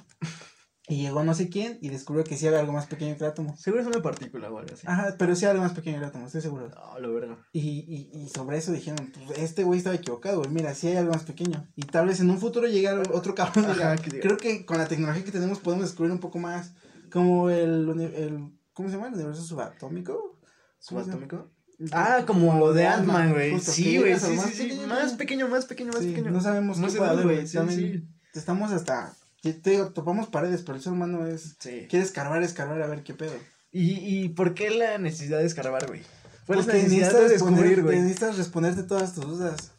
[0.90, 3.32] Y llegó no sé quién y descubrió que sí había algo más pequeño que el
[3.32, 3.58] átomo.
[3.58, 4.88] Seguro es una partícula o algo así.
[4.88, 6.70] Ajá, pero sí hay algo más pequeño que el átomo, estoy seguro.
[6.70, 7.38] No, lo verga.
[7.52, 10.96] Y, y, y sobre eso dijeron, pues, este güey estaba equivocado, güey, mira, sí hay
[10.96, 11.68] algo más pequeño.
[11.76, 15.26] Y tal vez en un futuro llegue otro cabrón Ajá, creo que con la tecnología
[15.26, 16.74] que tenemos podemos descubrir un poco más.
[17.12, 19.08] Como el, el ¿Cómo se llama?
[19.08, 20.40] ¿El universo subatómico?
[20.78, 21.52] ¿Subatómico?
[21.92, 23.60] Ah, como de Ant-Man, güey.
[23.60, 24.64] Sí, güey, sí, más sí, sí.
[24.64, 26.32] pequeño, Más pequeño, más pequeño, más pequeño.
[26.32, 27.48] No sabemos qué puede güey.
[27.48, 28.08] También sí.
[28.34, 29.14] Estamos hasta.
[29.42, 31.56] Te digo, topamos paredes, pero el ser humano es.
[31.60, 31.86] Sí.
[31.90, 33.34] Quiere escarbar, escarbar, a ver qué pedo.
[33.72, 36.02] ¿Y, ¿Y por qué la necesidad de escarbar, güey?
[36.48, 38.00] ¿Cuál es la Porque necesitas descubrir, güey?
[38.00, 39.72] Necesitas responderte todas tus dudas.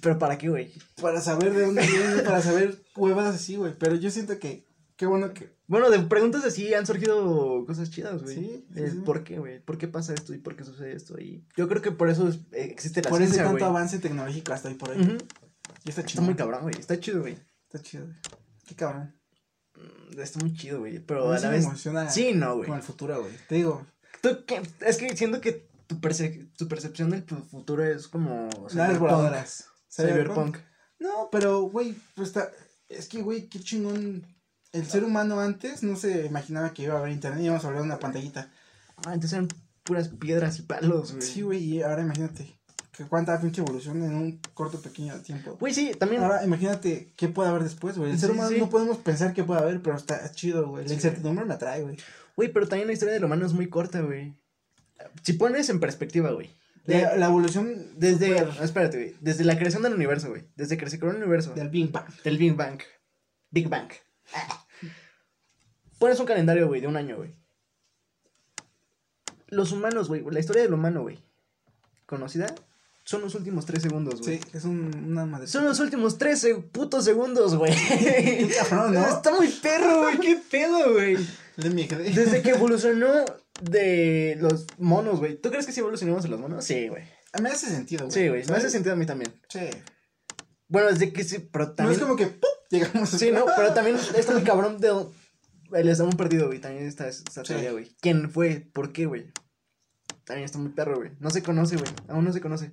[0.00, 0.72] ¿Pero para qué, güey?
[1.00, 3.74] Para saber de dónde viene, para saber huevadas así, güey.
[3.78, 4.66] Pero yo siento que.
[5.02, 5.52] Qué bueno que.
[5.66, 8.36] Bueno, de preguntas así han surgido cosas chidas, güey.
[8.36, 8.82] Sí, sí.
[9.04, 9.58] ¿Por qué, güey?
[9.58, 11.18] ¿Por qué pasa esto y por qué sucede esto?
[11.18, 13.68] Y yo creo que por eso es- eh, existe la por ese ciencia, tanto güey.
[13.68, 14.98] avance tecnológico hasta hoy por hoy.
[14.98, 16.22] Y está Está chido.
[16.22, 16.76] muy cabrón, güey.
[16.78, 17.36] Está chido, güey.
[17.66, 18.16] Está chido, güey.
[18.64, 19.12] Qué cabrón.
[19.74, 21.00] Mm, Está muy chido, güey.
[21.00, 21.64] Pero a la vez.
[21.64, 22.68] emociona Sí, no, güey.
[22.68, 23.32] con el futuro, güey.
[23.48, 23.84] Te digo,
[24.20, 24.62] Tú, ¿qué?
[24.86, 28.48] Es que siento que tu, perce- tu percepción del fu- futuro es como.
[28.62, 29.00] las cyberpunk.
[29.00, 29.64] voladoras.
[29.90, 30.58] Cyberpunk.
[31.00, 32.52] No, pero, güey, pues está.
[32.88, 34.24] Es que, güey, qué chingón.
[34.72, 37.68] El ser humano antes no se imaginaba que iba a haber internet y íbamos a
[37.68, 38.50] hablar de una pantallita.
[39.04, 39.48] Ah, entonces eran
[39.84, 41.22] puras piedras y palos, güey.
[41.22, 42.54] Sí, güey, y ahora imagínate.
[42.96, 45.56] Que cuánta pinche evolución en un corto pequeño tiempo.
[45.58, 46.22] Güey, sí, también.
[46.22, 48.10] Ahora imagínate qué puede haber después, güey.
[48.12, 48.58] El ser humano sí.
[48.58, 50.84] no podemos pensar qué puede haber, pero está chido, güey.
[50.84, 50.94] La Sí.
[50.94, 51.96] incertidumbre me atrae, güey.
[52.36, 54.34] Güey, pero también la historia del humano es muy corta, güey.
[55.22, 56.50] Si pones en perspectiva, güey.
[56.86, 59.16] la evolución Desde, super- espérate, güey.
[59.20, 60.44] Desde la creación del universo, güey.
[60.56, 61.54] Desde que se creó el universo.
[61.54, 62.06] del Big Bang.
[62.24, 62.80] Del Big Bang.
[63.50, 63.88] Big Bang.
[65.98, 67.34] Pones un calendario, güey, de un año, güey.
[69.48, 70.24] Los humanos, güey.
[70.30, 71.22] La historia del humano, güey.
[72.06, 72.54] Conocida.
[73.04, 74.38] Son los últimos tres segundos, güey.
[74.38, 75.46] Sí, es un, una madre.
[75.48, 77.72] Son los últimos tres se- putos segundos, güey.
[78.58, 79.06] Cabrón, ¿no?
[79.06, 80.18] Está muy perro, güey.
[80.20, 81.16] ¿Qué pedo, güey?
[81.56, 83.24] Desde que evolucionó
[83.60, 85.36] de los monos, güey.
[85.36, 86.64] ¿Tú crees que sí evolucionamos de los monos?
[86.64, 87.02] Sí, güey.
[87.40, 88.12] Me hace sentido, güey.
[88.12, 88.44] Sí, güey.
[88.46, 89.32] Me hace sentido a mí también.
[89.48, 89.68] Sí.
[90.68, 91.98] Bueno, desde que sí, pero No también.
[91.98, 92.50] es como que ¡pum!
[92.72, 94.90] Llegamos a- Sí, no, pero también está muy cabrón de.
[95.72, 96.60] El eslabón perdido, güey.
[96.60, 97.52] También está esa Sí.
[97.52, 97.94] teoría, güey.
[98.00, 98.68] ¿Quién fue?
[98.72, 99.26] ¿Por qué, güey?
[100.24, 101.12] También está muy perro, güey.
[101.18, 101.90] No se conoce, güey.
[102.08, 102.72] Aún no se conoce.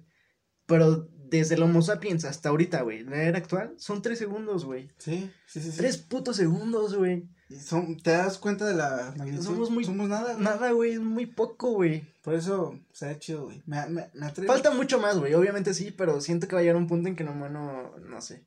[0.66, 3.04] Pero desde el Homo sapiens hasta ahorita, güey.
[3.04, 4.90] La era actual son tres segundos, güey.
[4.98, 5.72] Sí, sí, sí.
[5.72, 5.78] sí.
[5.78, 7.30] Tres putos segundos, güey.
[7.66, 9.44] Son, ¿Te das cuenta de la magnitud?
[9.44, 10.34] Somos muy- Somos nada.
[10.34, 10.44] güey.
[10.44, 10.92] Nada, güey.
[10.92, 12.04] Es muy poco, güey.
[12.22, 13.64] Por eso se chido, güey.
[13.66, 14.30] Me, me, me.
[14.46, 15.34] Falta mucho más, güey.
[15.34, 17.94] Obviamente sí, pero siento que va a llegar un punto en que el humano.
[18.08, 18.46] No sé.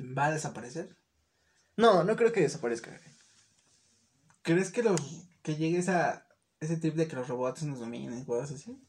[0.00, 0.96] ¿Va a desaparecer?
[1.76, 2.90] No, no creo que desaparezca.
[4.42, 5.00] ¿Crees que los
[5.42, 6.26] que llegue esa,
[6.60, 8.80] ese trip de que los robots nos dominen y cosas así?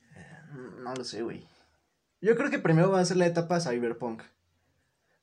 [0.79, 1.45] No lo sé, güey.
[2.21, 4.23] Yo creo que primero va a ser la etapa cyberpunk.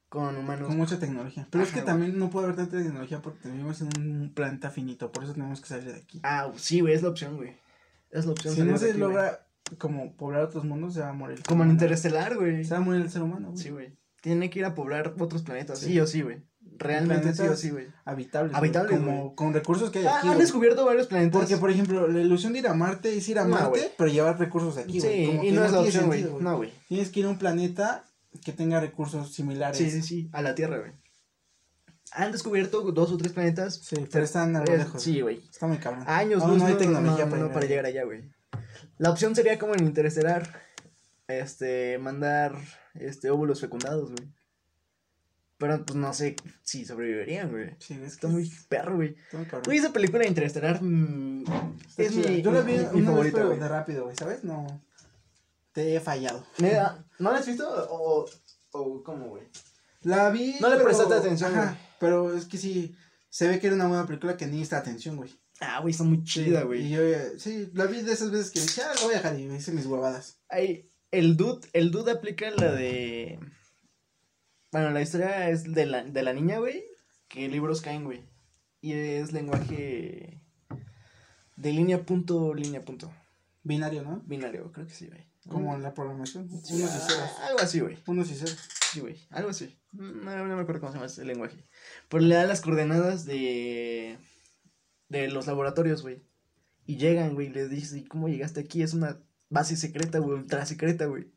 [0.09, 0.69] Con humanos.
[0.69, 1.49] Con mucha tecnología.
[1.51, 1.87] Pero es que güey.
[1.87, 5.11] también no puede haber tanta tecnología porque vivimos en un planeta finito.
[5.11, 6.21] Por eso tenemos que salir de aquí.
[6.23, 7.57] Ah, sí, güey, es la opción, güey.
[8.11, 8.55] Es la opción.
[8.55, 9.13] Si no se aquí, güey.
[9.13, 9.47] logra
[9.79, 11.43] como poblar otros mundos, se va a morir.
[11.43, 11.71] Como en.
[11.71, 12.65] Interestelar, güey.
[12.65, 13.63] Se va a morir el ser humano, güey.
[13.63, 13.97] Sí, güey.
[14.27, 15.79] Tiene que ir a poblar otros planetas.
[15.79, 16.01] Sí, Sí.
[16.01, 16.43] o sí, güey.
[16.79, 17.87] Realmente sí o sí, güey.
[18.05, 18.57] Habitables.
[18.57, 20.29] Habitables, Como con recursos que hay Ah, aquí.
[20.29, 21.41] han descubierto varios planetas.
[21.41, 23.83] Porque, por ejemplo, la ilusión de ir a Marte es ir a No, Marte, güey.
[23.97, 25.27] pero llevar recursos aquí, Sí.
[25.29, 26.27] Como y que no es la opción, güey.
[26.41, 26.73] No, güey.
[26.89, 28.05] Tienes que ir a un planeta
[28.45, 29.79] que tenga recursos similares.
[29.79, 30.29] Sí, sí, sí.
[30.33, 30.91] A la Tierra, güey.
[32.11, 33.77] Han descubierto dos o tres planetas.
[33.77, 35.01] Sí, pero están algo Eh, lejos.
[35.01, 35.41] sí, güey.
[35.49, 36.03] Está muy cabrón.
[36.09, 38.23] Años, luz, no hay no, tecnología no, para, no, para llegar allá, güey.
[38.99, 40.49] La opción sería como en Interestelar.
[41.29, 42.57] Este, mandar
[43.01, 44.29] este óvulos fecundados, güey.
[45.59, 47.71] Pero pues no sé si sobrevivirían, güey.
[47.79, 49.17] Sí, es que Está muy perro, güey.
[49.25, 49.63] está muy cabrón.
[49.65, 51.45] Güey, esa película de Interestelar mm,
[51.89, 52.29] Está es chida.
[52.31, 54.45] mi, Yo la vi mi- una mi vez, favorita, pero de rápido, güey, ¿sabes?
[54.45, 54.83] No.
[55.73, 56.45] Te he fallado.
[56.59, 58.27] Neta, ¿No la has visto o,
[58.73, 59.45] o cómo, güey?
[60.03, 60.57] La vi.
[60.61, 61.77] No le pero- prestaste atención, ajá, güey.
[62.01, 62.95] Pero es que sí.
[63.31, 65.35] Se ve que era una buena película que necesita atención, güey.
[65.61, 66.91] Ah, güey, está muy chida, Y güey.
[66.91, 69.39] yo, eh, sí, la vi de esas veces que dije, ah, la voy a dejar
[69.41, 70.39] y me hice mis huevadas.
[70.51, 73.39] Ay, el dude, el dude aplica la de...
[74.73, 76.85] Bueno, la historia es de la, de la niña, güey,
[77.29, 78.25] que libros caen, güey.
[78.81, 80.43] Y es lenguaje
[81.57, 83.13] de línea punto, línea punto.
[83.63, 84.23] Binario, ¿no?
[84.27, 85.27] Binario, creo que sí, güey.
[85.49, 86.49] Como en la programación.
[86.51, 87.31] Unos y Ah, ceros.
[87.49, 87.99] Algo así, güey.
[88.07, 88.59] Unos y ceros.
[88.93, 89.17] Sí, güey.
[89.31, 89.77] Algo así.
[89.93, 91.65] No, no me acuerdo cómo se llama ese lenguaje.
[92.09, 94.19] Pero le da las coordenadas de.
[95.09, 96.23] de los laboratorios, güey.
[96.85, 97.49] Y llegan, güey.
[97.49, 98.83] Le dices, ¿y cómo llegaste aquí?
[98.83, 100.39] Es una base secreta, güey.
[100.39, 101.33] Ultra secreta, güey.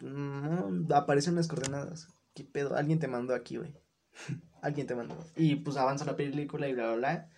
[0.00, 2.08] No, aparecen las coordenadas.
[2.34, 2.76] ¿Qué pedo?
[2.76, 3.74] Alguien te mandó aquí, güey.
[4.62, 5.16] Alguien te mandó.
[5.36, 7.30] Y pues avanza la película y bla, bla, bla.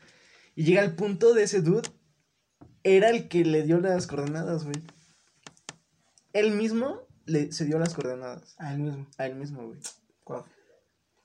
[0.55, 1.89] Y llega al punto de ese dude.
[2.83, 4.77] Era el que le dio las coordenadas, güey.
[6.33, 8.55] Él mismo le se dio las coordenadas.
[8.59, 9.07] A él mismo.
[9.19, 9.81] A él mismo, güey.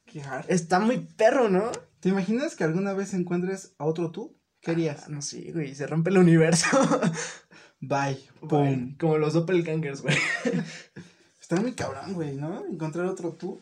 [0.05, 0.45] Qué hard.
[0.49, 1.71] Está muy perro, ¿no?
[1.99, 4.37] ¿Te imaginas que alguna vez encuentres a otro tú?
[4.59, 5.03] ¿Qué harías?
[5.05, 5.73] Ah, no sé, güey.
[5.73, 6.67] Se rompe el universo.
[7.87, 8.17] Bye.
[8.39, 8.49] Pum.
[8.49, 8.97] Pum.
[8.97, 10.15] Como los doppelgangers, güey.
[11.41, 12.65] Está muy cabrón, güey, ¿no?
[12.65, 13.59] Encontrar otro tú.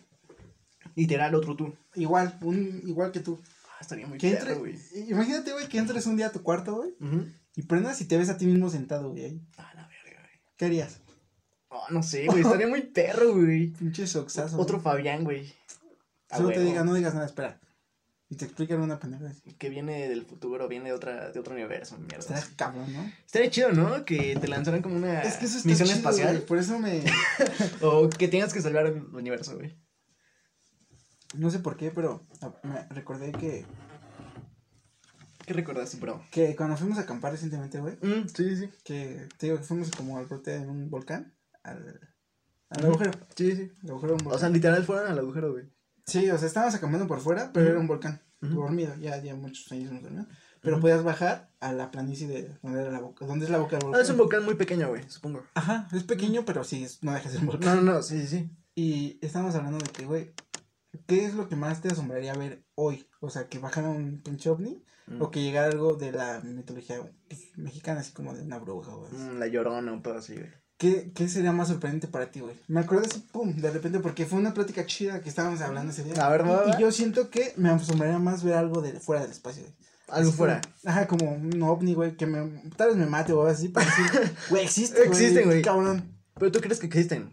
[0.95, 1.73] Literal, otro tú.
[1.95, 3.41] Igual, un, igual que tú.
[3.79, 4.75] estaría muy Que perro, güey.
[5.09, 6.93] imagínate, güey, que entres un día a tu cuarto, güey,
[7.55, 9.41] y prendas y te ves a ti mismo sentado, güey, ahí.
[9.57, 10.33] Ah, la verga, güey.
[10.57, 10.99] ¿Qué harías?
[11.69, 13.67] Oh, no sé, güey, estaría muy perro, güey.
[13.79, 14.59] Pinche soxazo.
[14.59, 14.79] Otro.
[14.79, 15.51] Fabián, güey.
[16.29, 17.59] Solo te diga, no digas nada, espera.
[18.31, 19.27] Y te explican una pendeja.
[19.27, 19.53] así.
[19.55, 22.17] Que viene del futuro, viene de, otra, de otro universo, mierda.
[22.19, 23.11] Estaría cabrón, ¿no?
[23.25, 24.05] Estaría chido, ¿no?
[24.05, 26.35] Que te lanzaran como una Es que eso está misión chido, espacial.
[26.35, 27.03] güey, Por eso me.
[27.81, 29.77] O que tengas que salvar el universo, güey.
[31.35, 32.25] No sé por qué, pero
[32.63, 33.65] me recordé que,
[35.45, 36.23] ¿Qué recordaste, bro?
[36.31, 38.69] que cuando fuimos a acampar recientemente, güey, Mm, sí, sí.
[38.85, 41.99] que te digo que fuimos como al brote de un volcán, al,
[42.69, 43.11] al agujero.
[43.35, 43.71] Sí, sí.
[43.83, 45.65] al agujero de un O sea, literal fueron al agujero, güey.
[46.11, 49.71] Sí, o sea, estábamos acampando por fuera, pero era un volcán, dormido, ya, ya muchos
[49.71, 50.27] años no dormido.
[50.61, 53.77] Pero podías bajar a la planicie de donde era la boca, donde es la boca
[53.77, 53.99] del volcán.
[53.99, 55.43] Ah, es un volcán muy pequeño, güey, supongo.
[55.55, 57.77] Ajá, es pequeño, pero sí, no deja de ser un volcán.
[57.77, 58.51] No, no, no, sí, sí, sí.
[58.75, 60.33] Y estábamos hablando de que, güey,
[61.07, 63.07] ¿qué es lo que más te asombraría ver hoy?
[63.21, 65.21] O sea, que bajara un pinche ovni Mm.
[65.21, 69.11] o que llegara algo de la mitología pues, mexicana, así como de una bruja, güey.
[69.11, 70.49] Mm, la llorona, un pedo así, güey.
[70.81, 72.55] ¿Qué, ¿Qué sería más sorprendente para ti, güey?
[72.67, 76.03] Me acuerdo así, pum, de repente, porque fue una plática chida que estábamos hablando ese
[76.03, 76.15] día.
[76.15, 76.43] A ver,
[76.75, 79.75] Y- yo siento que me asombraría más ver algo de fuera del espacio, güey.
[80.07, 80.59] Algo Así fuera.
[80.59, 83.69] como- ajá, como un ovni, güey, que me, tal vez me mate o algo así,
[83.69, 84.01] pero sí,
[84.49, 85.09] güey, existe, güey.
[85.09, 85.61] Existen, güey.
[85.61, 86.17] Cabrón.
[86.39, 87.31] Pero tú crees que existen.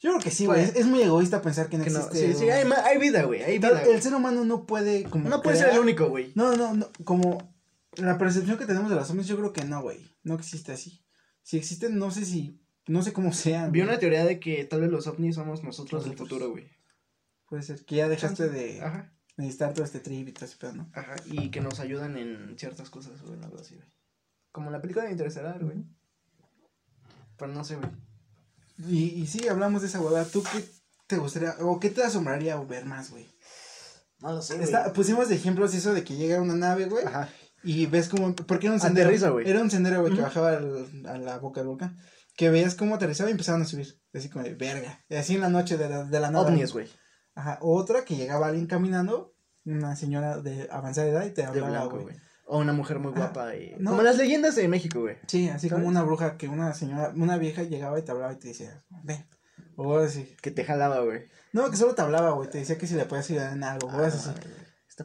[0.00, 0.64] Yo creo que sí, güey.
[0.64, 2.26] Pues- Es, es muy egoísta pensar que no Que no, existe.
[2.32, 2.50] sí, sí, güey.
[2.50, 3.68] hay, vida, güey, hay vida.
[3.82, 3.92] güey.
[3.92, 6.32] el ser humano no puede como No puede ser el único, güey.
[6.36, 7.54] No, no, no, como
[7.96, 10.10] la percepción que tenemos de los hombres, yo creo que no, güey.
[10.24, 11.04] No existe así.
[11.44, 13.72] Si existen, no sé si, no sé cómo sean.
[13.72, 13.88] Vi güey.
[13.90, 16.68] una teoría de que tal vez los ovnis somos nosotros del futuro, güey.
[17.48, 20.72] Puede ser que ya dejaste de Ajá, necesitar todo este trip y todo ese pedo,
[20.74, 20.90] ¿no?
[20.94, 21.16] ajá.
[21.26, 23.88] Y que nos ayudan en ciertas cosas, güey, algo así, güey.
[24.52, 25.84] Como la película de Interestelar, güey.
[27.36, 27.90] Pero no sé, güey.
[28.88, 30.24] Y, y sí, hablamos de esa huevada.
[30.24, 30.64] ¿Tú qué
[31.06, 33.26] te gustaría, o qué te asombraría ver más, güey?
[34.20, 37.28] No lo sé, Está- Pusimos de ejemplos eso de que llega una nave, güey, Ajá.
[37.64, 39.08] y ves como, porque era un sendero.
[39.08, 39.48] Aterriza, güey.
[39.48, 41.98] Era un sendero, güey, que bajaba al- a la boca del volcán.
[42.36, 44.00] Que veías cómo aterrizaba y empezaban a subir.
[44.14, 45.04] Así como de verga.
[45.08, 46.46] Y así en la noche de la, de la nada.
[46.46, 46.88] Ovnis, güey.
[47.34, 47.58] Ajá.
[47.62, 52.16] Otra que llegaba alguien caminando, una señora de avanzada edad, y te hablaba, güey.
[52.46, 53.74] O una mujer muy guapa y...
[53.78, 53.90] No.
[53.92, 55.16] Como las leyendas de México, güey.
[55.26, 55.80] Sí, así ¿Sabes?
[55.80, 58.82] como una bruja que una señora, una vieja llegaba y te hablaba y te decía,
[59.04, 59.26] ven.
[59.76, 60.36] O así.
[60.42, 61.28] Que te jalaba, güey.
[61.52, 62.50] No, que solo te hablaba, güey.
[62.50, 64.04] Te decía que si le podías ayudar en algo, güey.
[64.04, 64.30] Ah, así.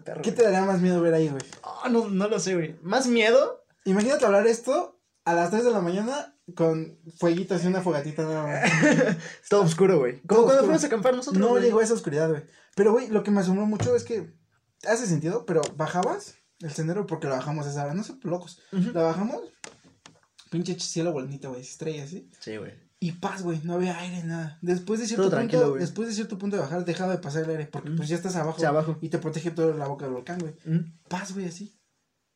[0.03, 0.35] perro, ¿Qué güey.
[0.35, 1.43] te daría más miedo ver ahí, güey?
[1.63, 2.77] Ah, no, no lo sé, güey.
[2.81, 3.63] ¿Más miedo?
[3.85, 8.43] Imagínate hablar esto a las 3 de la mañana con fueguitos y una fogatita nada
[8.47, 8.71] más.
[9.43, 10.21] Está oscuro, güey.
[10.21, 10.65] Todo Como cuando oscuro.
[10.65, 11.63] fuimos a acampar nosotros, No güey.
[11.63, 12.43] llegó a esa oscuridad, güey.
[12.75, 14.33] Pero, güey, lo que me asombró mucho es que
[14.87, 17.93] hace sentido, pero bajabas el sendero porque lo bajamos esa hora.
[17.93, 18.61] No sé, locos.
[18.71, 18.91] Ujú.
[18.93, 19.41] La bajamos,
[20.49, 22.29] pinche cielo bonito, güey, estrellas, ¿sí?
[22.39, 22.73] Sí, güey.
[22.99, 24.57] Y paz, güey, no había aire, nada.
[24.61, 25.81] Después de cierto Todo punto, güey.
[25.81, 28.35] después de cierto punto de bajar, dejaba de pasar el aire, porque pues ya estás
[28.35, 28.59] abajo.
[28.59, 28.97] Sí, abajo.
[29.01, 30.55] Y te protege toda la boca del volcán, güey.
[31.07, 31.79] Paz, güey, así.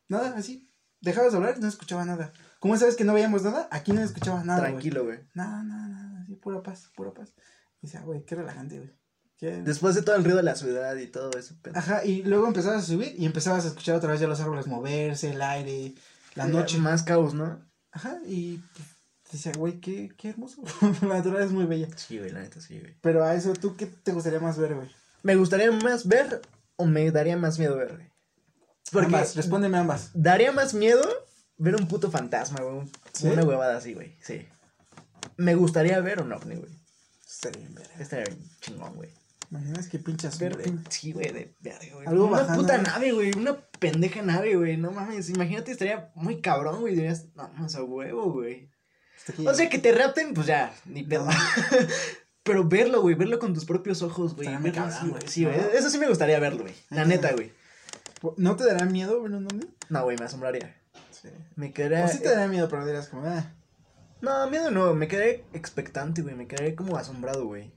[0.08, 0.70] Nada, así.
[1.00, 2.32] Dejabas de hablar y no escuchaba nada.
[2.62, 3.66] ¿Cómo sabes que no veíamos nada?
[3.72, 4.60] Aquí no escuchaba nada.
[4.60, 5.18] Tranquilo, güey.
[5.34, 7.34] Nada, nada, nada, así, pura paz, pura paz.
[7.80, 8.92] Y decía, güey, qué relajante, güey.
[9.36, 11.56] Qué- Después de todo el ruido de la ciudad y todo eso.
[11.60, 14.40] pero- Ajá, y luego empezabas a subir y empezabas a escuchar otra vez ya los
[14.40, 15.94] árboles moverse, el aire,
[16.36, 16.78] la noche.
[16.78, 17.60] Más caos, ¿no?
[17.90, 18.88] Ajá, y pues,
[19.32, 20.62] decía, güey, qué, qué hermoso.
[21.02, 21.88] la naturaleza es muy bella.
[21.96, 22.96] Sí, güey, la neta, sí, güey.
[23.00, 24.88] Pero a eso, ¿tú qué te gustaría más ver, güey?
[25.24, 26.40] ¿Me gustaría más ver
[26.76, 28.08] o me daría más miedo ver, güey?
[28.92, 30.10] Porque ambas, respóndeme ambas.
[30.14, 31.02] daría más miedo
[31.62, 32.88] ver un puto fantasma, güey.
[33.12, 33.28] ¿Sí?
[33.28, 34.16] Una huevada así, güey.
[34.20, 34.46] Sí.
[35.36, 36.70] Me gustaría ver un ovni, güey.
[37.24, 37.94] Estaría bien, verga.
[37.98, 39.10] Estaría bien chingón, güey.
[39.50, 40.52] Imaginas qué pinchas güey.
[40.88, 42.06] sí, güey, de verga, güey.
[42.06, 43.32] Algo una bajando, puta nave, güey.
[43.36, 44.76] Una pendeja nave, güey.
[44.76, 45.30] No mames.
[45.30, 46.94] Imagínate, estaría muy cabrón, güey.
[46.96, 48.70] Dirías, no, más a huevo, güey.
[49.46, 51.26] O sea, que te rapten, pues ya, ni pedo.
[51.26, 51.30] No.
[52.42, 54.48] Pero verlo, güey, verlo con tus propios ojos, güey.
[54.48, 55.22] Verlo cabrón, así, güey.
[55.26, 55.56] Sí, güey.
[55.74, 56.74] Eso sí me gustaría verlo, güey.
[56.90, 57.52] La neta, güey.
[58.36, 59.68] ¿No te daría miedo ver un ovni?
[59.90, 60.81] No, güey, me asombraría.
[61.22, 61.28] Sí.
[61.54, 62.04] Me quedaría.
[62.04, 63.54] O sí te daría miedo, pero dirás como, ah,
[64.20, 66.34] No, miedo no, me quedaría expectante, güey.
[66.34, 67.72] Me quedaría como asombrado, güey.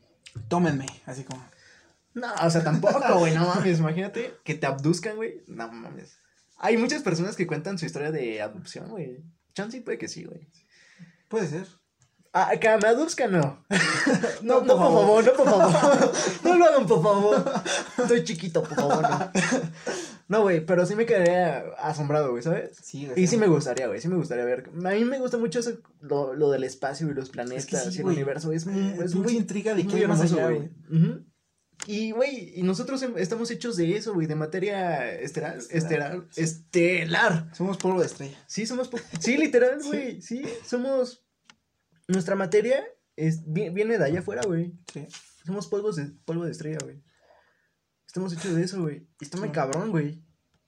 [0.48, 1.46] tómenme, así como.
[2.16, 3.80] No, o sea, tampoco, güey, no mames.
[3.80, 5.44] Imagínate que te abduzcan, güey.
[5.48, 6.18] No mames.
[6.58, 9.24] Hay muchas personas que cuentan su historia de adopción, güey.
[9.54, 10.50] Chance puede que sí, güey.
[11.30, 11.68] Puede ser.
[12.38, 12.52] Ah,
[12.88, 13.64] aduzcan, no.
[14.42, 16.12] No, No, por favor, no, por favor.
[16.44, 17.46] No lo hagan, por favor.
[17.98, 19.32] Estoy chiquito, por favor, no.
[20.28, 22.76] No, güey, pero sí me quedaría asombrado, güey, ¿sabes?
[22.82, 23.22] Sí, güey.
[23.24, 24.70] Y sí me gustaría, güey, sí me gustaría ver.
[24.84, 28.02] A mí me gusta mucho eso, lo, lo del espacio y los planetas sí, y
[28.02, 28.52] el universo.
[28.52, 30.72] Es, muy- Eh, es muy intriga de qué hay más hermoso, allá, güey.
[31.88, 37.50] Y, güey, y nosotros em- estamos hechos de eso, güey, de materia estelar, estelar, estelar.
[37.54, 38.38] Somos polvo de estrella.
[38.48, 41.25] Sí, somos, sí, literal, güey, sí, somos,
[42.08, 42.84] nuestra materia
[43.16, 44.74] es, vi- viene de allá afuera, güey.
[44.94, 45.08] Sí.
[45.46, 47.02] Somos polvos de, polvo de estrella, güey.
[48.08, 49.08] Estamos hechos de eso, güey.
[49.20, 50.24] Y está muy cabrón, güey.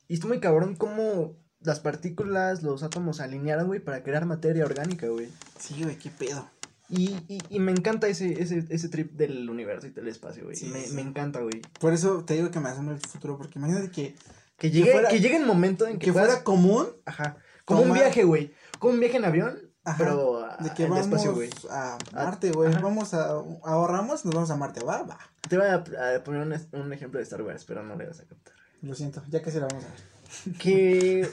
[0.07, 4.65] Y está muy cabrón cómo las partículas, los átomos se alinearon, güey, para crear materia
[4.65, 5.29] orgánica, güey.
[5.59, 6.49] Sí, güey, qué pedo.
[6.89, 10.55] Y, y, y me encanta ese, ese, ese trip del universo y del espacio, güey.
[10.55, 10.93] Sí, me, sí.
[10.93, 11.61] me encanta, güey.
[11.79, 14.15] Por eso te digo que me asombra el futuro, porque imagínate que,
[14.57, 17.37] Que llegue, fuera- que llegue el momento en que, que puedas- fuera común Ajá.
[17.65, 18.53] Como un viaje, güey.
[18.79, 21.49] Como un viaje en avión, Ajá, pero a- de que al vamos espacio, güey.
[21.71, 22.73] a Marte, güey.
[22.81, 23.27] Vamos a
[23.63, 25.17] ahorramos, nos vamos a Marte, va, va.
[25.47, 26.41] Te voy a, a poner
[26.73, 28.53] un, ejemplo de Star Wars, pero no le vas a captar.
[28.81, 30.57] Lo siento, ya casi la vamos a ver.
[30.59, 31.25] Que.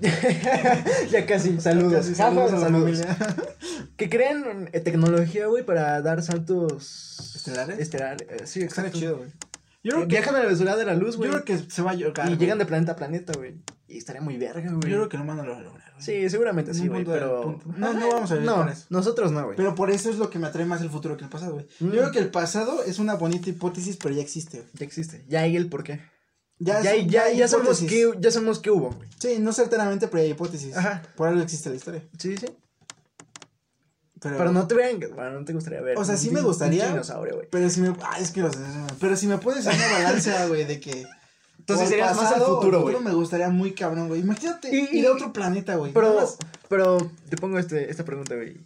[1.10, 1.92] ya casi, saludos.
[2.06, 3.00] Casi, Saludos, saludos.
[3.98, 7.34] Que crean eh, tecnología, güey, para dar saltos.
[7.36, 7.78] ¿Estelares?
[7.78, 8.98] Estelares, eh, sí, exacto.
[8.98, 9.30] chido, güey.
[9.82, 11.30] Yo creo que, Viajan a la velocidad de la luz, yo güey.
[11.30, 12.26] creo que se va a llorar.
[12.26, 12.38] Y güey.
[12.38, 13.54] llegan de planeta a planeta, güey.
[13.88, 14.74] Y estaría muy verga, güey.
[14.90, 15.90] Yo creo que el humano lo va a lograr.
[15.92, 16.02] güey.
[16.04, 17.58] Sí, seguramente En sí, güey, pero...
[17.76, 18.86] No, no vamos a vivir No, con eso.
[18.90, 19.56] nosotros no, güey.
[19.56, 21.66] Pero por eso es lo que me atrae más el futuro que el pasado, güey.
[21.80, 21.86] Mm.
[21.86, 24.70] Yo creo que el pasado es una bonita hipótesis, pero ya existe, güey.
[24.74, 25.24] Ya existe.
[25.28, 26.00] Ya hay el porqué.
[26.58, 29.08] Ya, Ya, ya, hay ya, sabemos qué, ya sabemos qué hubo, güey.
[29.18, 30.76] Sí, no certeramente, pero hay hipótesis.
[30.76, 31.02] Ajá.
[31.16, 32.02] Por algo existe la historia.
[32.18, 32.46] Sí, sí.
[34.20, 35.96] Pero, Pero no te vean, bueno, no te gustaría ver.
[35.98, 36.84] O sea, sí me gustaría.
[36.86, 37.48] un dinosaurio, güey.
[37.50, 37.94] Pero si me.
[38.02, 38.54] Ah, es que los.
[39.00, 41.06] Pero si me pones en una balanza, güey, de que.
[41.58, 42.98] Entonces serías más al futuro, güey.
[43.00, 44.20] me gustaría muy cabrón, güey.
[44.20, 45.92] Imagínate Y- ir a otro planeta, güey.
[45.92, 46.36] Pero, más.
[46.68, 46.98] pero
[47.28, 48.58] te pongo este, esta pregunta, güey.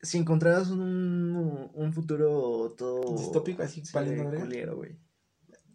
[0.00, 3.16] Si encontraras un, un futuro todo...
[3.16, 4.98] Distópico, así, sí, culero, güey.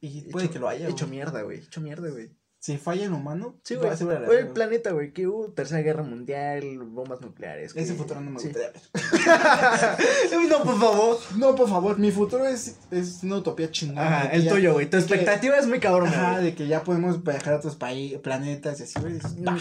[0.01, 1.59] Y puede Hecho- que lo haya, Hecho mierda, güey.
[1.59, 2.35] Hecho mierda, güey.
[2.67, 3.89] Si falla en humano, Sí, güey.
[3.91, 5.13] O el planeta, güey.
[5.13, 7.71] Que hubo tercera guerra mundial, bombas nucleares.
[7.73, 7.85] güey.
[7.85, 8.47] Ese que- futuro no me sí.
[8.49, 8.81] gustaría ver.
[10.49, 11.17] no, por favor.
[11.37, 14.05] No, por favor, mi futuro es, es una utopía chingona.
[14.19, 14.89] Ajá, que el ya- tuyo, güey.
[14.89, 16.43] Tu de que- expectativa es muy cabrón, Ajá, güey.
[16.43, 19.17] de que ya podemos viajar a otros países, planetas y así, güey.
[19.39, 19.57] bah.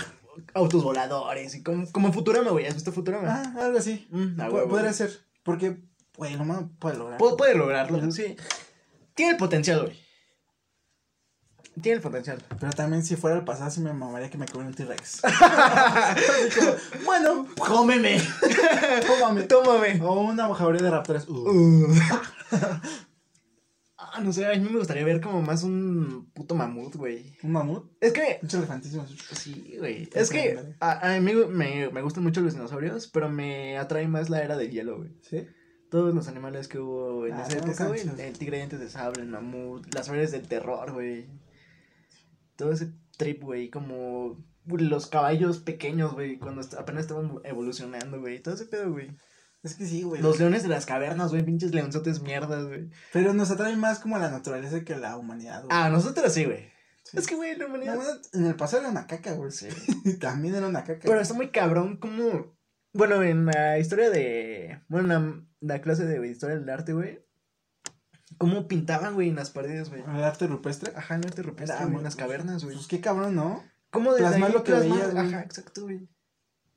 [0.53, 2.67] Autos voladores y como, como Futurama, güey.
[2.67, 3.29] ¿Has visto Futurama?
[3.57, 4.07] Ah, algo así.
[4.11, 4.95] Mm, ah, huevo, podría güey.
[4.95, 5.11] ser.
[5.45, 5.77] Porque,
[6.17, 7.21] güey, el humano puede lograr.
[7.21, 8.37] Pu- puede lograrlo, sí.
[9.15, 10.06] Tiene el potencial, güey.
[11.83, 12.43] Tiene el potencial.
[12.59, 15.21] Pero también si fuera el pasado, sí me mamaría que me comiera un T-Rex.
[17.05, 18.21] Bueno, ¡Cómeme!
[19.07, 19.43] tómame.
[19.43, 20.01] ¡Tómame!
[20.03, 21.29] O una jauría de raptores.
[21.29, 21.95] Uh, Uh.
[23.99, 27.37] ah, no sé, a mí me gustaría ver como más un puto mamut, güey.
[27.43, 27.91] Un mamut.
[28.01, 28.39] Es que...
[28.43, 29.15] Muchos elefantísimos.
[29.33, 30.09] Sí, güey.
[30.15, 34.31] Es que a, a mí me, me gustan mucho los dinosaurios, pero me atrae más
[34.31, 35.11] la era del hielo, güey.
[35.23, 35.47] ¿Sí?
[35.91, 38.01] Todos los animales que hubo en Ah, esa sí, época, güey.
[38.19, 41.27] El tigre de dientes de sable, el mamut, las flores del terror, güey.
[42.57, 48.41] Todo ese trip, güey, como los caballos pequeños, güey, cuando apenas estaban evolucionando, güey.
[48.41, 49.17] Todo ese pedo, güey.
[49.63, 50.23] Es que sí, güey.
[50.23, 52.91] Los leones de las cavernas, güey, pinches leonzotes mierdas, güey.
[53.13, 55.69] Pero nos atrae más como la naturaleza que la humanidad, güey.
[55.71, 56.71] Ah, nosotros sí, güey.
[57.05, 57.19] Sí.
[57.19, 57.99] Es que, güey, la humanidad...
[58.33, 59.51] en el pasado era una caca, güey.
[59.51, 59.69] Sí.
[60.21, 61.01] También era una caca.
[61.03, 62.57] Pero está muy cabrón como...
[62.93, 64.83] Bueno, en la historia de...
[64.89, 65.31] Bueno, en
[65.61, 67.26] la, la clase de historia del arte, güey.
[68.39, 70.03] Cómo pintaban, güey, en las paredes, güey.
[70.03, 70.93] El arte rupestre.
[70.97, 72.77] Ajá, en el arte rupestre, güey, en las cavernas, güey.
[72.77, 73.63] Pues qué cabrón, ¿no?
[73.91, 75.27] ¿Cómo desde plasmar lo que veías, güey.
[75.29, 76.09] Ajá, exacto, güey.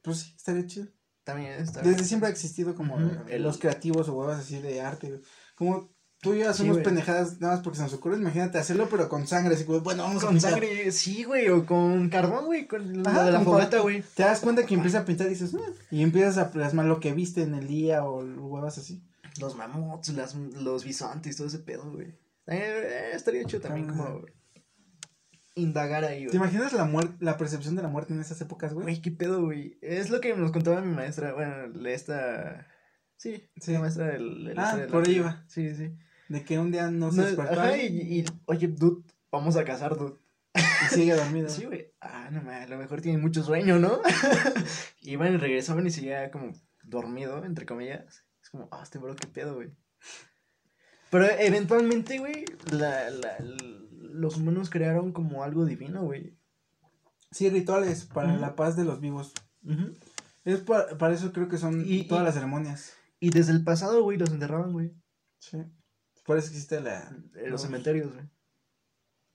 [0.02, 0.88] Pues sí, estaría chido.
[1.24, 1.82] También está.
[1.82, 2.98] Desde siempre ha existido como
[3.28, 5.10] eh, los creativos o huevas así de arte.
[5.10, 5.22] güey.
[5.56, 5.92] Como
[6.22, 6.84] tú y yo hacemos güey.
[6.86, 8.16] pendejadas nada más porque se nos ocurre.
[8.18, 9.54] Imagínate hacerlo, pero con sangre.
[9.56, 10.52] Así como, bueno, vamos a Con pintar.
[10.52, 14.04] sangre, sí, güey, o con carbón, güey, con de la fogata, cual- güey.
[14.16, 15.60] Te das cuenta que empieza a pintar y dices, "Mm",
[15.92, 19.04] y empiezas a plasmar lo que viste en el día o huevas así.
[19.40, 22.18] Los mamuts, las, los bisontes, todo ese pedo, güey.
[22.48, 23.94] Eh, estaría chido también Ah.
[23.96, 24.26] como
[25.56, 26.38] indagar ahí, ¿Te güey.
[26.38, 28.84] imaginas la muerte, la percepción de la muerte en esas épocas, güey?
[28.84, 29.78] Güey, qué pedo, güey.
[29.82, 32.68] Es lo que nos contaba mi maestra, bueno, esta...
[33.18, 33.74] Sí, Sí.
[33.74, 34.46] la maestra del...
[34.46, 35.44] del- Ah, del- por ahí iba.
[35.48, 35.96] Sí, sí.
[36.30, 39.98] De que un día no se despertó ajá, y, y, oye, dude, vamos a casar,
[39.98, 40.16] dude.
[40.56, 41.50] y sigue dormido.
[41.50, 41.92] Sí, güey.
[42.00, 44.00] Ah, no mames, a lo mejor tiene mucho sueño, ¿no?
[45.02, 46.54] Iban y regresaban y seguía como
[46.84, 48.24] dormido, entre comillas.
[48.50, 49.70] Es como, ah, este bro, qué pedo, güey.
[51.12, 53.38] Pero eventualmente, güey, la, la,
[54.00, 56.36] los humanos crearon como algo divino, güey.
[57.32, 59.34] Sí, rituales para la paz de los vivos.
[60.46, 62.94] Es pa- para eso creo que son Y- todas y- las ceremonias.
[63.20, 64.96] Y desde el pasado, güey, los enterraban, güey.
[65.38, 65.58] Sí.
[66.26, 67.12] Por eso existe la...
[67.34, 68.26] Los los- cementerios, güey.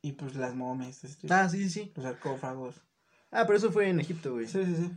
[0.02, 1.92] Y pues las momias, ese tipo, Ah, sí, sí, sí.
[1.94, 2.82] los sarcófagos.
[3.30, 4.46] Ah, pero eso fue en Egipto, güey.
[4.48, 4.90] Sí, sí, sí.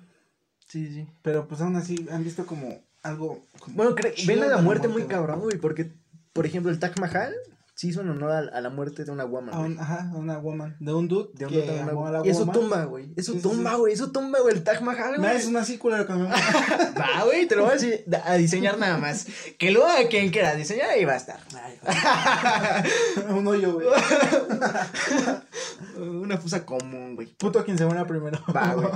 [0.68, 1.08] Sí, sí.
[1.22, 3.46] Pero pues aún así han visto como algo...
[3.68, 5.08] Bueno, ven a la muerte muy güey.
[5.08, 5.92] cabrón, güey, porque,
[6.34, 7.34] por ejemplo, el Taj Mahal
[7.76, 10.16] sí hizo en honor a, a la muerte de una woman, A un- ajá, a
[10.18, 10.76] una woman.
[10.80, 12.56] De un dude De un que dude, amó a la y es su woman.
[12.60, 13.14] tumba, güey.
[13.16, 13.78] Es su Sí, sí, tumba, sí.
[13.78, 13.94] güey.
[13.94, 14.56] Es su tumba, güey.
[14.56, 15.36] El Taj Mahal, güey.
[15.36, 16.34] es una culero cuando me...
[16.36, 19.28] Va, güey, te lo voy a, decir- a diseñar nada más.
[19.60, 21.40] Que lo haga quien quiera diseñar y va a estar.
[23.30, 23.88] un hoyo, güey.
[25.98, 27.28] Una fusa común, güey.
[27.36, 28.40] Puto quien se muera primero.
[28.56, 28.88] Va, güey.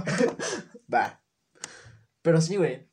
[0.94, 1.22] Va.
[2.22, 2.90] Pero sí, güey.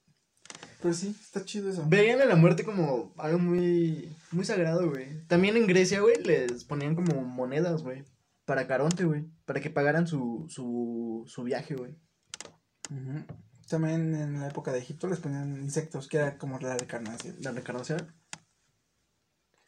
[0.80, 1.84] Pero sí, está chido eso.
[1.88, 5.26] Veían a la muerte como algo muy, muy sagrado, güey.
[5.26, 8.05] También en Grecia, güey, les ponían como monedas, güey.
[8.44, 9.24] para Caronte, güey.
[9.44, 11.96] Para que pagaran su, su, su viaje, güey.
[12.90, 13.24] Ujú.
[13.68, 17.36] También en la época de Egipto les ponían insectos, que era como la reencarnación.
[17.40, 18.14] La reencarnación.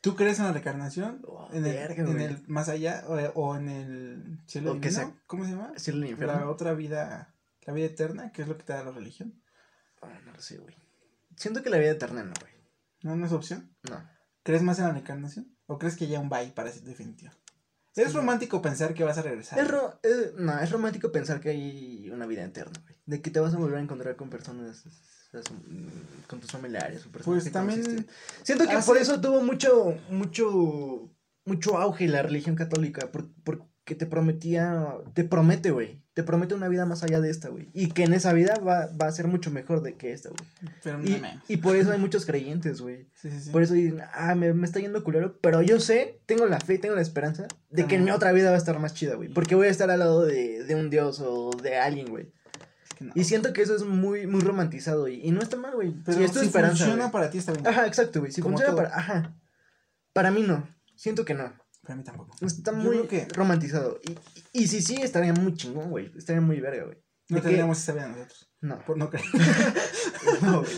[0.00, 1.22] ¿Tú crees en la reencarnación?
[1.26, 4.90] Oh, en, el, verga, en el más allá o, o en el cielo O que
[5.26, 5.72] ¿Cómo se llama?
[5.76, 7.34] ¿Sí el La otra vida,
[7.66, 9.42] la vida eterna, que es lo que te da la religión.
[10.00, 10.74] Ah, no lo sé, güey.
[11.40, 12.52] Siento que la vida eterna no, güey.
[13.02, 13.74] ¿No, no es opción?
[13.88, 13.98] No.
[14.42, 15.56] ¿Crees más en la reencarnación?
[15.66, 17.32] ¿O crees que ya un bye para ser definitivo?
[17.96, 19.58] Es romántico pensar que vas a regresar.
[19.58, 22.96] Es, ro- es- no, es romántico pensar que hay una vida eterna, güey.
[23.06, 25.44] De que te vas a volver a encontrar con personas, as-
[26.28, 28.06] con tus familiares o personas Pues también.
[28.42, 31.10] Siento que hace- por eso tuvo mucho, mucho,
[31.44, 36.68] mucho auge la religión católica, por- porque te prometía, te promete, güey, te promete una
[36.68, 37.70] vida más allá de esta, güey.
[37.72, 40.72] Y que en esa vida va, va a ser mucho mejor de que esta, güey.
[40.82, 41.42] Pero no Y, menos.
[41.48, 43.06] y por eso hay muchos creyentes, güey.
[43.14, 43.50] Sí, sí, sí.
[43.50, 46.76] Por eso dicen, ah, me, me está yendo culero, pero yo sé, tengo la fe,
[46.78, 49.30] tengo la esperanza de que en mi otra vida va a estar más chida, güey.
[49.30, 52.30] Porque voy a estar al lado de, de un dios o de alguien, güey.
[52.84, 53.12] Es que no.
[53.14, 55.94] Y siento que eso es muy, muy romantizado, y, y no está mal, güey.
[56.04, 57.66] Pero si es tu si esperanza, funciona para ti está bien.
[57.66, 58.30] Ajá, exacto, güey.
[58.32, 58.84] Si Como funciona todo.
[58.84, 59.34] para, ajá.
[60.12, 61.52] Para mí no, siento que no.
[61.90, 62.36] Para mí tampoco.
[62.40, 63.98] Está Yo muy que romantizado.
[64.06, 64.12] Y,
[64.60, 66.12] y, y si sí, estaría muy chingón, güey.
[66.16, 66.98] Estaría muy verga, güey.
[67.28, 68.46] no ¿De tendríamos esa vida nosotros.
[68.60, 68.78] No.
[68.84, 69.26] Por no creer.
[70.42, 70.72] No, güey.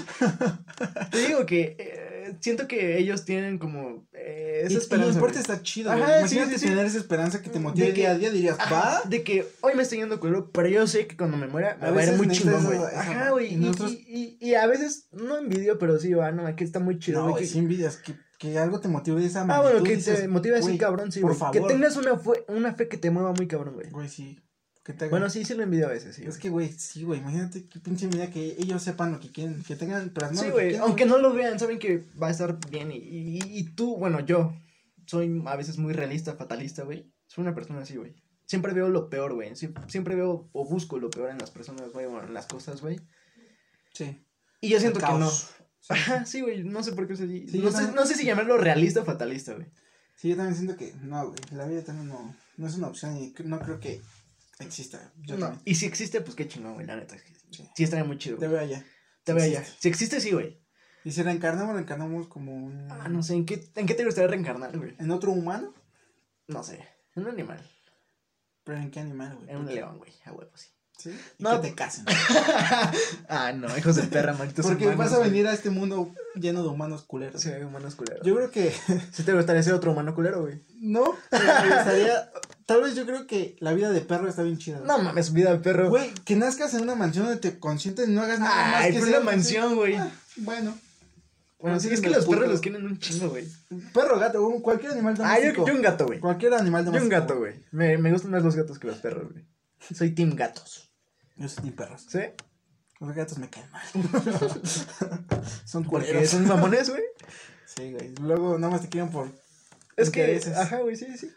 [1.10, 5.08] Te digo que eh, siento que ellos tienen como eh, esa y, y esperanza.
[5.08, 5.90] el deporte está chido.
[5.90, 6.28] Ajá, güey.
[6.28, 6.66] sí, Imagínate sí, sí.
[6.68, 8.30] tener esa esperanza que te motive De día a que- día.
[8.30, 9.02] Dirías, Ajá, va.
[9.08, 11.88] De que hoy me estoy yendo culero, pero yo sé que cuando me muera me
[11.88, 12.78] A va a ir muy chingón, güey.
[12.78, 13.48] Ajá, güey.
[13.48, 16.64] Y Y, nosotros- y, y, y a veces no envidio, pero sí, va, no, aquí
[16.64, 17.42] está muy chido, No, güey.
[17.44, 19.70] que- si envidias que, que algo te motive de esa Ah, magnitud.
[19.70, 21.52] bueno, que dices, te motive así, cabrón, sí, por güey.
[21.52, 21.68] Que favor.
[21.72, 23.88] tengas una, fue, una fe que te mueva muy cabrón, güey.
[23.90, 24.40] Güey, sí.
[24.82, 26.22] Que te haga- Bueno, sí, sí lo envidio a veces, sí.
[26.22, 26.40] Es güey.
[26.40, 27.20] que, güey, sí, güey.
[27.20, 29.62] Imagínate qué pinche vida que ellos sepan lo que quieren.
[29.62, 30.80] Que tengan plasmado Sí, güey, quieren.
[30.82, 32.90] aunque no lo vean, saben que va a estar bien.
[32.90, 34.52] Y, y, y tú, bueno, yo
[35.06, 37.12] soy a veces muy realista, fatalista, güey.
[37.28, 38.14] Soy una persona así, güey.
[38.46, 39.50] Siempre veo lo peor, güey.
[39.52, 42.80] Sie- Siempre veo o busco lo peor en las personas, güey, o en las cosas,
[42.80, 42.98] güey.
[43.94, 44.26] Sí.
[44.60, 45.30] Y yo siento que no.
[45.88, 47.46] Ajá, sí, güey, no sé por qué es así.
[47.48, 49.66] Sí, no, sé, también- no sé si llamarlo realista o fatalista, güey.
[50.16, 51.38] Sí, yo también siento que no, güey.
[51.52, 54.00] La vida también no, no es una opción y no creo que
[54.60, 55.12] exista.
[55.22, 55.46] Yo No.
[55.46, 55.62] también.
[55.64, 57.16] Y si existe, pues qué chingón, güey, la neta.
[57.50, 57.68] Sí.
[57.74, 58.38] Sí, estaría muy chido.
[58.38, 58.84] Te veo allá.
[59.24, 59.76] Te veo existe.
[59.80, 60.60] Si existe, sí, güey.
[61.04, 62.86] Y si reencarnamos, reencarnamos como un...
[62.90, 64.94] Ah, no sé, ¿en qué, ¿en qué te gustaría reencarnar, güey?
[65.00, 65.74] ¿En otro humano?
[66.46, 66.86] No sé,
[67.16, 67.60] en un animal.
[68.62, 69.50] ¿Pero en qué animal, güey?
[69.50, 70.68] En un león, güey, a huevo, sí.
[71.02, 71.10] ¿Sí?
[71.38, 72.04] Y No, que te casen.
[73.28, 76.62] ah, no, hijos de perra, malditos Porque humanos, vas a venir a este mundo lleno
[76.62, 77.40] de humanos culeros.
[77.42, 78.24] Sí, humanos culeros.
[78.26, 78.72] Yo creo que...
[79.12, 80.60] Sí te gustaría ser otro humano culero, güey.
[80.80, 82.30] no, pero me gustaría...
[82.66, 84.76] Tal vez yo creo que la vida de perro está bien chida.
[84.78, 84.86] güey.
[84.88, 85.88] No mames, vida de perro.
[85.90, 88.92] Güey, que nazcas en una mansión donde te consientes y no hagas nada más Ay,
[88.92, 89.96] que una mansión, güey.
[89.96, 90.72] Ah, bueno,
[91.58, 93.46] Bueno, sí, es que los perros los quieren un chingo, güey.
[93.92, 95.66] perro, gato, un- cualquier animal Ah, yo, doméstico.
[95.66, 96.20] yo un gato, güey.
[96.20, 97.14] Cualquier animal Yo doméstico.
[97.14, 97.54] un gato, güey.
[97.72, 99.44] Me, me gustan más los gatos que los perros, güey.
[99.92, 100.91] Soy team gatos.
[101.42, 102.06] Yo soy team perros.
[102.08, 102.20] ¿Sí?
[103.00, 103.82] Los gatos me caen mal.
[105.64, 106.28] Son culeros.
[106.28, 107.02] son mamones, güey.
[107.66, 108.14] Sí, güey.
[108.20, 109.28] Luego nada más te quieren por.
[109.96, 110.56] Es que, intereses.
[110.56, 111.32] ajá, güey, sí, sí.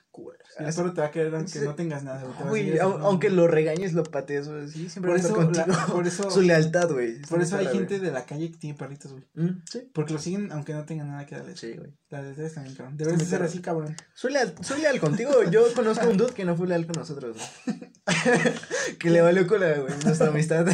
[0.58, 1.60] Y perro te va a querer aunque Sí.
[1.66, 2.24] no tengas nada.
[2.24, 5.52] güey, a Güey, haciendo- aunque lo regañes, lo patees, güey, sí, siempre Por a eso,
[5.52, 7.22] la- por eso- Su lealtad, güey.
[7.24, 9.24] Por eso hay gente de la calle que tiene perritos, güey.
[9.34, 9.90] Mm, sí.
[9.94, 11.60] Porque lo siguen aunque no tengan nada que darles.
[11.60, 11.94] Sí, güey.
[12.10, 12.98] La lealtad bien, cabrón.
[12.98, 13.96] Deberías de ser así, cabrón.
[14.14, 15.32] Soy leal, soy leal contigo.
[15.52, 17.92] Yo conozco a un dude que no fue leal con nosotros, güey.
[19.00, 20.68] que le valió con la, güey, nuestra amistad.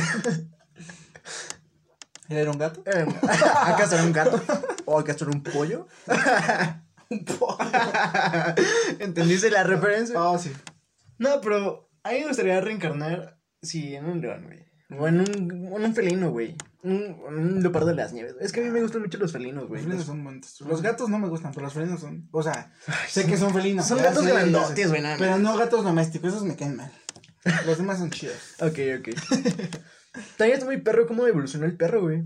[2.30, 2.82] ¿Él era un gato?
[3.66, 4.42] ¿Acaso era un gato?
[4.86, 5.88] ¿O acaso era un pollo?
[9.00, 10.22] ¿Entendiste la referencia?
[10.22, 10.52] Oh, sí.
[11.18, 14.66] No, pero a mí me gustaría reencarnar, sí, en un león, güey.
[15.00, 15.28] O en un,
[15.74, 16.56] en un felino, güey.
[16.84, 18.36] Un, un leopardo de las nieves.
[18.42, 19.82] Es que a mí me gustan mucho los felinos, Los güey.
[19.82, 20.60] felinos Los- son bonitos.
[20.62, 22.28] Los gatos no me gustan, pero los felinos son.
[22.32, 22.74] O sea,
[23.08, 23.88] sé que son- son felinos.
[23.88, 25.02] son gatos grandotes, güey.
[25.18, 26.92] Pero no gatos domésticos, esos me caen mal.
[27.66, 28.36] Los demás son chidos.
[28.62, 29.10] Ok, ok.
[30.38, 32.24] También está muy perro cómo evolucionó el perro, güey.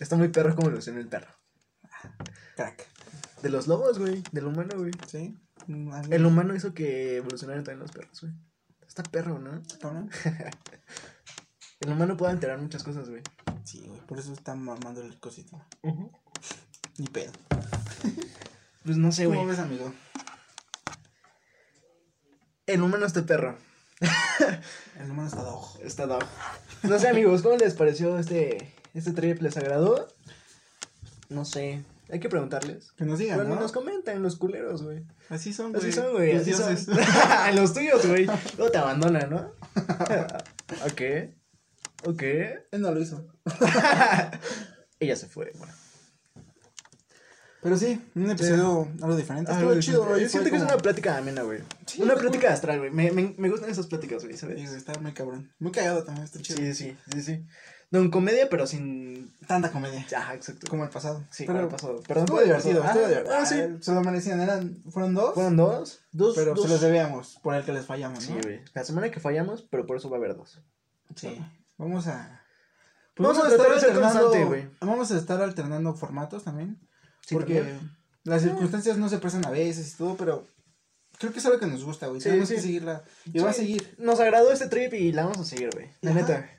[0.00, 1.28] Está muy perro cómo evolucionó el perro.
[2.56, 2.86] Crack.
[3.46, 4.24] De los lobos, güey.
[4.32, 4.90] Del humano, güey.
[5.06, 5.38] ¿Sí?
[6.10, 8.32] El humano hizo que evolucionaran también los perros, güey.
[8.84, 9.62] Está perro, ¿no?
[9.84, 10.08] ¿no?
[11.80, 13.22] El humano puede alterar muchas cosas, güey.
[13.62, 14.00] Sí, güey.
[14.00, 15.64] Por eso está mamando el cosito.
[16.98, 17.30] Ni pedo.
[18.84, 19.48] Pues no sé, ¿Cómo güey.
[19.50, 19.94] ves, amigo?
[22.66, 23.56] El humano está perro.
[24.98, 25.78] El humano está ojo.
[25.84, 26.24] Está dog.
[26.82, 29.40] No sé, amigos, ¿cómo les pareció este, este trip?
[29.40, 30.08] ¿Les agradó?
[31.28, 31.84] No sé.
[32.08, 32.92] Hay que preguntarles.
[32.92, 33.60] Que nos digan, Bueno, ¿no?
[33.60, 35.04] nos comentan los culeros, güey.
[35.28, 35.82] Así son, güey.
[35.82, 36.34] Así son, güey.
[36.34, 36.96] Los Así son.
[37.56, 38.26] los tuyos, güey.
[38.56, 39.52] Luego te abandonan, ¿no?
[40.86, 41.02] ok.
[42.04, 42.22] Ok.
[42.22, 43.26] Él no lo hizo.
[45.00, 45.72] Ella se fue, bueno.
[47.62, 49.50] Pero sí, un episodio algo diferente.
[49.50, 50.22] Estuvo güey, chido, güey.
[50.22, 51.64] Yo siento que es una plática amena, güey.
[51.84, 52.92] Sí, una plática astral, güey.
[52.92, 54.60] Me, me, me gustan esas pláticas, güey, ¿sabes?
[54.60, 55.52] Sí, está muy cabrón.
[55.58, 56.58] Muy cagado también, está chido.
[56.58, 57.44] Sí, sí, sí, sí.
[57.90, 59.32] No, en comedia, pero sin.
[59.46, 60.04] Tanta comedia.
[60.16, 60.66] Ajá, exacto.
[60.68, 61.22] Como el pasado.
[61.30, 62.02] Sí, pero como el pasado.
[62.02, 63.36] Perdón estuvo divertido, estuvo Ah, divertido.
[63.36, 63.54] ah, sí.
[63.60, 66.00] Ah, Se lo merecían, eran, fueron dos, Fueron dos.
[66.10, 66.34] Dos.
[66.34, 66.64] pero dos.
[66.64, 68.40] se los debíamos por el que les fallamos, Sí, ¿no?
[68.42, 68.60] güey.
[68.74, 70.60] La semana que fallamos, pero por eso va a haber dos.
[71.14, 71.40] Sí.
[71.78, 72.42] Vamos a...
[73.18, 73.42] Vamos a
[73.94, 74.68] constante, güey.
[74.80, 76.78] Vamos a estar alternando formatos también.
[77.24, 77.96] Sí, porque también.
[78.24, 80.46] las circunstancias no se presan a veces y todo, pero
[81.18, 82.20] creo que es algo que nos gusta, güey.
[82.20, 82.56] Sí, Tenemos sí.
[82.56, 83.04] que seguirla.
[83.32, 83.60] Y va a Sí.
[83.62, 83.94] seguir.
[83.98, 85.88] Nos agradó este trip y la vamos a seguir, güey.
[86.02, 86.20] La Ajá.
[86.20, 86.50] neta.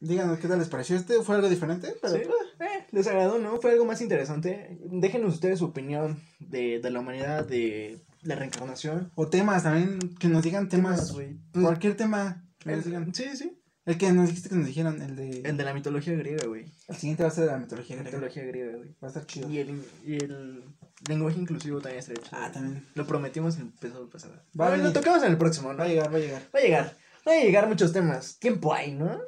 [0.00, 0.96] Díganos qué tal les pareció.
[0.96, 2.20] Este fue algo diferente, pero Sí,
[2.60, 3.60] eh, les agradó, ¿no?
[3.60, 4.78] Fue algo más interesante.
[4.84, 9.10] Déjenos ustedes su opinión de, de la humanidad, de la reencarnación.
[9.14, 11.12] O temas también, que nos digan temas.
[11.12, 11.38] güey.
[11.52, 12.44] cualquier tema.
[12.58, 13.14] que nos digan.
[13.14, 13.58] Sí, sí.
[13.86, 15.40] El que nos dijiste que nos dijeron, el de.
[15.44, 16.66] El de la mitología griega, güey.
[16.88, 18.10] El siguiente va a ser de la mitología griega.
[18.18, 18.88] mitología griega, güey.
[19.02, 19.48] Va a estar chido.
[19.48, 20.64] Y el, y el
[21.08, 22.30] lenguaje inclusivo también está hecho.
[22.32, 22.84] Ah, también.
[22.94, 24.34] Lo prometimos en el episodio pasado.
[24.60, 25.78] Va a Bueno, lo tocamos en el próximo, ¿no?
[25.78, 26.42] Va a llegar, va a llegar.
[26.54, 26.96] Va a llegar.
[27.26, 28.38] Va a llegar muchos temas.
[28.40, 29.20] Tiempo hay, ¿no?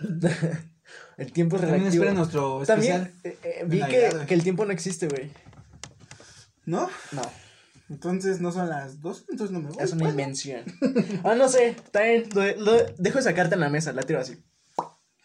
[1.18, 2.02] el tiempo es También relativo.
[2.04, 3.20] esperen nuestro También especial.
[3.24, 4.26] eh, eh, vi de que, güey.
[4.26, 5.30] que el tiempo no existe, güey.
[6.66, 6.88] ¿No?
[7.12, 7.22] No,
[7.88, 9.82] Entonces no son las dos, entonces no me voy.
[9.82, 10.62] es una Bueno, invención.
[11.24, 11.76] ah, no sé.
[11.90, 14.42] También lo, lo- dejo esa carta en la mesa, la tiro así.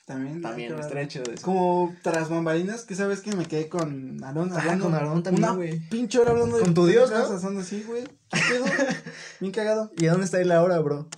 [0.06, 0.40] También.
[0.42, 1.08] También, hay que estaría ver.
[1.08, 1.44] chido eso.
[1.44, 4.86] Como tras bambalinas, que sabes que me quedé con Aarón Ah, hablando.
[4.86, 5.80] con Aarón también, una güey.
[5.90, 6.64] pinche hora hablando de.
[6.64, 7.16] Con tu Dios, ¿no?
[7.16, 8.04] pendejadas, Hablando así, güey.
[8.04, 8.66] ¿Qué pedo?
[9.40, 9.92] Bien cagado.
[9.98, 11.10] ¿Y a dónde está él ahora, bro?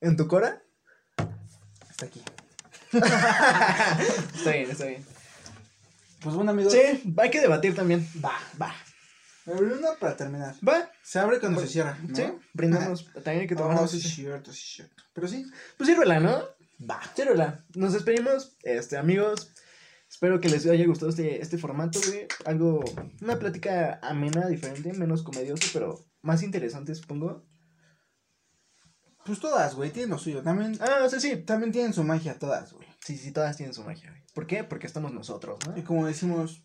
[0.00, 0.62] ¿En tu cora?
[1.90, 2.22] Está aquí.
[2.96, 5.04] Está bien, está bien.
[6.22, 6.72] Pues bueno, amigos.
[6.72, 8.06] Sí, hay que debatir también.
[8.24, 8.74] Va, va.
[9.44, 10.54] Me abrí una para terminar.
[10.66, 10.90] Va.
[11.02, 11.98] Se abre cuando se cierra.
[12.02, 12.16] ¿no?
[12.16, 13.12] Sí, brindamos.
[13.12, 15.02] También hay que tomar Oh, sí, es cierto, sí, es cierto.
[15.12, 15.46] Pero sí.
[15.76, 16.42] Pues sírvela, ¿no?
[16.88, 17.00] Va.
[17.14, 17.64] Sírvela.
[17.74, 19.52] Nos despedimos, este, amigos.
[20.08, 22.26] Espero que les haya gustado este, este formato, güey.
[22.44, 22.84] Algo,
[23.20, 27.44] una plática amena, diferente, menos comedioso, pero más interesante, supongo.
[29.26, 30.42] Pues todas, güey, tienen lo suyo.
[30.42, 31.36] También, Ah, o sea, sí.
[31.38, 32.86] también tienen su magia, todas, güey.
[33.04, 34.22] Sí, sí, todas tienen su magia, güey.
[34.34, 34.64] ¿Por qué?
[34.64, 35.76] Porque estamos nosotros, ¿no?
[35.76, 36.62] Y como decimos,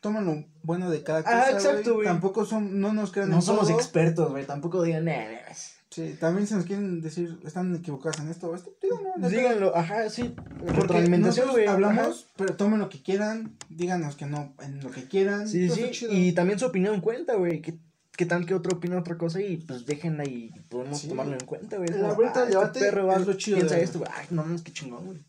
[0.00, 1.44] toman lo bueno de cada cosa.
[1.46, 2.06] Ah, exacto, güey.
[2.06, 3.76] Tampoco son, no nos crean No somos todo.
[3.78, 4.44] expertos, güey.
[4.46, 5.54] Tampoco digan, "Nah, nah".
[5.90, 9.10] Sí, también si nos quieren decir, están equivocados en esto o esto, díganlo.
[9.16, 9.28] neta.
[9.28, 10.34] Díganlo, ajá, sí.
[10.66, 11.66] Retroalimentación, güey.
[11.68, 15.46] hablamos, pero tomen lo que quieran, díganos que no, en lo que quieran.
[15.48, 16.06] Sí, sí.
[16.10, 17.62] Y también su opinión cuenta, güey.
[17.62, 17.78] ¿Qué,
[18.16, 21.08] qué tal que otro opina otra cosa y pues déjenla y podemos Sí.
[21.08, 21.88] tomarlo en cuenta, güey.
[21.90, 24.10] La vuelta ah, al este debate perro va- es lo chido Piensa esto, güey.
[24.14, 25.24] Ay, no mames, qué chingón, güey.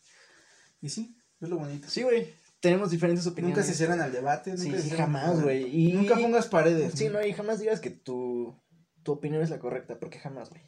[0.81, 1.87] Y sí, es lo bonito.
[1.89, 2.33] Sí, güey.
[2.59, 3.57] Tenemos diferentes opiniones.
[3.57, 4.57] Nunca se cierran al debate.
[4.57, 5.63] Sí, nunca se sí, cierran jamás, güey.
[5.89, 5.93] Y...
[5.93, 6.93] Nunca pongas paredes.
[6.95, 7.23] Sí, ¿no?
[7.25, 8.59] y jamás digas que tu,
[9.03, 10.61] tu opinión es la correcta, porque jamás, güey.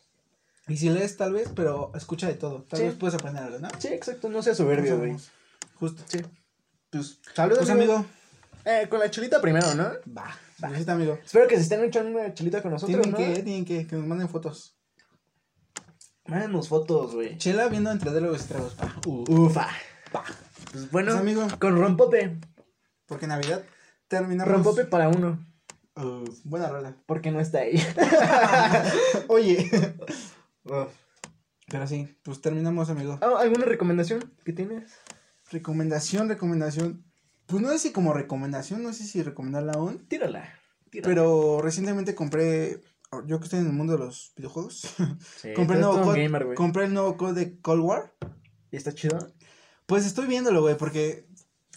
[0.67, 2.63] Y si lees, tal vez, pero escucha de todo.
[2.63, 2.85] Tal Sí.
[2.85, 3.69] vez puedes aprender algo, ¿no?
[3.79, 5.15] Sí, exacto, no seas soberbio, güey.
[5.75, 6.03] Justo.
[6.07, 6.19] Sí.
[6.89, 8.05] Pues, saludos, Pues, amigo.
[8.65, 9.89] Eh, con la chelita primero, ¿no?
[10.15, 10.35] Va.
[10.61, 11.19] Necesita, amigo.
[11.23, 13.17] Espero que se estén echando una chelita con nosotros, Tienen ¿no?
[13.35, 14.75] que, tienen que, que nos manden fotos.
[16.25, 17.37] Mándanos fotos, güey.
[17.37, 18.73] Chela viendo entre diálogos y tragos.
[18.73, 18.95] Pa.
[19.05, 19.67] Ufa.
[20.11, 20.23] Pa.
[20.71, 21.47] Pues bueno, Pues, amigo.
[21.59, 22.37] con rompope.
[23.05, 23.63] Porque Navidad
[24.07, 24.51] terminamos.
[24.53, 25.43] Rompope para uno,
[25.95, 26.95] Uh, buena rola.
[27.07, 27.81] porque no está ahí.
[29.29, 29.69] Oye.
[30.65, 30.89] Uf.
[31.69, 33.17] Pero sí, pues terminamos, amigo.
[33.21, 34.91] Ah, ¿Alguna recomendación que tienes?
[35.51, 37.03] Recomendación, recomendación.
[37.47, 39.99] Pues no sé si como recomendación, no sé si recomendarla aún.
[40.07, 40.47] Tírala.
[40.91, 41.07] tírala.
[41.07, 42.81] Pero recientemente compré.
[43.25, 44.81] Yo que estoy en el mundo de los videojuegos.
[45.41, 46.55] Sí, compré, el nuevo code, gamer, güey.
[46.55, 48.13] compré el nuevo code de Cold War.
[48.71, 49.17] ¿Y está chido?
[49.85, 51.25] Pues estoy viéndolo, güey, porque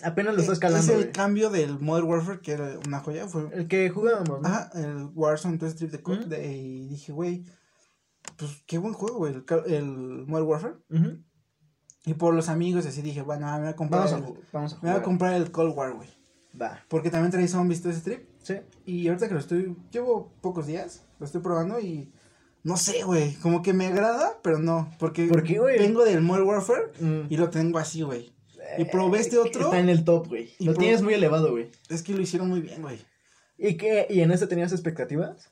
[0.02, 1.12] Apenas lo estás es calando, el güey.
[1.12, 3.28] cambio del Modern Warfare, que era una joya.
[3.28, 4.48] Fue, El que jugábamos, ¿no?
[4.48, 6.24] Ajá, el Warzone 2 Strip de, co- Ujú.
[6.24, 7.44] de- y dije, güey,
[8.36, 9.86] pues qué buen juego, güey, el, el
[10.26, 10.74] Modern Warfare.
[10.90, 11.22] Ujú.
[12.06, 14.72] Y por los amigos así dije, bueno, me voy a comprar, Vamos a, el, vamos
[14.72, 16.08] a me voy a comprar el Cold War, güey.
[16.60, 16.80] Va.
[16.88, 18.28] Porque también trae zombies todo ese trip.
[18.42, 18.54] Sí.
[18.86, 22.10] Y ahorita que lo estoy, llevo pocos días, lo estoy probando y
[22.62, 25.78] no sé, güey, como que me agrada, pero no, porque ¿Por qué, güey?
[25.78, 27.26] vengo del Modern Warfare Mm.
[27.28, 28.32] y lo tengo así, güey.
[28.78, 29.64] Y probé este otro.
[29.64, 30.52] Está en el top, güey.
[30.60, 31.70] Lo tienes muy elevado, güey.
[31.88, 32.98] Es que lo hicieron muy bien, güey.
[33.58, 34.06] ¿Y qué?
[34.08, 35.50] ¿Y en este tenías expectativas?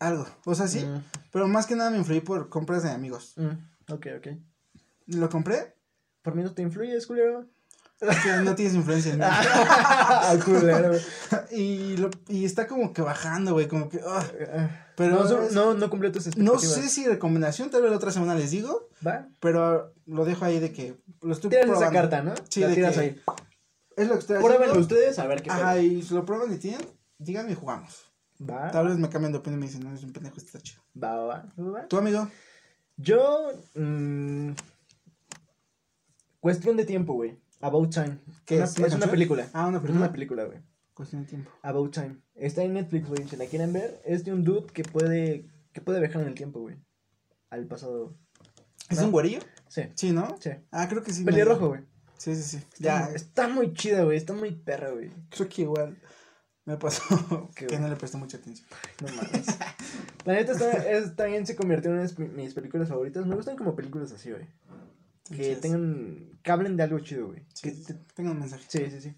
[0.00, 3.34] Algo, o sea, sí, Mm, pero más que nada me influí por compras de amigos.
[3.36, 4.28] mm, Ok, ok.
[5.06, 5.74] Lo compré,
[6.22, 7.46] Por mí no te influyes, culero.
[8.00, 9.24] es que no tienes influencia en mí.
[9.28, 10.92] Ah, culero.
[11.50, 14.00] y, lo, y está como que bajando, güey, como que...
[14.06, 14.24] ah.
[14.96, 16.74] Pero no, es- no, no cumplió tus no expectativas.
[16.74, 19.26] sé si recomendación, tal vez la otra semana les digo, Va.
[19.40, 22.34] pero lo dejo ahí de que lo estoy Tiras esa carta, ¿no?
[22.48, 23.22] Sí, La de tiras que- ahí.
[23.96, 24.80] Es lo que estoy Pruébenlo haciendo.
[24.80, 25.82] ustedes a ver qué Ajá, pedo.
[25.82, 26.86] y si lo prueban y tienen,
[27.18, 28.10] díganme y jugamos.
[28.40, 28.70] Va.
[28.70, 30.82] Tal vez me cambian de opinión y me dicen, no, es un pendejo, está chido.
[31.02, 31.88] Va, va, va, va, va.
[31.88, 32.28] ¿Tu amigo?
[32.96, 33.50] Yo.
[33.74, 34.50] mm,
[36.42, 37.38] cuestión de tiempo, güey.
[37.60, 38.18] About Time.
[38.44, 38.76] ¿Qué Una- es?
[38.78, 39.48] es ¿La una película.
[39.52, 40.04] Ah, una Es película.
[40.06, 40.58] una película, güey.
[40.92, 41.50] Cuestión de tiempo.
[41.62, 42.16] About Time.
[42.34, 43.26] Está en Netflix, güey.
[43.28, 46.34] Si la quieren ver, es de un dude que puede, que puede viajar en el
[46.34, 46.76] tiempo, güey.
[47.50, 48.16] Al pasado.
[48.90, 49.04] ¿Es ¿No?
[49.06, 49.38] un güerillo?
[49.68, 50.36] Sí, Sí, ¿no?
[50.40, 50.50] sí.
[50.72, 51.24] Ah, creo que sí.
[51.24, 51.82] Pelirrojo, güey.
[52.18, 52.64] Sí, sí, sí.
[52.78, 53.08] Ya.
[53.08, 54.16] Ya, Está muy chida, güey.
[54.16, 55.10] Está muy perra, güey.
[55.30, 55.96] creo que igual
[56.64, 57.02] me pasó
[57.56, 57.82] que bueno.
[57.82, 58.66] no le presté mucha atención.
[59.00, 59.46] No mames.
[60.24, 63.24] La neta está, es- también se convirtió en una de mis películas favoritas.
[63.26, 64.46] Me gustan como películas así, güey.
[65.34, 66.31] Que tengan.
[66.42, 67.42] Que hablen de algo chido, güey.
[67.54, 68.64] Sí, Que te- tenga un mensaje.
[68.68, 69.14] Sí, sí, sí.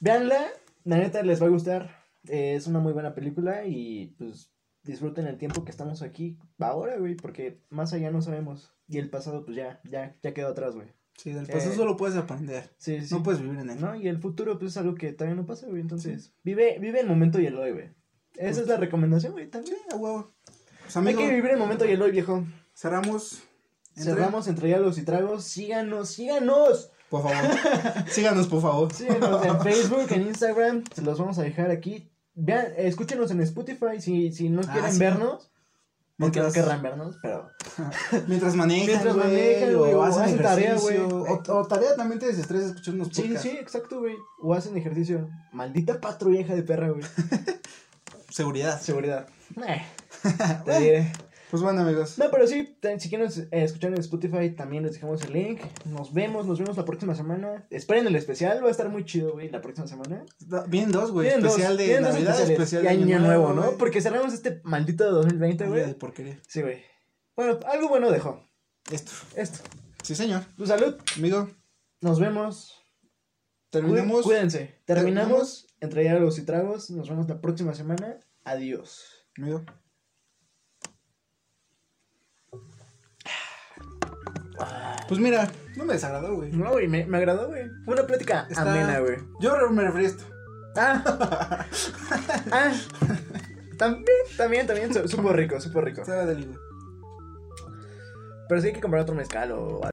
[0.00, 0.46] Véanla,
[0.84, 2.04] la neta les va a gustar.
[2.28, 4.50] Eh, es una muy buena película y pues
[4.82, 8.72] disfruten el tiempo que estamos aquí ahora, güey, porque más allá no sabemos.
[8.88, 10.88] Y el pasado, pues ya, ya, ya quedó atrás, güey.
[11.16, 12.70] Sí, del pasado Eh, solo puedes aprender.
[12.78, 13.14] Sí, sí, sí.
[13.14, 13.80] No puedes vivir en él.
[13.80, 13.96] ¿No?
[13.96, 15.80] Y el futuro, pues es algo que todavía no pasa, güey.
[15.80, 17.88] Entonces, vive, vive el momento y el hoy, güey.
[18.34, 19.76] Esa es la recomendación, güey, también.
[19.76, 20.34] Sí, a huevo.
[20.82, 22.44] Pues, Hay que vivir el momento y el hoy, viejo.
[22.76, 23.42] cerramos.
[23.96, 25.44] Entre- Cerramos entre diálogos y tragos.
[25.44, 26.90] Síganos, síganos.
[27.08, 27.36] Por favor.
[28.08, 28.92] Síganos, por favor.
[28.92, 32.10] Síganos en Facebook, en Instagram, se los vamos a dejar aquí.
[32.34, 34.98] Vean, eh, escúchenos en Spotify si, si no Ah, quieren sí.
[34.98, 35.50] vernos.
[36.18, 37.48] Porque no Mientras- querrán vernos, pero.
[38.26, 40.96] Mientras manejan, Mientras manejan, güey, o o hacen tarea, güey.
[40.98, 44.16] O, o tarea también te desestresa escuchar unos Sí, sí, exacto, güey.
[44.42, 45.28] O hacen ejercicio.
[45.52, 47.02] Maldita patrulla de perra, güey.
[48.30, 48.80] Seguridad.
[48.80, 49.26] Seguridad.
[49.66, 49.82] Eh,
[50.64, 51.12] te diré.
[51.56, 52.18] Pues bueno, amigos.
[52.18, 55.62] No, pero sí, si quieren eh, escuchar en Spotify, también les dejamos el link.
[55.86, 57.66] Nos vemos, nos vemos la próxima semana.
[57.70, 60.22] Esperen el especial, va a estar muy chido, güey, la próxima semana.
[60.68, 61.28] Vienen dos, güey.
[61.28, 63.62] Vienen dos- Especial de Navidad, especial y de Año Nuevo, ¿no?
[63.62, 63.78] güey.
[63.78, 65.94] Porque cerramos este maldito 2020, Día de güey.
[65.94, 66.38] porquería.
[66.46, 66.82] Sí, güey.
[67.34, 68.46] Bueno, algo bueno dejó.
[68.90, 69.12] Esto.
[69.34, 69.60] Esto.
[70.02, 70.42] Sí, señor.
[70.58, 70.94] Tu salud.
[71.16, 71.48] Amigo,
[72.02, 72.84] Nos vemos.
[73.70, 74.24] terminamos.
[74.24, 74.82] Cuídense.
[74.84, 75.66] Terminamos terminamos.
[75.80, 76.90] entre diálogos y tragos.
[76.90, 78.18] Nos vemos la próxima semana.
[78.44, 79.06] Adiós.
[79.38, 79.64] Amigo.
[85.08, 86.50] Pues mira, no me desagradó, güey.
[86.52, 87.68] No, güey, me, me agradó, güey.
[87.84, 89.18] Fue una plática Está- amena, güey.
[89.40, 90.24] Yo me referí a esto.
[90.76, 91.02] Ah.
[92.52, 92.72] ah.
[93.78, 94.06] También,
[94.36, 94.92] también, también.
[94.92, 96.00] su- Supo rico, supo rico.
[96.02, 96.58] Estaba güey.
[98.48, 99.80] Pero sí hay que comprar otro mezcal o